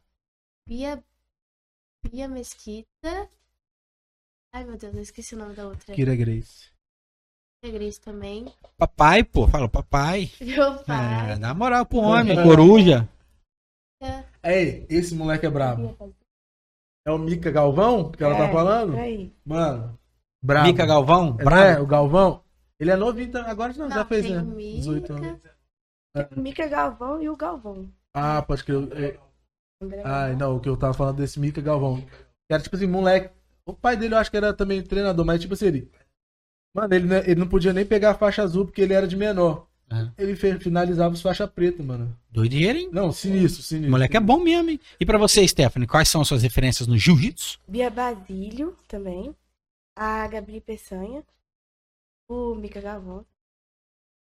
[0.69, 1.03] Bia,
[2.07, 3.31] Bia Mesquita.
[4.55, 5.93] Ai meu Deus, eu esqueci o nome da outra.
[5.95, 6.73] Kira Grace.
[7.65, 8.45] Gris também.
[8.77, 10.31] Papai, pô, fala papai.
[10.41, 11.39] Meu É, pai.
[11.39, 13.09] dá moral pro homem, coruja.
[14.43, 15.97] Ei, esse moleque é brabo.
[17.07, 18.97] É o Mica Galvão que ela tá É, falando?
[18.99, 19.35] Aí.
[19.45, 19.99] Mano,
[20.43, 20.67] brabo.
[20.67, 21.65] Mica Galvão, É, brabo.
[21.65, 21.81] né?
[21.81, 22.45] O Galvão.
[22.79, 24.43] Ele é novinho, então, agora não, já Não, fez, tem né?
[24.43, 24.77] Mica.
[24.79, 25.41] 18 anos.
[26.37, 27.91] O Mica Galvão e o Galvão.
[28.13, 28.63] Ah, pode.
[28.95, 29.19] É-
[29.83, 30.37] André Ah, Galvão.
[30.37, 32.03] não, o que eu tava falando desse Mica Galvão.
[32.03, 33.33] Que Era tipo assim, moleque.
[33.67, 35.91] O pai dele eu acho que era também treinador, mas tipo assim, ele.
[36.75, 39.17] Mano, ele, não- ele não podia nem pegar a faixa azul porque ele era de
[39.17, 39.67] menor.
[39.91, 40.13] Aham.
[40.19, 42.17] Ele fe- finalizava os faixa preta, mano.
[42.31, 42.89] Doideira, hein?
[42.93, 43.91] Não, sinistro, sinistro.
[43.91, 44.81] moleque é bom mesmo, hein?
[44.99, 47.61] E pra você, Stephanie, quais são suas referências no jiu-jitsu?
[47.69, 49.35] Bia Basílio também.
[49.97, 51.23] A Gabi Peçanha.
[52.29, 53.25] O Mica Galvão.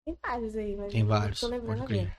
[0.04, 2.00] Tem vários aí, mas Tem vários, Tô lembrando pode crer.
[2.00, 2.16] agora.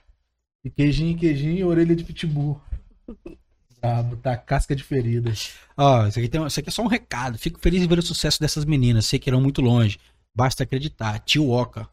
[0.64, 2.60] E queijinho, queijinho e orelha de pitbull.
[3.80, 5.32] Brabo, tá casca de ferida.
[5.76, 7.38] Ó, isso aqui, tem, isso aqui é só um recado.
[7.38, 9.06] Fico feliz em ver o sucesso dessas meninas.
[9.06, 9.98] Sei que irão muito longe.
[10.34, 11.18] Basta acreditar.
[11.20, 11.88] Tio Oca.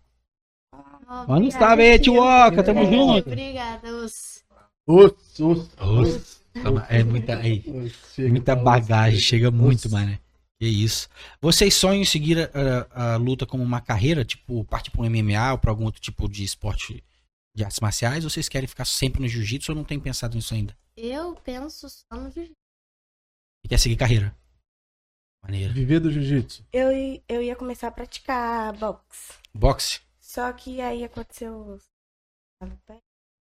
[0.74, 2.16] Oh, obrigada, salve aí, tio.
[2.22, 2.64] Oca.
[2.64, 2.92] Tamo É.
[2.92, 3.30] junto.
[3.30, 4.44] Obrigada, os.
[4.88, 6.42] Osso, osso.
[6.56, 7.64] Nossa, É muita, aí,
[8.18, 9.20] muita tá, bagagem.
[9.20, 10.18] Chega muito, mano.
[10.58, 11.10] Que isso.
[11.42, 14.24] Vocês sonham em seguir a, a luta como uma carreira?
[14.24, 17.04] Tipo, partir pra um MMA ou pra algum outro tipo de esporte
[17.56, 18.24] de artes marciais?
[18.24, 20.78] Ou vocês querem ficar sempre no jiu-jitsu ou não tem pensado nisso ainda?
[20.96, 22.52] Eu penso só no jiu
[23.64, 24.36] E quer seguir carreira?
[25.44, 25.74] Maneiro.
[25.74, 26.64] Viver do jiu-jitsu.
[26.74, 26.90] Eu,
[27.30, 29.34] eu ia começar a praticar boxe.
[29.54, 30.00] Boxe?
[30.20, 31.80] Só que aí aconteceu.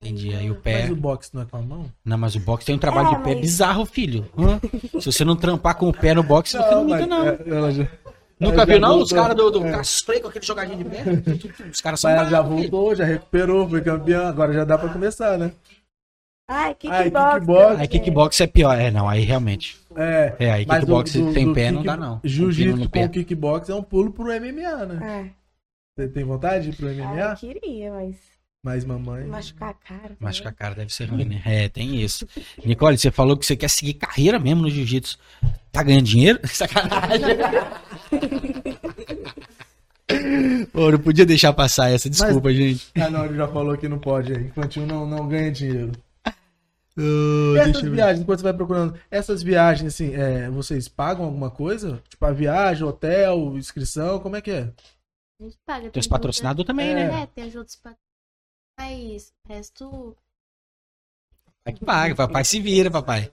[0.02, 0.34] Entendi.
[0.34, 0.82] Aí o pé.
[0.82, 1.90] Mas o boxe não é com a mão?
[2.04, 4.30] Não, mas o boxe tem um trabalho É, de pé mas- bizarro, filho.
[4.38, 4.60] Hã?
[5.00, 7.26] Se você não trampar com o pé no boxe, você não luta, não.
[7.26, 7.84] é- ela já,
[8.50, 9.00] Nunca viu, não?
[9.00, 10.20] Os caras do, do É.
[10.20, 11.02] com aquele jogadinho de pé?
[11.70, 14.28] Os caras são Mas ela já voltou, já recuperou, foi campeã.
[14.28, 15.52] Agora já dá pra começar, né?
[16.48, 17.34] Ai, kickbox.
[17.34, 17.80] kickbox.
[17.80, 18.78] Aí kickbox é pior.
[18.78, 19.78] É, não, aí realmente.
[19.96, 20.36] É.
[20.38, 22.20] É, aí kickbox do pé não dá, não.
[22.22, 25.30] Jiu-jitsu com kickbox é um pulo pro MMA, né?
[25.30, 25.44] É.
[25.96, 27.36] Você tem vontade de ir pro Ah, eu MMA?
[27.36, 28.16] queria, mas
[28.62, 29.24] Mas mamãe.
[29.26, 30.16] machucar a cara.
[30.18, 31.40] Com a cara deve ser ruim, né?
[31.46, 32.26] É, tem isso.
[32.64, 35.18] Nicole, você falou que você quer seguir carreira mesmo no jiu-jitsu.
[35.70, 36.40] Tá ganhando dinheiro?
[36.48, 37.36] Sacanagem.
[40.72, 42.86] Pô, não podia deixar passar essa, desculpa, gente.
[42.96, 44.32] Ah, não, ele já falou que não pode.
[44.32, 44.36] é.
[44.40, 45.92] Infantil não, não ganha dinheiro.
[46.96, 52.00] E essas viagens, enquanto você vai procurando, essas viagens, assim, é, vocês pagam alguma coisa?
[52.08, 54.70] Tipo, a viagem, hotel, inscrição, como é que é?
[55.40, 55.90] A gente paga.
[55.90, 56.94] Tem os ajuda- patrocinadores também, É.
[56.94, 57.22] né?
[57.22, 57.98] É, tem dos patrocinadores.
[58.78, 60.16] Mas o resto.
[61.64, 63.28] Vai que paga, papai se vira, papai.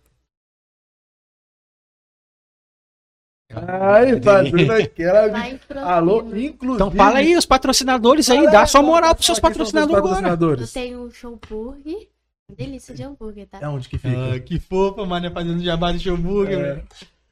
[3.56, 5.58] Ai, fazendo aquela.
[5.68, 6.40] Pro Alô, fino.
[6.40, 6.76] inclusive.
[6.76, 10.10] Então fala aí, os patrocinadores aí, dá sua moral pros seus os patrocinadores agora.
[10.10, 10.74] Eu patrocinadores.
[10.74, 12.10] tenho o showburg.
[12.58, 13.60] Delícia de hambúrguer, tá?
[13.62, 14.40] É onde que fica?
[14.42, 16.84] que fofa, mano, fazendo jabá de showburger, É.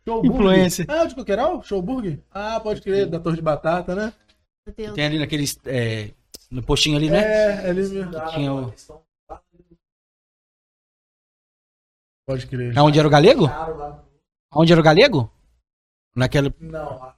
[0.07, 0.34] Showburg.
[0.34, 0.86] Influencer.
[0.89, 1.61] Ah, de Coqueiral?
[1.61, 2.24] Showburg?
[2.32, 4.13] Ah, pode crer, da Torre de Batata, né?
[4.95, 5.59] Tem ali naqueles.
[5.65, 6.11] é,
[6.49, 7.20] no postinho ali, né?
[7.20, 8.11] É, ali mesmo.
[8.30, 8.74] Tinha o...
[12.26, 12.78] Pode crer.
[12.78, 13.49] Aonde era o galego?
[14.51, 15.32] Aonde era o galego?
[16.16, 16.53] Naquela.
[16.60, 17.16] Não,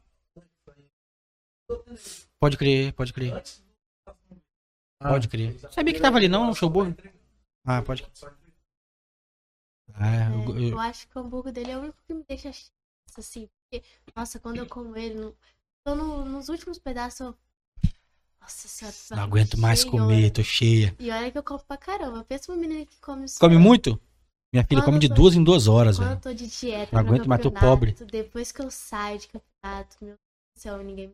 [2.39, 3.33] Pode crer, pode crer.
[4.99, 5.09] Ah.
[5.09, 5.57] Pode crer.
[5.71, 7.13] Sabia que tava ali não, no showburger?
[7.65, 8.33] Ah, pode crer.
[9.93, 12.49] Ah, eu- eu, eu- acho que o hambúrguer dele é o único que me deixa
[13.17, 13.47] assim.
[13.69, 13.85] Porque,
[14.15, 15.37] nossa, quando eu como ele, no,
[15.85, 17.37] tô no- nos últimos pedaços, eu...
[18.39, 18.95] Nossa senhora.
[19.11, 20.95] não aguento mais cheia, comer, tô cheia.
[20.97, 22.23] E olha que eu como pra caramba.
[22.23, 23.25] Pensa uma menina que come.
[23.39, 24.01] Come muito?
[24.53, 26.11] Minha filha Quando come de duas em duas horas, velho.
[26.11, 27.95] eu tô de dieta, Não aguento mais, tô pobre.
[28.11, 30.17] Depois que eu saio de campeonato, meu Deus
[30.57, 31.13] do céu, ninguém me.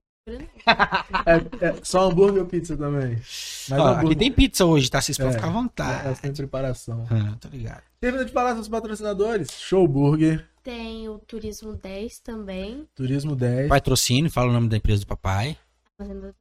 [1.62, 3.16] É, é só hambúrguer ou pizza também?
[3.16, 5.00] Mas Ó, aqui tem pizza hoje, tá?
[5.00, 5.36] Vocês podem É.
[5.36, 6.20] ficar à é, vontade.
[6.20, 7.06] sem preparação.
[7.12, 7.82] Ah, tô ligado.
[8.00, 9.52] Termina de falar dos patrocinadores.
[9.52, 12.88] Showburger, Tem o Turismo 10 também.
[12.96, 13.70] Turismo 10.
[13.70, 15.56] Patrocínio, fala o nome da empresa do papai.
[15.98, 16.34] Fazendo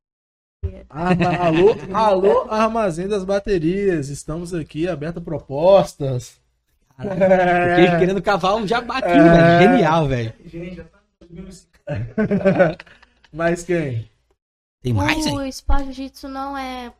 [0.89, 4.09] Arma- alô, alô, Armazém das Baterias.
[4.09, 6.41] Estamos aqui, aberta propostas.
[6.97, 9.23] Porque querendo cavar um jabá aqui, É.
[9.23, 9.61] velho.
[9.73, 10.33] Genial, velho.
[13.33, 14.11] Mas quem?
[14.83, 15.43] Tem mais, o?
[15.45, 16.93] Sport Jiu-Jitsu não é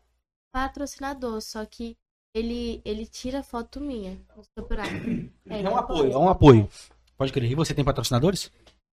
[0.53, 1.97] patrocinador, só que
[2.35, 4.19] ele, ele tira foto minha.
[5.49, 6.69] É, É um apoio, é um apoio.
[7.17, 7.51] Pode crer.
[7.51, 8.51] E você tem patrocinadores?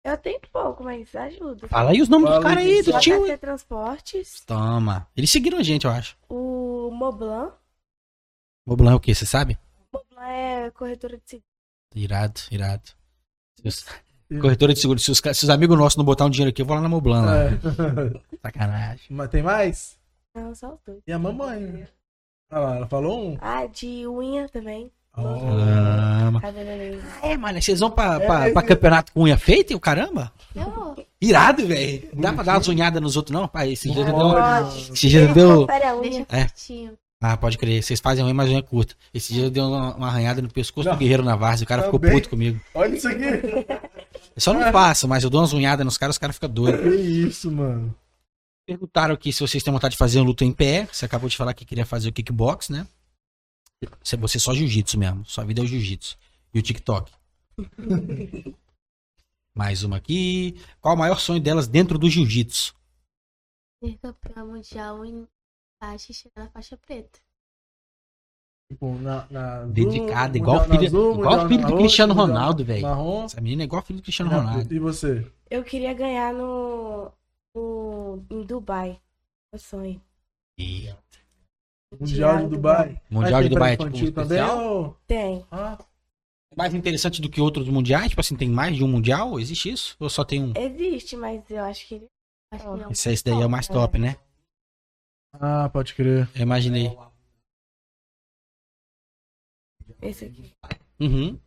[0.05, 1.69] Eu tenho pouco, mas ajuda.
[1.69, 3.25] Fala aí os nomes Fala dos caras aí, do tio.
[3.27, 5.07] JT Transportes, Toma.
[5.17, 6.17] Eles seguiram a gente, eu acho.
[6.29, 7.53] o Moblan.
[8.67, 9.15] Moblan é o quê?
[9.15, 9.59] Você sabe?
[10.19, 11.45] Moblan é corretora de seguro.
[11.95, 12.83] Irado, irado.
[13.65, 13.85] Os-
[14.41, 14.99] Corretora de seguro.
[14.99, 16.89] Se os, se os amigos nossos não botar um dinheiro aqui, eu vou lá na
[16.89, 17.23] Moblan.
[17.23, 17.45] Lá.
[17.45, 17.51] É.
[18.43, 19.07] Sacanagem.
[19.09, 19.99] Mas tem mais?
[20.35, 20.99] Não, só os dois.
[21.07, 21.61] E a mamãe?
[21.61, 21.89] né?
[22.53, 23.39] Olha lá, ela falou um.
[23.41, 24.93] Ah, de unha também.
[26.41, 27.03] Tá vendo ali?
[27.23, 30.31] É, mano, vocês vão pra, pra, É, pra campeonato com unha feita e o caramba?
[30.55, 32.09] Eu, Irado, velho.
[32.15, 33.49] Dá pra dar umas unhadas nos outros, não?
[33.49, 34.93] Pai, esse dia já deu.
[34.93, 35.67] Esse dia deu.
[36.31, 36.47] É.
[37.21, 37.83] Ah, pode crer.
[37.83, 38.95] Vocês fazem unha, mas unha curta.
[39.13, 40.95] Esse dia eu dei uma, uma arranhada no pescoço Não.
[40.95, 41.65] do guerreiro na várzea.
[41.65, 42.61] O cara ficou puto comigo.
[42.75, 43.25] Olha isso aqui.
[43.25, 46.81] Eu só não faço, mas eu dou umas unhadas nos caras, os caras ficam doidos.
[46.81, 47.93] Que isso, mano.
[48.65, 50.87] Perguntaram aqui se vocês têm vontade de fazer um luta em pé.
[50.93, 52.87] Você acabou de falar que queria fazer o kickbox, né?
[54.03, 55.25] Você você só jiu-jitsu mesmo.
[55.25, 56.17] Sua vida é o jiu-jitsu.
[56.55, 57.11] E o TikTok.
[59.57, 60.61] Mais uma aqui.
[60.81, 62.75] Qual o maior sonho delas dentro do jiu-jitsu?
[63.83, 65.27] Ser campeão mundial em
[65.81, 67.19] faixa e chegar na faixa preta.
[68.71, 72.63] Tipo, na, na Dedicada, igual na filha- azul, igual mundial filho do Cristiano mundial Ronaldo,
[72.63, 72.83] na velho.
[72.83, 73.25] Marrom.
[73.25, 74.75] Essa menina é igual filho do Cristiano Ronaldo.
[74.75, 75.33] E você?
[75.51, 77.11] Eu queria ganhar no,
[77.55, 79.01] no em Dubai.
[79.53, 80.01] Meu sonho.
[80.59, 80.93] E
[81.99, 83.01] Mundial de Dubai.
[83.11, 84.67] Mundial de Dubai é tipo infantil também, especial?
[84.67, 85.47] ou- Tem.
[85.51, 85.79] Ah,
[86.55, 88.11] mais interessante do que outros mundiais?
[88.11, 89.41] Tipo assim, tem mais de um mundial?
[89.41, 89.97] Existe isso?
[89.99, 90.53] Ou só tem um?
[90.55, 92.07] Existe, mas eu acho que ele.
[92.53, 92.91] Acho que não.
[92.91, 94.17] Esse, esse daí é o mais top, né?
[95.33, 96.29] Ah, pode crer.
[96.35, 96.89] Eu imaginei.
[100.01, 100.53] Esse aqui.
[101.01, 101.41] Uhum.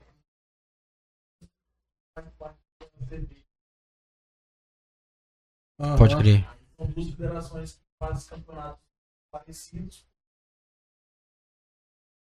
[5.80, 5.98] Aham.
[5.98, 6.46] Pode crer.
[6.78, 8.84] São duas federações que fazem campeonatos
[9.32, 10.06] parecidos.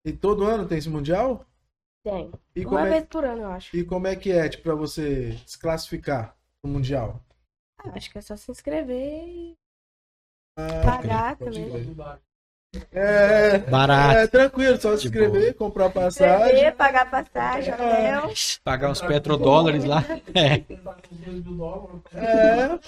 [0.05, 1.45] E todo ano tem esse mundial?
[2.05, 2.31] Tem.
[2.55, 3.77] E como, Uma é, vez por ano, eu acho.
[3.77, 7.21] e como é que é, tipo, pra você se classificar pro mundial?
[7.79, 9.57] Ah, acho que é só se inscrever e
[10.57, 11.71] pagar também.
[11.71, 12.21] crer.
[12.93, 14.19] É, Barato.
[14.19, 16.55] é tranquilo, só se inscrever, comprar passagem.
[16.57, 18.33] Beber, pagar passagem, hotel.
[18.63, 20.05] Pagar uns petrodólares lá.
[20.35, 20.63] É.
[22.15, 22.79] É,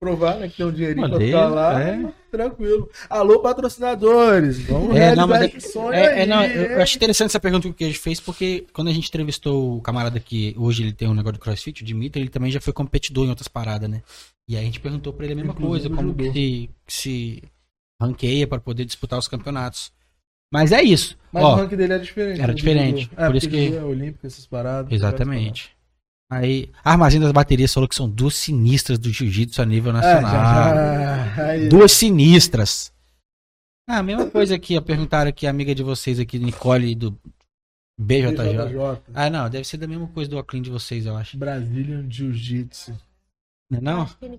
[0.00, 1.82] provar né, que tem um dinheirinho pra Maneiro, ficar lá.
[1.82, 2.12] é.
[2.30, 2.88] Tranquilo.
[3.08, 4.58] Alô, patrocinadores.
[4.66, 5.50] Vamos É, não, mas é,
[5.92, 8.92] é, é, não, eu, acho interessante essa pergunta que o Queijo fez, porque quando a
[8.92, 12.30] gente entrevistou o camarada que hoje ele tem um negócio de crossfit, o Dimitri, ele
[12.30, 14.02] também já foi competidor em outras paradas, né?
[14.48, 16.92] E aí a gente perguntou pra ele a mesma Inclusive coisa, como que se, que
[16.92, 17.42] se
[18.00, 19.90] ranqueia pra poder disputar os campeonatos.
[20.52, 21.18] Mas é isso.
[21.32, 22.38] Mas Ó, o ranking dele era diferente.
[22.40, 24.92] era né, diferente, É, por isso que- é olímpico, essas paradas.
[24.92, 25.70] Exatamente.
[26.30, 29.94] Aí, a Armazém das Baterias falou que são duas sinistras do jiu-jitsu a nível É,
[29.94, 30.30] nacional.
[30.30, 32.92] já, já, aí, Duas sinistras.
[33.88, 37.18] Ah, a mesma coisa aqui, ó, perguntaram aqui, a amiga de vocês aqui, Nicole do
[37.98, 38.30] BJJ.
[38.32, 41.38] BJJ, Ah, não, deve ser da mesma coisa do Oclean de vocês, eu acho.
[41.38, 42.92] Brazilian Jiu-Jitsu.
[43.70, 44.02] Não é não?
[44.20, 44.38] É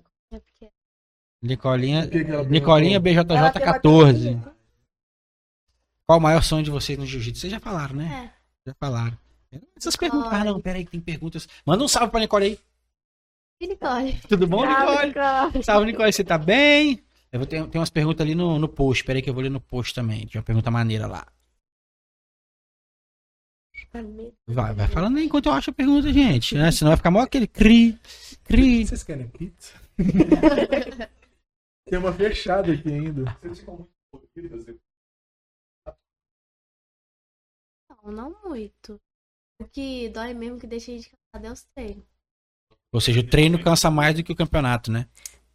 [1.42, 3.00] Nicolinha, O que que ela Nicolinha?
[3.00, 4.20] BJJ Ela tem uma 14.
[4.22, 4.52] teoria.
[6.06, 7.40] Qual o maior sonho de vocês no jiu-jitsu?
[7.40, 8.30] Vocês já falaram, né?
[8.66, 9.16] É, Já falaram.
[9.76, 10.32] Essas perguntas.
[10.32, 11.48] Ah, não, peraí, que tem perguntas.
[11.66, 12.58] Manda um salve pra Nicole aí.
[13.60, 14.20] e Nicole.
[14.28, 15.06] Tudo bom, Salve, Nicole?
[15.08, 15.64] Nicole.
[15.64, 17.02] Salve, Nicole, você tá bem?
[17.32, 19.04] Eu vou ter, tem umas perguntas ali no, no post.
[19.04, 20.26] Peraí que eu vou ler no post também.
[20.26, 21.26] Tinha uma pergunta maneira lá.
[24.46, 26.54] Vai, vai falando aí enquanto eu acho a pergunta, gente.
[26.54, 26.70] Né?
[26.70, 27.98] Senão vai ficar mó aquele cri,
[28.44, 28.86] cri.
[28.86, 29.74] Vocês querem pizza?
[31.88, 33.36] Tem uma fechada aqui ainda.
[37.88, 39.00] Não, não muito.
[39.60, 42.04] O que dói mesmo que deixa a gente cansado é os treinos.
[42.92, 45.06] Ou seja, o treino cansa mais do que o campeonato, né?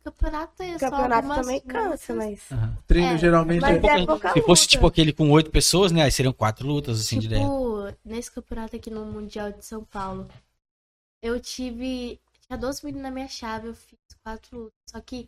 [0.03, 2.15] Campeonato é O só campeonato também cansa, lutas.
[2.15, 2.51] mas.
[2.51, 2.77] Aham.
[2.85, 4.01] Treino É, geralmente mas é...
[4.01, 6.03] é pouca Se fosse tipo aquele com oito pessoas, né?
[6.03, 7.41] Aí seriam quatro lutas, assim, direto.
[7.41, 10.29] Tipo, nesse campeonato aqui no Mundial de São Paulo,
[11.21, 12.21] eu tive.
[12.47, 14.73] Tinha 12 meninos na minha chave, eu fiz quatro lutas.
[14.91, 15.27] Só que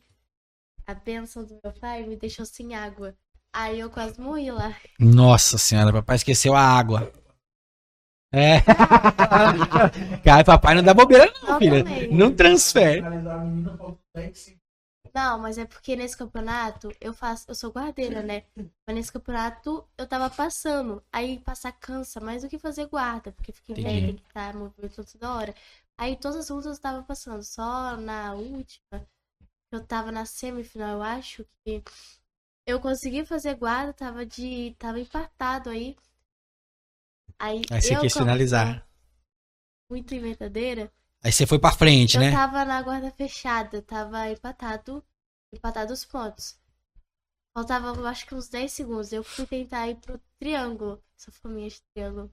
[0.86, 3.16] a bênção do meu pai me deixou sem água.
[3.52, 4.76] Aí eu quase morri lá.
[5.00, 7.12] Nossa senhora, papai esqueceu a água.
[8.32, 8.60] É.
[10.24, 11.84] Cara, papai não dá bobeira, não, filha.
[12.12, 13.02] Não transfere.
[15.14, 18.44] Não, mas é porque nesse campeonato eu faço, eu sou guardeira, né?
[18.86, 21.02] Mas nesse campeonato eu tava passando.
[21.12, 24.54] Aí passar cansa mais do que fazer guarda, porque fica em pé, tem que estar
[24.54, 25.56] movimentando toda hora.
[25.98, 27.42] Aí todas as lutas eu tava passando.
[27.44, 29.08] Só na última,
[29.72, 31.84] eu tava na semifinal, eu acho que
[32.68, 34.76] eu consegui fazer guarda, tava de.
[34.78, 35.96] tava empatado aí.
[37.40, 38.80] Aí, Aí você eu, quis finalizar.
[38.80, 38.88] sou
[39.92, 40.92] Muito inventadeira.
[41.24, 42.32] Aí você foi pra frente, Eu né?
[42.32, 45.04] tava na guarda fechada, tava empatado,
[45.54, 46.60] empatado os pontos.
[47.56, 49.12] Faltava, eu acho que uns 10 segundos.
[49.12, 51.02] Eu fui tentar ir pro triângulo.
[51.18, 52.32] Essa fominha de triângulo.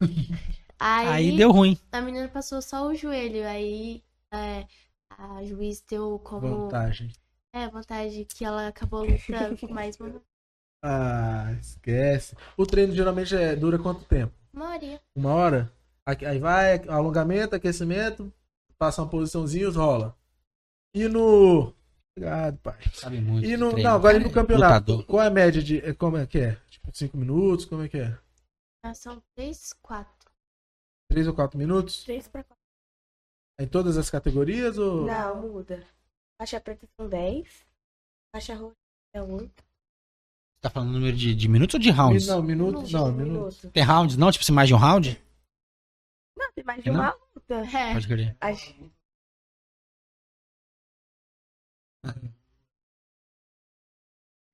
[0.78, 1.78] Aí, Aí deu ruim.
[1.92, 3.46] a menina passou só o joelho.
[3.46, 4.02] Aí
[4.32, 4.66] é,
[5.10, 6.64] a juiz deu como.
[6.64, 7.12] Vantagem.
[7.54, 10.20] É, vantagem que ela acabou lutando com mais uma,
[10.82, 12.36] Ah, esquece.
[12.56, 14.34] O treino geralmente é, dura quanto tempo?
[14.54, 15.00] Uma horinha.
[15.14, 15.72] Uma hora?
[16.06, 18.32] Aqui- Aí vai, alongamento, aquecimento,
[18.78, 20.16] passa uma posiçãozinha, rola.
[20.94, 21.74] E no.
[22.16, 22.78] Obrigado, pai.
[22.92, 23.46] Sabe muito.
[23.46, 23.70] E no.
[23.70, 23.88] treino.
[23.88, 24.92] Não, agora e no campeonato.
[24.92, 25.06] Lutador.
[25.06, 25.78] Qual é a média de.
[25.84, 26.54] é, Como é que é?
[26.68, 27.64] Tipo, 5 minutos?
[27.66, 28.16] Como é que é?
[28.84, 30.30] Ah, São 3, 4.
[31.10, 32.04] 3 ou 4 minutos?
[32.04, 32.54] 3 pra 4.
[33.60, 35.06] Em todas as categorias ou.
[35.06, 35.84] Não, muda.
[36.40, 37.64] Faixa preta são 10.
[38.34, 38.74] Faixa roxa
[39.14, 39.63] é 8.
[40.64, 42.26] Tá falando número de, de minutos ou de rounds?
[42.26, 42.90] Não, minutos.
[42.90, 43.60] Não, minutos.
[43.60, 43.70] minuto.
[43.74, 44.32] Tem rounds, não?
[44.32, 45.22] Tipo, assim, mais de um round?
[46.34, 47.00] Não, tem mais de Não?
[47.00, 47.54] uma luta.
[47.76, 48.34] É, Pode querer.
[48.40, 48.74] As-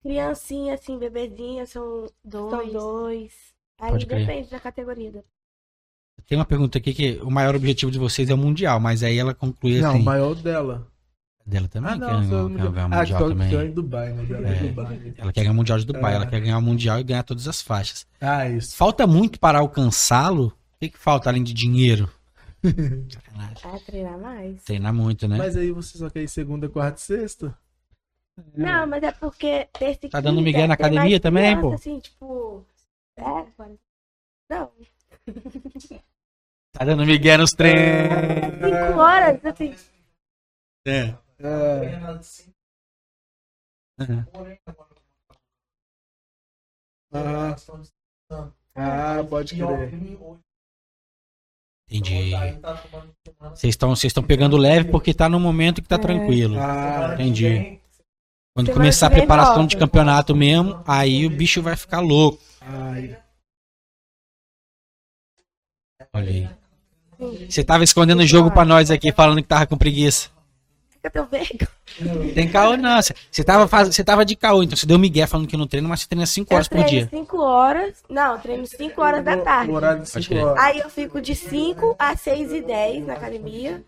[0.03, 2.73] Criancinha, assim, bebezinha, são, são dois.
[2.73, 3.55] dois.
[3.79, 4.27] Aí Pode crer.
[4.27, 5.25] depende da categoria.
[6.27, 9.19] Tem uma pergunta aqui que o maior objetivo de vocês é o Mundial, mas aí
[9.19, 10.01] ela conclui Não, assim.
[10.01, 10.90] o maior dela.
[11.51, 13.55] Dela também Ah, quer não, ganhar, só quer ganhar o Ah, Mundial tô- também.
[13.67, 14.25] em Dubai, né?
[14.25, 14.53] Dela é.
[14.53, 14.63] É.
[14.69, 15.15] Dubai.
[15.19, 16.17] Ela quer ganhar o Mundial de Dubai, É.
[16.17, 18.07] ela quer ganhar o Mundial e ganhar todas as faixas.
[18.21, 18.77] Ah, isso.
[18.77, 20.47] Falta muito para alcançá-lo?
[20.47, 22.09] O que, que falta além de dinheiro?
[23.65, 24.63] Ah, treinar mais.
[24.65, 25.37] Treinar muito, né?
[25.39, 27.57] Mas aí você só quer ir segunda, quarta e sexta?
[28.55, 31.75] Não, mas é porque terça e Tá dando migué na mais academia também, criança, pô?
[31.75, 32.67] Assim, tipo.
[33.17, 33.23] É,
[34.49, 34.71] não.
[36.73, 37.81] Tá dando migué nos treinos.
[38.61, 39.75] Cinco horas, assim.
[40.87, 41.15] É.
[41.43, 42.01] É.
[47.13, 47.57] Ah,
[48.77, 49.95] ah, pode crer.
[51.91, 52.31] Entendi.
[53.41, 55.99] Vocês estão vocês estão pegando leve porque tá no momento que tá É.
[55.99, 56.57] tranquilo.
[56.59, 57.81] Ah, Entendi.
[58.55, 62.41] Quando começar a preparação de campeonato mesmo, aí o bicho vai ficar louco.
[62.61, 63.21] ai.
[66.13, 67.49] Olha aí.
[67.49, 70.31] Você tava escondendo o jogo pra nós aqui, falando que tava com preguiça.
[71.03, 72.33] Eu tenho vergonha.
[72.35, 73.01] Tem caô não.
[73.03, 73.89] Você tava, faz...
[73.95, 76.27] você tava de caô, então você deu migué falando que não treina, mas você treina
[76.27, 77.09] 5 horas por dia.
[77.11, 78.03] 5 horas.
[78.09, 79.71] Não, eu treino 5 horas da tarde.
[79.73, 80.45] O horário de Pode 5 crer.
[80.47, 80.65] horas.
[80.65, 83.83] Aí eu fico de 5 a 6 e 10 na academia,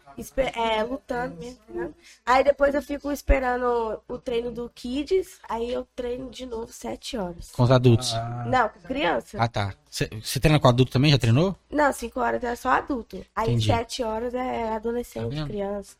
[0.55, 1.95] é, lutando mesmo, treinando.
[2.27, 7.17] Aí depois eu fico esperando o treino do Kids, aí eu treino de novo 7
[7.17, 7.51] horas.
[7.53, 8.13] Com os adultos.
[8.15, 9.37] Ah, Não, com criança.
[9.41, 9.75] Ah, tá.
[9.91, 11.11] Você treina com adulto também?
[11.11, 11.55] Já treinou?
[11.71, 13.25] Não, 5 horas é só adulto.
[13.37, 13.67] Aí Entendi.
[13.67, 15.47] 7 horas é Tá adolescente, vendo?
[15.47, 15.97] criança.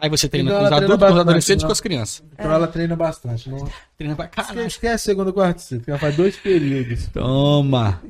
[0.00, 1.68] Aí você treina Então com os treina adultos, com os adolescentes e não?
[1.68, 2.22] com as crianças.
[2.32, 3.48] Então ela treina bastante.
[3.50, 3.68] Não...
[3.96, 4.66] Treina pra caralho.
[4.66, 5.90] Esquece segunda, quarta e sexta.
[5.90, 7.06] Ela faz dois períodos.
[7.08, 8.02] Toma!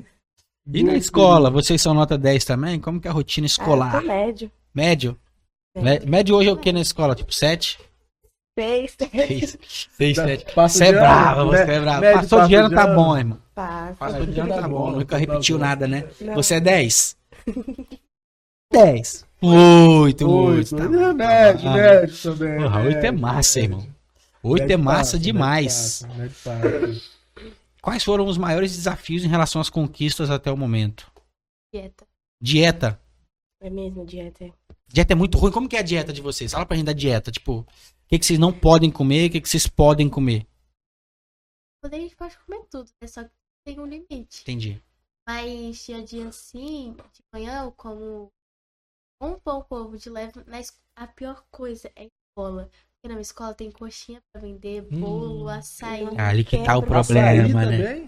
[0.71, 2.79] E na Dois escola, vocês são nota 10 também?
[2.79, 4.01] Como que é a rotina Ah, escolar?
[4.01, 4.51] tô médio.
[4.75, 5.17] Médio?
[5.77, 7.15] Mé- Médio hoje é o que na escola?
[7.15, 7.79] Tipo 7?
[8.59, 9.59] 6, 6,
[9.97, 10.55] 6 Tá, 7.
[10.55, 12.01] passa Você é brava, você é brava.
[12.01, 12.95] médio Passou de ano, de tá ano.
[12.97, 13.39] bom, irmão.
[13.55, 13.95] passa.
[13.95, 14.91] Passou de ano, Tá tá bom.
[14.91, 16.05] Nunca repetiu nada, né?
[16.21, 16.35] Não.
[16.35, 17.17] Você é 10?
[18.73, 19.27] 10.
[19.41, 20.29] 8, 8.
[20.29, 20.77] Oito.
[20.77, 21.73] Tá É bom, médio, bom.
[21.75, 22.59] médio também.
[22.63, 23.79] Porra, 8 é massa, médio.
[23.79, 23.95] irmão.
[24.43, 26.03] 8 é massa passa, demais.
[26.03, 27.19] médio passa, médio passa.
[27.81, 31.11] Quais foram os maiores desafios em relação às conquistas até o momento?
[31.73, 32.07] Dieta.
[32.41, 33.01] Dieta.
[33.61, 34.53] É mesmo, dieta.
[34.89, 35.53] Dieta é muito ruim.
[35.53, 36.53] Como que é a dieta de vocês?
[36.53, 37.31] Fala pra gente da dieta.
[37.31, 37.67] Tipo, o
[38.09, 40.47] que, que vocês não podem comer, o que, que vocês podem comer?
[41.83, 43.09] Quando a gente pode comer tudo, né?
[43.09, 43.31] Só que
[43.65, 44.43] tem um limite.
[44.43, 44.83] Entendi.
[45.27, 48.31] Mas dia a dia assim, de manhã eu como
[49.21, 52.71] um pão com ovo de leve, mas a pior coisa é escola.
[52.95, 55.49] Porque na minha escola tem coxinha pra vender, bolo, Hum.
[55.49, 56.07] açaí.
[56.17, 57.65] Ali que tá o problema, Açaí né?
[57.65, 58.07] também?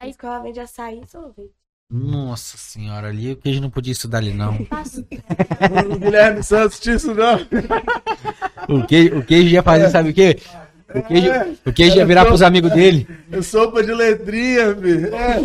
[0.00, 1.54] A escola vende açaí e sorvete.
[1.90, 4.52] Nossa senhora, ali o queijo não podia estudar ali, não.
[5.92, 7.38] O Guilherme Santos tinha isso não.
[8.68, 10.36] O queijo, o queijo ia fazer, sabe o quê?
[10.94, 11.30] O queijo,
[11.66, 13.08] o queijo ia virar só- pros amigos dele.
[13.32, 15.14] É sopa de letrinha, filho.
[15.14, 15.36] É.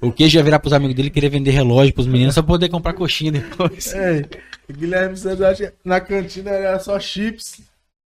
[0.00, 2.68] O queijo ia virar pros amigos dele querer vender relógio pros meninos só pra poder
[2.68, 3.92] comprar coxinha depois.
[3.94, 4.24] É.
[4.68, 7.60] O Guilherme Santos, acho que na cantina era só chips,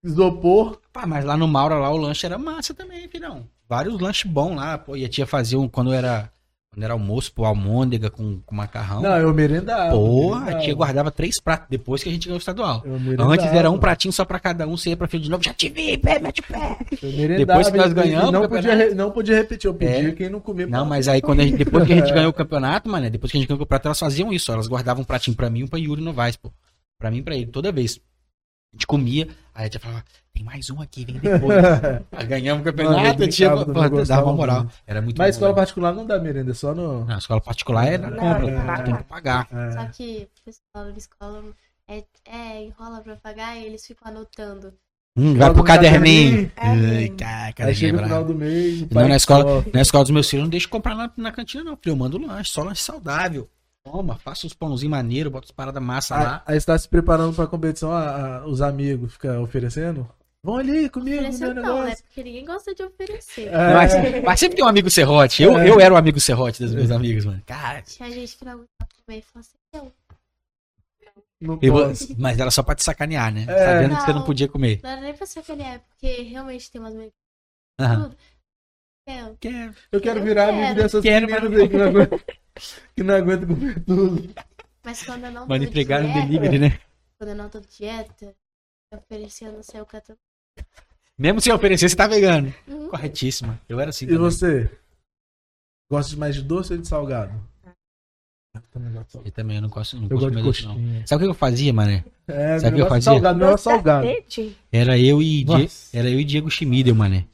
[0.04, 0.80] isopor.
[0.92, 3.46] Pá, mas lá no Maura, lá o lanche era massa também, filhão.
[3.68, 4.96] Vários lanches bons lá, pô.
[4.96, 6.30] E a tia fazia um, quando era,
[6.74, 9.02] quando era almoço, pô, almôndega com, com macarrão.
[9.02, 9.92] Não, eu merendava.
[9.92, 12.82] Porra, a tia guardava três pratos depois que a gente ganhou o estadual.
[12.84, 13.32] Eu merendava.
[13.34, 15.54] Antes era um pratinho só pra cada um, você ia pra fila de novo, já
[15.54, 16.78] te vi, pé, mete o pé.
[17.02, 19.68] Eu merendava, Depois que nós ganhamos Não podia, re- não podia repetir.
[19.70, 20.12] Eu pedia É.
[20.14, 20.66] quem não comia.
[20.68, 23.32] Não, mas aí quando a gente, depois que a gente ganhou o campeonato, mano, depois
[23.32, 25.60] que a gente ganhou o campeonato, elas faziam isso, elas guardavam um pratinho pra mim
[25.60, 26.52] e um pra Yuri Novaes, pô.
[27.00, 28.00] Pra mim e pra ele, toda vez.
[28.74, 31.64] A gente comia, aí a tia falava, tem mais um aqui, vem depois.
[32.12, 34.66] Aí ganhamos o Mano, campeonato, a tia pô, dava uma moral.
[34.88, 35.56] Era muito Mas bom, escola né?
[35.56, 37.06] particular não dá merenda, é só no.
[37.06, 38.84] Não, a escola particular é na Não, compra, tem que pagar.
[38.84, 39.48] tem que pagar.
[39.52, 39.72] É.
[39.74, 41.44] Só que o pessoal da escola
[41.88, 44.74] é, é, enrola pra pagar e eles ficam anotando.
[45.16, 46.50] Hum, vai pro caderninho.
[46.50, 46.98] caderninho.
[46.98, 48.10] Ai, cara, cara Aí chega no bravo.
[48.14, 48.90] final do mês.
[48.90, 51.64] Não, na escola, na escola dos meus filhos, eu não deixo comprar na, na cantina,
[51.64, 51.78] não.
[51.78, 53.48] Filho, eu mando lanche, só lanche saudável.
[53.86, 56.44] Toma, faça os pãozinhos maneiros, bota as paradas massa Aí, lá.
[56.48, 60.10] aí você tá se preparando pra competição, a- a- os amigos ficam oferecendo?
[60.46, 61.84] Vão ali comigo, Oferecer meu não, né?
[61.86, 62.04] negócio.
[62.06, 63.48] Porque ninguém gosta de oferecer.
[63.48, 63.74] É.
[63.74, 63.94] Mas,
[64.24, 65.44] mas sempre tem um amigo serrote.
[65.44, 65.70] Eu, É.
[65.70, 67.42] eu era o amigo serrote dos meus amigos, mano.
[67.46, 69.92] Cara, Tinha gente que não aguentava comer e falou assim, não,
[71.42, 73.46] Não eu- mas era só pra te sacanear, né?
[73.50, 73.66] É.
[73.66, 74.26] Sabendo que você não Não.
[74.26, 74.80] podia comer.
[74.82, 77.14] não era nem pra sacanear, porque realmente tem umas meninas
[77.82, 78.16] Aham.
[79.08, 79.76] É, Quero.
[79.92, 80.58] Eu quero Eu virar quero.
[80.58, 82.20] amigo dessas Quero, meninas mas- aí
[82.54, 84.34] que não que não aguenta comer tudo.
[84.84, 86.80] Mas quando eu não Manda tô entregar no dieta, delivery, né?
[87.18, 88.36] Quando eu não tô de dieta,
[88.92, 90.20] eu oferecia no seu catando.
[91.18, 92.54] Mesmo sem oferecer, você tá vegano.
[92.68, 92.90] Uhum.
[92.90, 93.60] Corretíssima.
[93.70, 94.22] Eu era assim E também.
[94.22, 94.70] você?
[95.90, 97.34] Gosta de mais de doce ou de salgado?
[98.56, 99.18] Eu também gosto.
[99.18, 100.76] Eu eu não gosto, não Eu gosto gosto de mais disso, não.
[100.76, 101.08] coxinha.
[101.08, 102.04] Sabe o que eu fazia, mané?
[102.28, 103.12] É, Sabe o que eu negócio fazia?
[103.14, 104.08] Salgado, meu é Doce salgado.
[104.72, 105.46] Era eu e, Die...
[105.46, 105.98] Nossa.
[105.98, 107.26] era eu e Diego Schmidel, mané.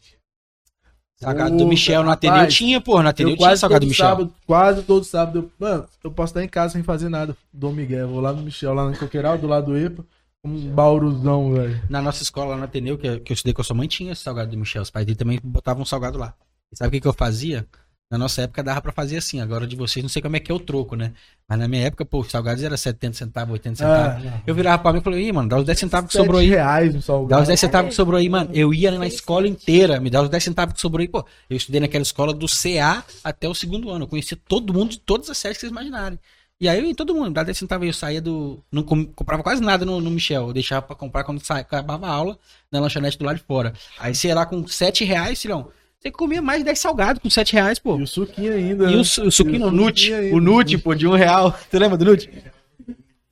[1.22, 3.02] Salgado do Michel no Ateneu rapaz, tinha, pô.
[3.04, 4.06] No Ateneu Eu tinha salgado do Michel.
[4.08, 7.36] sábado, quase todo sábado, eu, mano, eu posso estar em casa sem fazer nada.
[7.54, 10.06] Dom Miguel, vou lá no Michel, lá no Coqueiral, do lado do EPA,
[10.46, 11.82] um bauruzão, velho.
[11.90, 13.88] Na nossa escola lá no Ateneu, que, eu- que eu estudei com a sua mãe,
[13.88, 14.82] tinha esse salgado do Michel.
[14.82, 16.34] Os pais dele também botavam um salgado lá.
[16.72, 17.68] E sabe o que, que eu fazia?
[18.12, 19.40] Na nossa época dava pra fazer assim.
[19.40, 21.14] Agora de vocês, não sei como é que é o troco, né?
[21.48, 24.26] Mas na minha época, pô, os salgados era 70 centavos, 80 centavos.
[24.28, 26.40] Ah, Eu virava pra mim e falei, ih, mano, dá os 10 centavos que sobrou
[26.40, 26.50] aí.
[26.50, 27.28] reais salgado.
[27.30, 28.50] Dá os 10 centavos que sobrou aí, mano.
[28.52, 31.24] Eu ia na escola inteira, me dá os 10 centavos que sobrou aí, pô.
[31.48, 34.06] Eu estudei naquela escola do CA até o segundo ano.
[34.06, 36.18] Eu conhecia todo mundo de todas as séries que vocês imaginarem.
[36.60, 38.60] E aí eu ia todo mundo, dá 10 centavos aí, eu saía do.
[38.72, 40.48] Não com- comprava quase nada no, no Michel.
[40.48, 41.58] Eu deixava pra comprar quando sa...
[41.60, 42.38] acabava a aula
[42.72, 43.72] na lanchonete do lado de fora.
[44.00, 45.70] Aí você ia lá com 7 reais, filhão.
[46.00, 47.98] Você comia mais de 10 salgados com 7 reais, pô.
[48.00, 48.86] E o suquinho ainda.
[48.90, 48.98] E né?
[48.98, 50.14] o, su- o suquinho, E o Nute.
[50.34, 51.52] O Nute, pô, de um real.
[51.70, 52.30] Tu lembra do Nute?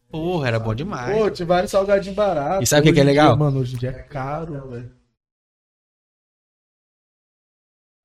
[0.10, 1.18] Porra, era bom demais.
[1.18, 2.64] Pô, tinha vários salgadinhos baratos.
[2.64, 3.28] E sabe o que que é Hoje em legal?
[3.30, 4.92] dia, mano, hoje em dia é caro, velho.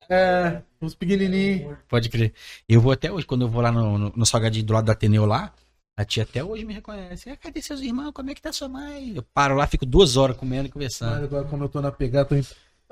[0.09, 1.77] É, os pequenininhos.
[1.89, 2.33] Pode crer.
[2.69, 4.93] Eu vou até hoje, quando eu vou lá no, no, no salgadinho do lado do
[4.93, 5.53] Ateneu lá,
[5.97, 7.31] A tia até hoje me reconhece.
[7.31, 8.13] Ah, cadê seus irmãos?
[8.13, 9.13] Como é que tá sua mãe?
[9.17, 11.25] Eu paro lá, fico duas horas comendo e Mas conversando.
[11.25, 12.35] agora, como eu tô na pegada, tô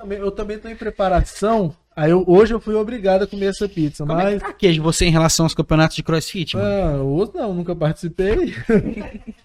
[0.09, 1.75] eu também tô em preparação.
[1.95, 4.41] Aí eu- hoje eu fui obrigado a comer essa pizza, Como é que mas.
[4.41, 6.67] tá, Queijo, você em relação aos campeonatos de crossfit, mano?
[6.67, 8.53] Ah, outro não, nunca participei.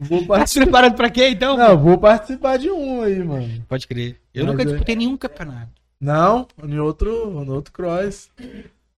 [0.00, 0.64] vou Tá se participar.
[0.64, 1.56] preparando pra quê, então?
[1.56, 3.64] Não, vou participar de um aí, mano.
[3.68, 4.20] Pode crer.
[4.32, 5.70] Eu Mas nunca é- disputei nenhum campeonato.
[6.00, 8.28] Não, em outro, no outro cross.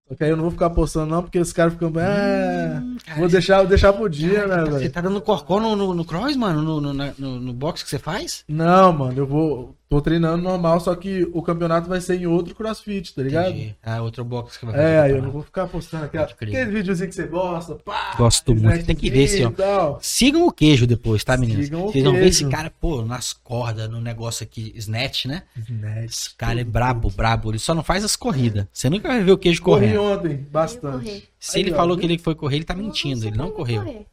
[0.08, 1.92] Só que aí eu não vou ficar postando não, porque os caras ficam.
[1.98, 4.92] Ah, Hum, cara, vou deixar, vou deixar pro dia, né, Você velho?
[4.92, 6.62] tá dando corcó no, no, no cross, mano?
[6.62, 8.44] No, no, no, no box que você faz?
[8.48, 9.74] Não, mano, eu vou.
[9.88, 13.50] Tô treinando normal, só que o campeonato vai ser em outro crossfit, tá ligado?
[13.50, 13.76] Entendi.
[13.80, 16.64] Ah, outro box que vai É, fazer aí eu não vou ficar postando aquela, aquele
[16.66, 18.14] videozinho que você gosta, pá.
[18.18, 18.84] Gosto muito.
[18.84, 19.52] Tem que ver, snackzinho senhor.
[19.52, 19.98] e tal.
[20.02, 21.66] Sigam o queijo depois, tá, meninas?
[21.66, 25.44] Sigam o Vocês vão ver esse cara, pô, nas cordas, no negócio aqui, snatch, né?
[25.56, 26.04] Snack.
[26.06, 27.52] Esse cara é brabo, brabo.
[27.52, 28.66] Ele só não faz as corridas.
[28.72, 30.02] Você nunca vai ver o queijo Corri correndo.
[30.02, 31.04] ontem, bastante.
[31.04, 31.22] correr.
[31.38, 32.00] Se Aí, ele ó, falou viu?
[32.00, 33.24] que ele foi correr, ele tá mentindo.
[33.24, 33.82] Ele não correu.
[33.84, 34.06] correr.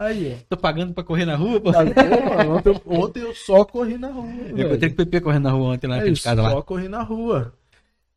[0.00, 0.44] Aí, ó.
[0.48, 1.70] Tô pagando pra correr na rua, pô.
[1.72, 1.80] Tá?
[1.80, 4.24] Ontem, eu- ontem eu só corri na rua.
[4.48, 4.68] Eu velho.
[4.68, 6.50] encontrei com o PP correndo na rua ontem lá na É de casa lá.
[6.52, 7.52] só corri na rua.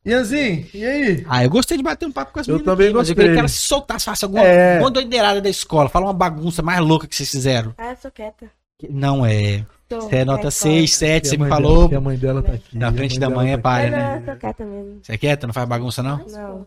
[0.06, 1.24] Ianzinho, e aí?
[1.28, 2.72] Ah, eu gostei de bater um papo com as Eu meninas.
[2.74, 3.14] também aqui, mas Eu gostei.
[3.14, 4.72] queria que elas se soltassem, façam alguma, É.
[4.74, 5.88] alguma doideirada da escola.
[5.88, 7.74] Fala uma bagunça mais louca que vocês fizeram.
[7.78, 8.46] Ah, eu sou quieta.
[8.90, 9.64] Não é.
[9.88, 10.50] Você é nota quieta.
[10.50, 11.88] 6, 7, Que você me falou.
[11.88, 12.76] dela- a mãe dela tá aqui.
[12.76, 13.98] Na frente da mãe é tá Mas né?
[13.98, 14.98] não, eu sou quieta mesmo.
[15.02, 15.46] Você é quieta?
[15.46, 16.18] Não faz bagunça, não?
[16.30, 16.66] Não,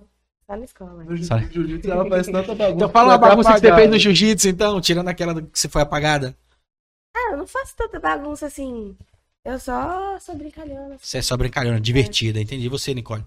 [0.50, 1.04] só na escola.
[1.04, 2.76] No Só- jiu-jitsu ela faz tanta bagunça.
[2.76, 3.82] Então fala uma tá bagunça que você apagada.
[3.82, 6.38] fez no jiu-jitsu, então, tirando aquela que você foi apagada.
[7.16, 8.98] Ah, eu não faço tanta bagunça assim.
[9.44, 10.98] Eu só sou brincalhona.
[10.98, 12.40] Você é só brincalhona, divertida.
[12.40, 13.26] Entendi você, Nicole.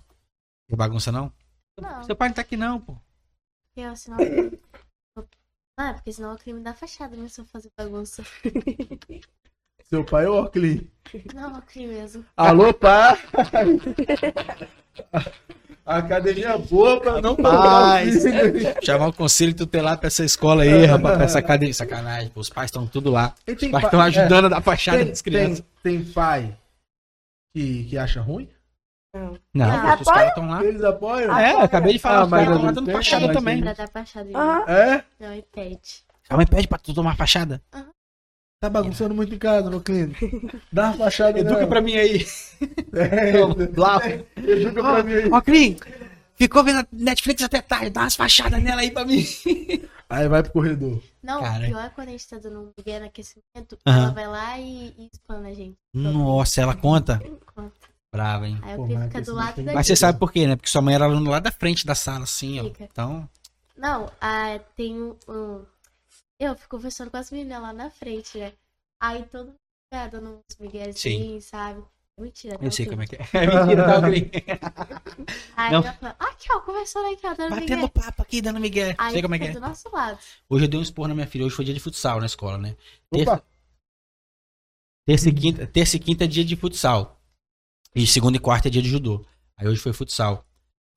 [0.68, 1.32] Não bagunça, não?
[1.80, 2.96] Não, Seu pai não tá aqui, não, pô.
[3.76, 4.18] eu, senão...
[5.78, 7.26] Ah, porque senão é o crime da fachada, né?
[7.28, 8.22] Se eu fazer bagunça.
[9.84, 10.90] Seu pai é o Ocli.
[11.34, 12.24] Não, é o crime mesmo.
[12.36, 13.16] Alô, pai!
[15.84, 18.22] A academia boa pra não pagar Rapaz.
[18.84, 21.74] Chamar o conselho tutelar pra essa escola aí, rapaz, pra essa academia.
[21.74, 22.40] Sacanagem, pô.
[22.40, 23.34] Os pais estão tudo lá.
[23.46, 25.64] E Os tem pais pa- estão ajudando a dar é, fachada tem, das crianças.
[25.82, 26.56] tem, tem pai
[27.56, 28.48] que, que acha ruim?
[29.14, 29.36] Não.
[29.52, 30.64] Não, Ah, os caras estão lá.
[30.64, 31.36] Eles apoiam?
[31.36, 33.60] É, eu acabei de falar, Ah, mas estão lá dando fachada também.
[33.60, 34.30] Pra dar fachada.
[34.32, 34.64] Aham.
[34.70, 35.04] É?
[35.18, 36.04] Não, impede.
[36.28, 37.60] A mãe pede pra tu tomar fachada?
[38.60, 39.80] Tá bagunçando muito em casa, meu.
[40.70, 41.66] Dá uma fachada Educa nela.
[41.66, 42.26] pra mim aí.
[42.92, 43.32] É,
[43.74, 43.98] Lá.
[44.36, 45.30] educa pra mim aí.
[45.32, 45.78] Ó, Clin,
[46.36, 49.24] ficou vendo a Netflix até tarde, dá umas fachadas nela aí pra mim.
[50.10, 51.00] Aí vai pro corredor.
[51.22, 51.62] Não, Cara.
[51.62, 54.58] o pior é quando a gente tá dando um migué no aquecimento, ela vai lá
[54.58, 55.76] e, e espana a gente.
[55.94, 57.22] Nossa, ela conta?
[57.54, 57.72] Conta.
[58.12, 58.58] Brava, hein?
[58.60, 60.56] Aí Pô, fico mas fica do lado da Mas você sabe por quê, né?
[60.56, 62.64] Porque sua mãe era lá da frente da sala, assim, ó.
[62.64, 62.88] Fica.
[62.90, 63.28] Então,
[63.76, 65.62] Não, ah, tem um, um-
[66.40, 68.54] Eu fico conversando com as meninas lá na frente, né?
[68.98, 69.56] Aí todo mundo
[69.92, 71.38] fica dando uns migués Sim.
[71.40, 71.84] sabe?
[72.18, 73.18] Mentira, eu sei como é que é.
[73.32, 74.30] É mentira, tá, Clin?
[75.56, 75.82] Aí Não.
[75.82, 77.88] ela fala, aqui ó, conversando aqui, ó, dando Batendo migué.
[77.88, 78.94] papo aqui, dando migué.
[78.98, 79.60] Aí Sei como é que fica é.
[79.60, 80.18] do nosso lado.
[80.48, 81.46] Hoje eu dei um esporro na minha filha.
[81.46, 82.76] Hoje foi dia de futsal na escola, né?
[83.10, 83.42] Opa,
[85.06, 87.20] terça, e quinta, terça e quinta é dia de futsal.
[87.94, 89.24] E segunda e quarta é dia de judô.
[89.56, 90.44] Aí hoje foi futsal.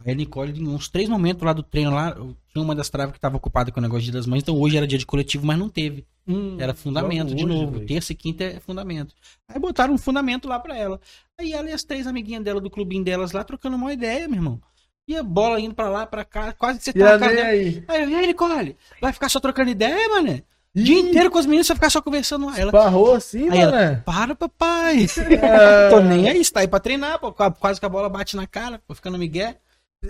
[0.06, 3.12] Aí a Nicole, em uns três momentos lá do treino lá, tinha uma das travas
[3.14, 4.44] que estava ocupada com o negócio de das mães.
[4.44, 6.06] Então hoje era dia de coletivo, mas não teve.
[6.28, 7.80] hum, Era fundamento de novo.
[7.86, 9.14] Terça e quinta é fundamento.
[9.48, 11.00] Aí botaram um fundamento lá pra ela.
[11.40, 14.38] Aí ela e as três amiguinhas dela do clubinho delas lá trocando uma ideia, meu
[14.38, 14.62] irmão.
[15.08, 17.84] E a bola indo pra lá, pra cá, quase que você tá na aí?
[17.88, 18.78] Aí eu, e aí, Nicole?
[19.02, 20.44] Vai ficar só trocando ideia, mané?
[20.76, 22.58] O dia inteiro com as meninas, você vai ficar só conversando lá.
[22.60, 23.96] Ela, Parrou assim, Aí ela- mané?
[24.06, 25.06] para, papai.
[25.44, 27.32] É, Tô nem aí, você tá aí pra treinar, pô.
[27.34, 29.58] Quase que a bola bate na cara, pô, ficando migué.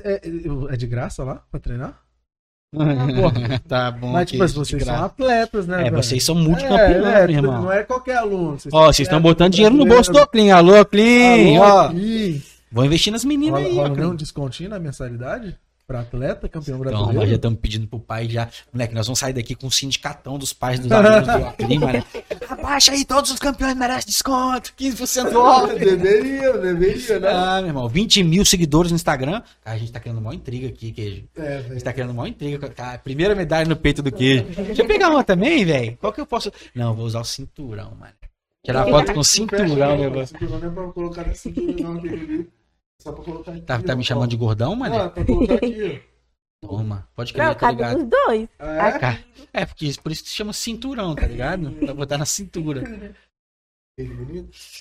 [0.04, 0.22] É,
[0.70, 2.00] é de graça lá pra treinar?
[3.68, 4.12] tá bom.
[4.14, 5.82] Mas, tipo, assim, vocês são atletas, né?
[5.82, 6.04] É, velho?
[6.04, 7.62] vocês são multicampeões, É, é, irmão.
[7.64, 8.58] Não é qualquer aluno.
[8.72, 10.56] Ó, vocês estão botando dinheiro no bolso do Clean.
[10.56, 11.60] Alô, Clean.
[11.62, 11.92] Ó,
[12.72, 13.84] Vou investir nas meninas Rola, aí, ó.
[13.84, 14.10] rola Clean.
[14.10, 15.56] um descontinho na mensalidade?
[15.86, 17.20] Pra atleta, campeão Então, brasileiro?
[17.20, 18.48] nós já estamos pedindo pro pai já.
[18.72, 22.04] Moleque, nós vamos sair daqui com um sindicatão dos pais dos alunos do Oclim, mano.
[22.64, 25.76] Abaixa aí, todos os campeões merecem desconto, 15% off.
[25.78, 27.30] Deveria, deveria, né?
[27.30, 29.42] Ah, meu irmão, 20 mil seguidores no Instagram.
[29.62, 31.26] Cara, a gente tá criando uma intriga aqui, queijo.
[31.36, 31.74] É, A velho.
[31.74, 32.70] gente tá criando uma intriga.
[32.70, 34.46] Cara, primeira medalha no peito do queijo.
[34.46, 35.98] Deixa eu pegar uma também, velho.
[36.00, 36.52] Qual que eu posso.
[36.74, 38.14] Não, vou usar o cinturão, mano.
[38.66, 40.26] Tirar foto com o cinturão, meu irmão.
[40.26, 42.50] Cinturão não é pra colocar nesse cinturão aqui, ali.
[42.98, 43.62] Só pra colocar aqui.
[43.62, 43.96] Tá, tá ó.
[43.98, 44.96] me chamando de gordão, mano?
[44.96, 46.02] Ah, pra colocar aqui,
[46.68, 47.98] Toma, pode crer, Não, tá ligado.
[47.98, 48.50] os dois.
[48.58, 48.64] ó.
[48.64, 49.18] Ah,
[49.54, 49.62] é?
[49.62, 51.72] É, porque por isso que se chama cinturão, tá ligado?
[51.84, 52.84] Pra botar na cintura.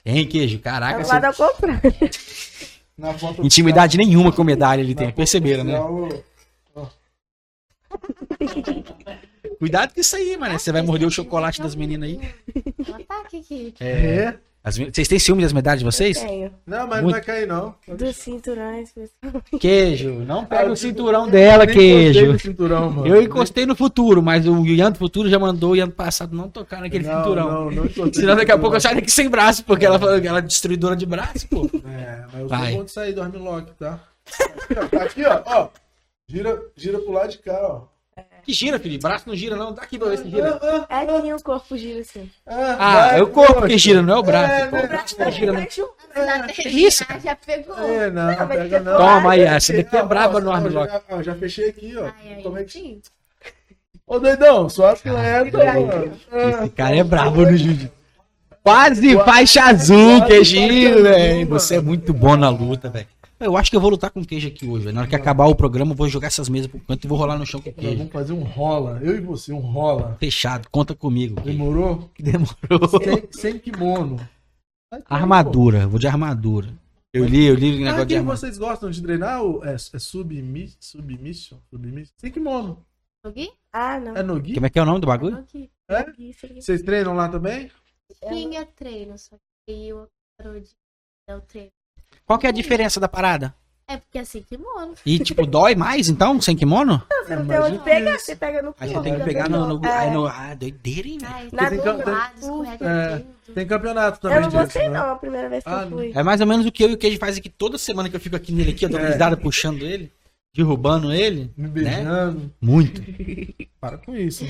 [0.07, 0.61] Hein, queijo?
[0.61, 1.33] Caraca, você...
[1.33, 1.81] comprar.
[2.97, 5.81] Na foto intimidade nenhuma com medalha ele tem, perceberam, né?
[5.81, 6.93] oficial,
[9.59, 10.59] Cuidado com isso aí, mano.
[10.59, 12.21] Você vai morder o chocolate das meninas aí.
[13.07, 13.75] Tá aqui, aqui.
[13.81, 14.39] É.
[14.65, 16.21] As Vocês têm ciúme das medalhas de vocês?
[16.21, 16.53] Tenho.
[16.65, 17.75] Não, mas não Muito- vai cair, não.
[17.89, 19.43] Dos cinturões, pessoal.
[19.59, 22.33] Queijo, não pega Ah, o cinturão dela, queijo.
[22.33, 23.09] no cinturão, mano.
[23.09, 26.37] Eu encostei no futuro, mas o Ian do futuro já mandou o Ian do passado
[26.37, 27.49] não tocar naquele Não, cinturão.
[27.51, 30.21] Não, não encostei Senão daqui a pouco eu saio daqui sem braço, porque ela falou
[30.21, 31.69] que ela é destruidora de braço, pô.
[31.89, 32.85] É, mas eu Vai.
[32.85, 33.99] de sair do armlock, tá?
[34.31, 35.03] Aqui, ó.
[35.03, 35.43] Aqui, ó.
[35.45, 35.69] ó.
[36.29, 37.92] Gira, gira pro lado de cá, ó.
[38.45, 38.99] Que gira, filho.
[39.01, 39.73] Braço não gira, não.
[39.73, 40.59] Dá aqui pra ver se gira.
[40.89, 42.31] Ah, É sim, o corpo gira assim.
[42.47, 44.53] Ah, vai, é o corpo que gira, não é o braço.
[44.53, 44.77] É, pô.
[44.77, 44.85] né?
[44.85, 45.65] O braço não gira, não.
[46.49, 47.79] Que isso, Já pegou.
[47.79, 48.97] É, não, Não, pega não.
[48.97, 50.93] Toma aí, essa daqui é braba no armlock.
[51.09, 52.07] Já, já fechei aqui, ó.
[52.07, 52.73] É que...
[52.73, 53.01] sim.
[54.07, 56.13] Ô, doidão, sou atleta, mano.
[56.33, 57.91] Esse cara é brabo no jiu-jitsu.
[58.63, 61.49] Quase faixa azul, faixa azul, velho.
[61.49, 63.07] Você é muito bom na luta, velho.
[63.43, 64.95] Eu acho que eu vou lutar com o queijo aqui hoje, velho.
[64.95, 67.19] Na hora que acabar o programa, eu vou jogar essas mesas pro canto e vou
[67.19, 67.99] rolar no chão com Nós queijo.
[67.99, 69.01] vamos fazer um rola.
[69.03, 70.17] Eu e você, um rola.
[70.21, 71.35] Fechado, conta comigo.
[71.43, 71.59] queijo.
[71.59, 72.11] Demorou?
[72.19, 72.89] Demorou.
[73.03, 74.17] Sem, sem kimono.
[75.07, 76.73] Armadura, vou de armadura.
[77.13, 77.83] Eu li, eu li o pô.
[77.83, 78.37] Ah, negócio de quem armadura.
[78.37, 79.41] vocês gostam de treinar?
[79.65, 81.59] É, é submi, submission?
[81.69, 82.13] Submission?
[82.17, 82.85] Sem kimono.
[83.25, 83.53] Alguém?
[83.73, 84.17] Ah, não.
[84.17, 84.55] É no gi?
[84.55, 85.45] Como é que é o nome do bagulho?
[85.91, 86.11] É?
[86.19, 86.61] Isso aqui.
[86.63, 87.71] Vocês treinam lá também?
[88.29, 89.37] Tinha treino, só
[89.67, 90.09] que eu
[90.39, 90.71] parou de
[91.29, 91.71] dar o treino.
[92.27, 93.55] Qual que é a diferença da parada?
[93.87, 94.95] É porque assim, kimono.
[95.05, 97.03] E, tipo, dói mais, então, sem kimono?
[97.25, 99.67] Você não É tem onde pegar, você pega no Aí você tem que pegar no...
[99.79, 99.99] no, É.
[99.99, 101.51] aí no ah, doideira, hein, velho?
[101.53, 102.87] Na tem lado, escorrega
[103.49, 103.53] É.
[103.53, 104.99] Tem campeonato também Eu não gostei né?
[104.99, 106.13] não, a primeira vez que Ah, eu fui.
[106.15, 108.17] É mais ou menos o que eu e o Queijo faz aqui toda semana que
[108.17, 109.09] eu fico aqui nele aqui, eu dou É.
[109.11, 110.11] risada puxando ele,
[110.55, 111.53] derrubando ele.
[111.57, 112.51] Me beijando.
[112.61, 113.03] Muito.
[113.81, 114.47] Para com isso.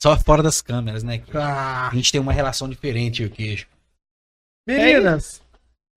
[0.00, 1.20] Só fora das câmeras, né?
[1.34, 1.88] Ah.
[1.90, 3.66] A gente tem uma relação diferente, eu e o Queijo.
[4.68, 5.42] Meninas,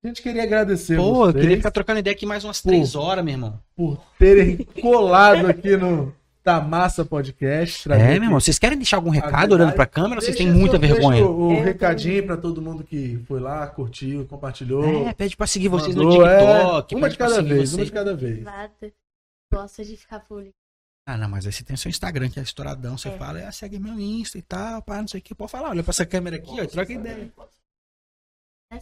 [0.04, 2.96] a gente queria agradecer Pô, eu vocês queria ficar trocando ideia aqui mais umas três
[2.96, 3.60] horas, meu irmão.
[3.76, 7.84] por terem colado aqui no Tamassa Podcast.
[7.84, 10.50] trazer É, meu irmão, vocês querem deixar algum recado olhando pra câmera ou vocês têm
[10.50, 11.26] muita vergonha?
[11.26, 15.08] O, o Eu recadinho pra todo mundo que foi lá, curtiu, compartilhou.
[15.08, 16.38] É, pede pra seguir vocês no mandou, é.
[16.38, 16.96] TikTok.
[16.96, 17.74] uma pede de cada vez, vocês.
[17.74, 18.46] uma de cada vez.
[19.54, 20.54] Gosta de ficar público.
[21.06, 22.98] Ah, não, mas aí você tem o seu Instagram, que é estouradão.
[22.98, 23.18] Você É.
[23.18, 25.34] fala, ah, segue meu Insta e tal, pá, não sei o que.
[25.36, 27.32] Pode falar, olha pra essa câmera aqui, ó, troca ideia.
[28.72, 28.80] né?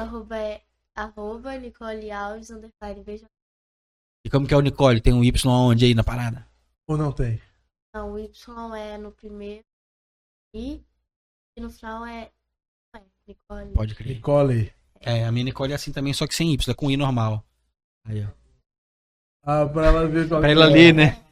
[0.00, 0.62] Arroba é
[0.94, 3.26] arroba Nicole Alves, underline, veja.
[4.24, 5.00] E como que é o Nicole?
[5.00, 6.46] Tem um Y onde aí na parada?
[6.88, 7.40] Ou não tem?
[7.94, 9.64] Não, o Y é no primeiro
[10.54, 10.82] e,
[11.56, 12.30] e no final é,
[12.94, 13.72] é Nicole.
[13.72, 14.14] Pode crer.
[14.16, 14.72] Nicole.
[15.00, 17.44] É, a minha Nicole é assim também, só que sem Y, é com I normal.
[18.06, 18.28] Aí, ó.
[19.42, 20.70] Ah, pra ela ver qual Pra que ela é.
[20.70, 21.24] ler, né?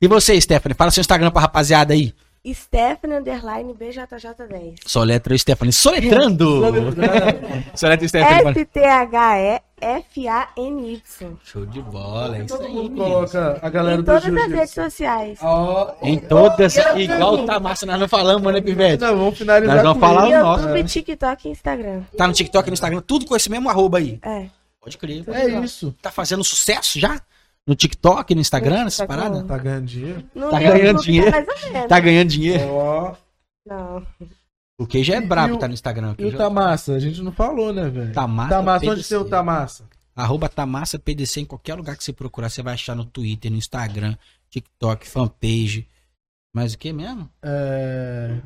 [0.00, 0.74] E você, Stephanie?
[0.76, 2.12] Fala seu Instagram pra rapaziada aí.
[2.52, 4.74] Stephanie Underline BJJ10.
[4.86, 5.72] Soletra Stephanie.
[5.72, 6.60] Soletrando!
[7.74, 8.66] Soletra Stephanie.
[9.80, 11.02] S-T-H-E-F-A-N-Y.
[11.42, 14.48] Show de bola, é isso Todo mundo coloca a galera Em do todas as redes
[14.50, 14.82] jiu-jitsu.
[14.82, 15.38] sociais.
[16.02, 19.00] Em todas, igual tá massa, nós não falamos, né, Pivete?
[19.02, 20.64] Não, vamos finalizar Nós vamos falar o nosso.
[20.68, 22.02] YouTube, TikTok e Instagram.
[22.16, 24.18] Tá no TikTok e no Instagram, tudo com esse mesmo arroba aí.
[24.22, 24.46] É.
[24.80, 25.24] Pode crer.
[25.28, 25.94] É isso.
[26.02, 27.18] Tá fazendo sucesso já?
[27.66, 29.38] No TikTok, no Instagram, No TikTok, parada?
[29.40, 29.46] não.
[29.46, 30.24] Tá ganhando dinheiro?
[30.34, 31.30] No Tá YouTube ganhando dinheiro?
[31.30, 31.40] Tá
[31.72, 31.88] menos.
[31.88, 32.68] Tá ganhando dinheiro.
[32.70, 33.16] Ó.
[33.66, 34.06] Não.
[34.78, 36.10] O que já é brabo, e o- tá no Instagram.
[36.10, 36.92] o E Queijo o já- Tamassa?
[36.94, 38.12] A gente não falou, né, velho?
[38.12, 39.84] Tamassa Tamassa, onde tem o Tamassa?
[40.16, 43.56] Arroba Tamassa PDC em qualquer lugar que você procurar, você vai achar no Twitter, no
[43.56, 44.16] Instagram,
[44.50, 45.88] TikTok, fanpage.
[46.54, 47.28] Mas o que mesmo?
[47.42, 48.36] É...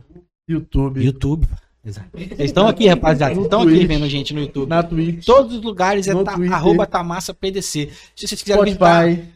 [0.49, 1.03] YouTube.
[1.05, 1.49] YouTube.
[1.89, 2.09] Exato.
[2.13, 3.41] Vocês estão aqui, rapaziada.
[3.41, 4.69] Estão aqui vendo a gente no YouTube.
[4.69, 5.25] Na Twitch.
[5.25, 7.91] Todos os lugares é ta, arroba Tamassa PDC.
[8.15, 9.05] Se vocês quiserem visitar.
[9.11, 9.29] Spotify.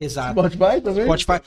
[0.00, 0.32] Exato.
[0.32, 1.04] Spotify também?
[1.04, 1.40] Spotify.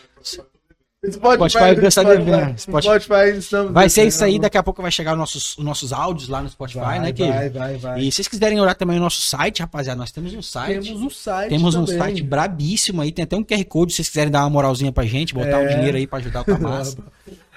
[1.06, 2.58] Spotify, Spotify dança Spotify, devendo.
[2.60, 4.42] Spotify, estamos Vai ser isso aí, devendo.
[4.44, 7.12] daqui a pouco vai chegar os nossos, os nossos áudios lá no Spotify, Vai, né,
[7.12, 7.34] Queijo?
[7.34, 8.00] vai, vai, vai.
[8.00, 10.82] E se vocês quiserem olhar também o nosso site, rapaziada, nós temos um site.
[10.82, 12.00] Temos um site Temos um também.
[12.00, 15.04] site brabíssimo aí, tem até um QR Code se vocês quiserem dar uma moralzinha pra
[15.06, 15.76] gente, botar um É.
[15.76, 16.98] dinheiro aí pra ajudar o Tamassa.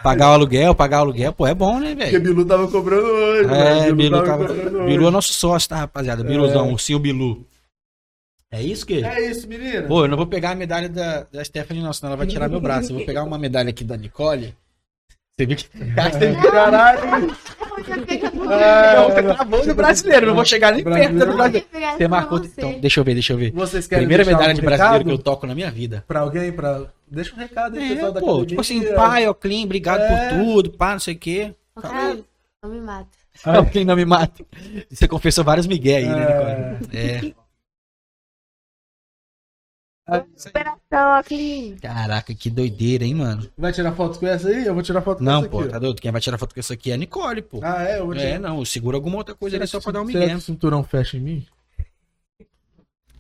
[0.07, 2.21] Pagar o aluguel, pagar o aluguel, pô, é bom, né, Porque velho?
[2.23, 3.45] Bilu tava cobrando hoje.
[3.53, 3.93] É, né?
[3.93, 4.47] Bilu, tava...
[4.47, 4.87] cobrando hoje.
[4.87, 6.23] Bilu é nosso sócio, tá, rapaziada?
[6.23, 7.45] Biluzão, o seu Bilu.
[8.51, 9.05] É isso, que?
[9.05, 9.83] É isso, menina.
[9.83, 12.49] Pô, eu não vou pegar a medalha da, da Stephanie, não, senão ela vai tirar
[12.49, 12.93] meu braço.
[12.93, 14.55] Eu vou pegar uma medalha aqui da Nicole.
[15.37, 15.69] Você viu que.
[16.51, 17.01] Caralho.
[18.47, 21.67] Não, você travou no brasileiro, não vou chegar nem perto do Brasileiro.
[21.97, 22.39] Você marcou.
[22.39, 23.51] Então, deixa eu ver, deixa eu ver.
[23.53, 26.05] Vocês querem Primeira medalha algum de brasileiro que eu toco na minha vida.
[26.07, 26.87] Pra alguém, pra...
[27.09, 28.47] Deixa um recado aí, É, pessoal da pô, academia.
[28.49, 30.29] tipo assim, pai, ó, Clean, obrigado É.
[30.31, 31.55] por tudo, pá, não sei o quê.
[31.77, 32.25] Ok,
[32.63, 33.09] não me mata.
[33.47, 34.45] Ó, Clean não me mata.
[34.91, 37.21] Você confessou vários migué aí, né, É.
[37.21, 37.37] Nicole?
[40.09, 40.25] É.
[40.37, 41.77] Superação, Clean.
[41.79, 43.51] Caraca, que doideira, hein, mano?
[43.59, 44.65] Vai tirar foto com essa aí?
[44.65, 45.69] Eu vou tirar foto com Não, essa pô, aqui.
[45.69, 46.01] tá doido?
[46.01, 47.61] Quem vai tirar foto com isso aqui é a Nicole, pô.
[47.63, 47.99] Ah, é?
[47.99, 48.27] Eu vou tirar.
[48.29, 50.33] É, não, segura alguma outra coisa ali só pra dar um Será migué.
[50.33, 51.47] que o cinturão fecha em mim?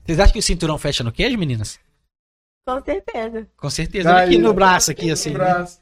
[0.04, 1.80] Vocês acham que o cinturão fecha no queijo, meninas?
[2.66, 3.46] Com certeza.
[3.56, 4.08] Com certeza.
[4.08, 5.30] Tá Olha aqui no braço, aqui, assim.
[5.30, 5.38] Um né?
[5.38, 5.78] braço.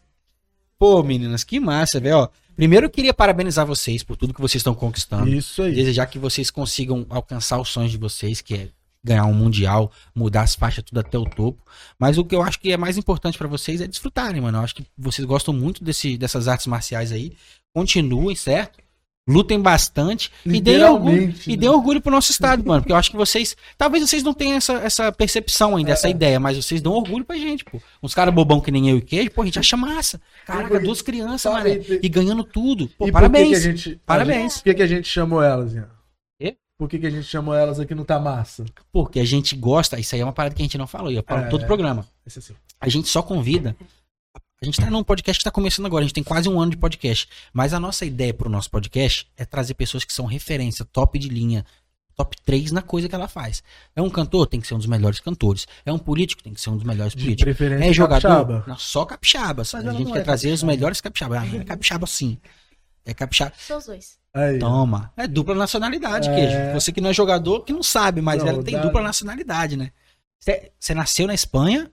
[0.78, 2.18] Pô, meninas, que massa, velho.
[2.18, 2.28] ó.
[2.54, 5.28] Primeiro eu queria parabenizar vocês por tudo que vocês estão conquistando.
[5.28, 5.74] Isso aí.
[5.74, 8.68] Desejar que vocês consigam alcançar os sonhos de vocês, que é
[9.02, 11.58] ganhar um mundial, mudar as faixas tudo até o topo.
[11.98, 14.58] Mas o que eu acho que é mais importante pra vocês é desfrutarem, mano.
[14.58, 17.32] Eu acho que vocês gostam muito desse, dessas artes marciais aí.
[17.74, 18.78] Continuem, certo?
[19.26, 21.60] Lutem bastante e deem orgulho, Literalmente, e né?
[21.60, 22.82] deem orgulho pro nosso estado, mano.
[22.82, 23.56] Porque eu acho que vocês.
[23.78, 25.94] Talvez vocês não tenham essa, essa percepção ainda, É.
[25.94, 27.80] essa ideia, mas vocês dão orgulho pra gente, pô.
[28.02, 30.20] Uns caras bobão que nem eu e queijo, pô, a gente acha massa.
[30.44, 31.66] Caraca, duas crianças, mano.
[31.68, 32.86] e- ganhando tudo.
[32.98, 33.44] Pô, E parabéns.
[33.48, 34.56] Que, que a gente, Parabéns.
[34.58, 35.88] Por que, que a gente chamou elas, Ian?
[36.76, 38.64] Por que, que a gente chamou elas aqui no Tá Massa?
[38.92, 41.14] Porque a gente gosta, isso aí é uma parada que a gente não falou, e
[41.14, 41.48] eu falo É.
[41.48, 42.04] todo o programa.
[42.26, 42.52] Esse assim.
[42.80, 43.76] A gente só convida.
[44.64, 46.70] A gente tá num podcast que tá começando agora, a gente tem quase um ano
[46.70, 47.28] de podcast.
[47.52, 51.28] Mas a nossa ideia pro nosso podcast é trazer pessoas que são referência, top de
[51.28, 51.66] linha,
[52.16, 53.62] top 3 na coisa que ela faz.
[53.94, 55.66] É um cantor, tem que ser um dos melhores cantores.
[55.84, 57.60] É um político, tem que ser um dos melhores políticos.
[57.60, 58.22] É jogador?
[58.30, 58.64] capixaba.
[58.66, 59.70] Não, só capixabas.
[59.74, 60.72] Mas a gente não quer é trazer os capixaba.
[60.72, 61.38] melhores capixabas.
[61.42, 62.38] Ah, é capixaba sim.
[63.04, 63.52] É capixaba.
[63.58, 64.16] São os dois.
[64.32, 64.58] Aí.
[64.58, 65.12] Toma.
[65.14, 66.34] É dupla nacionalidade, É.
[66.34, 66.72] queijo.
[66.80, 69.76] Você que não é jogador, que não sabe, mas Não, ela tem dá- dupla nacionalidade,
[69.76, 69.90] né?
[70.80, 71.90] Você nasceu na Espanha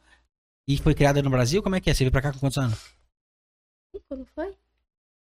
[0.73, 1.61] e foi criada no Brasil?
[1.61, 1.93] Como é que é?
[1.93, 2.79] Você veio pra cá com quantos anos?
[4.07, 4.53] Como foi?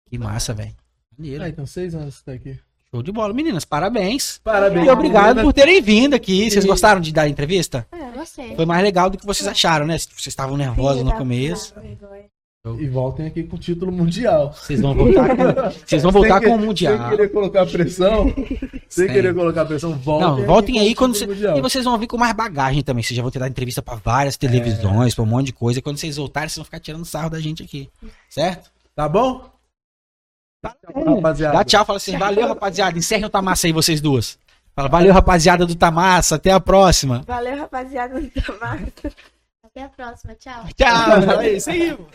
[0.08, 0.74] Que massa, velho.
[1.16, 1.44] Maneiro.
[1.44, 2.58] Ah, então seis anos que tá aqui.
[2.90, 3.32] Show de bola.
[3.32, 4.38] Meninas, parabéns.
[4.44, 4.86] Parabéns.
[4.86, 6.50] E obrigado por terem vindo aqui.
[6.50, 7.86] Vocês gostaram de dar a entrevista?
[7.90, 8.54] É, você.
[8.54, 9.98] Foi mais legal do que vocês acharam, né?
[9.98, 11.74] Vocês estavam nervosos no começo.
[12.64, 14.52] E voltem aqui com o título mundial.
[14.52, 16.96] Vocês vão voltar com, vocês vão voltar Sem com o que- Mundial.
[16.96, 18.32] Sem querer colocar pressão.
[18.88, 19.12] sem Sim.
[19.12, 20.28] querer colocar pressão, voltem.
[20.28, 21.58] Não, voltem aqui aí quando cê- mundial.
[21.58, 23.02] E vocês vão vir com mais bagagem também.
[23.02, 25.80] Vocês já vão ter dado entrevista pra várias televisões, pra um monte de coisa.
[25.80, 27.90] E quando vocês voltarem, vocês vão ficar tirando sarro da gente aqui.
[28.30, 28.70] Certo?
[28.94, 29.50] Tá bom?
[31.04, 31.58] Rapaziada.
[31.58, 32.96] Dá tchau, fala assim, valeu, rapaziada.
[32.96, 34.38] Encerrem o Tamassa aí, vocês duas.
[34.76, 36.36] Fala, valeu, rapaziada do Tamassa.
[36.36, 37.24] Até a próxima.
[37.26, 38.84] Valeu, rapaziada do Tamar.
[39.64, 40.36] Até a próxima.
[40.36, 40.64] Tchau.
[40.76, 41.40] Tchau.
[41.42, 42.06] É isso aí, mano.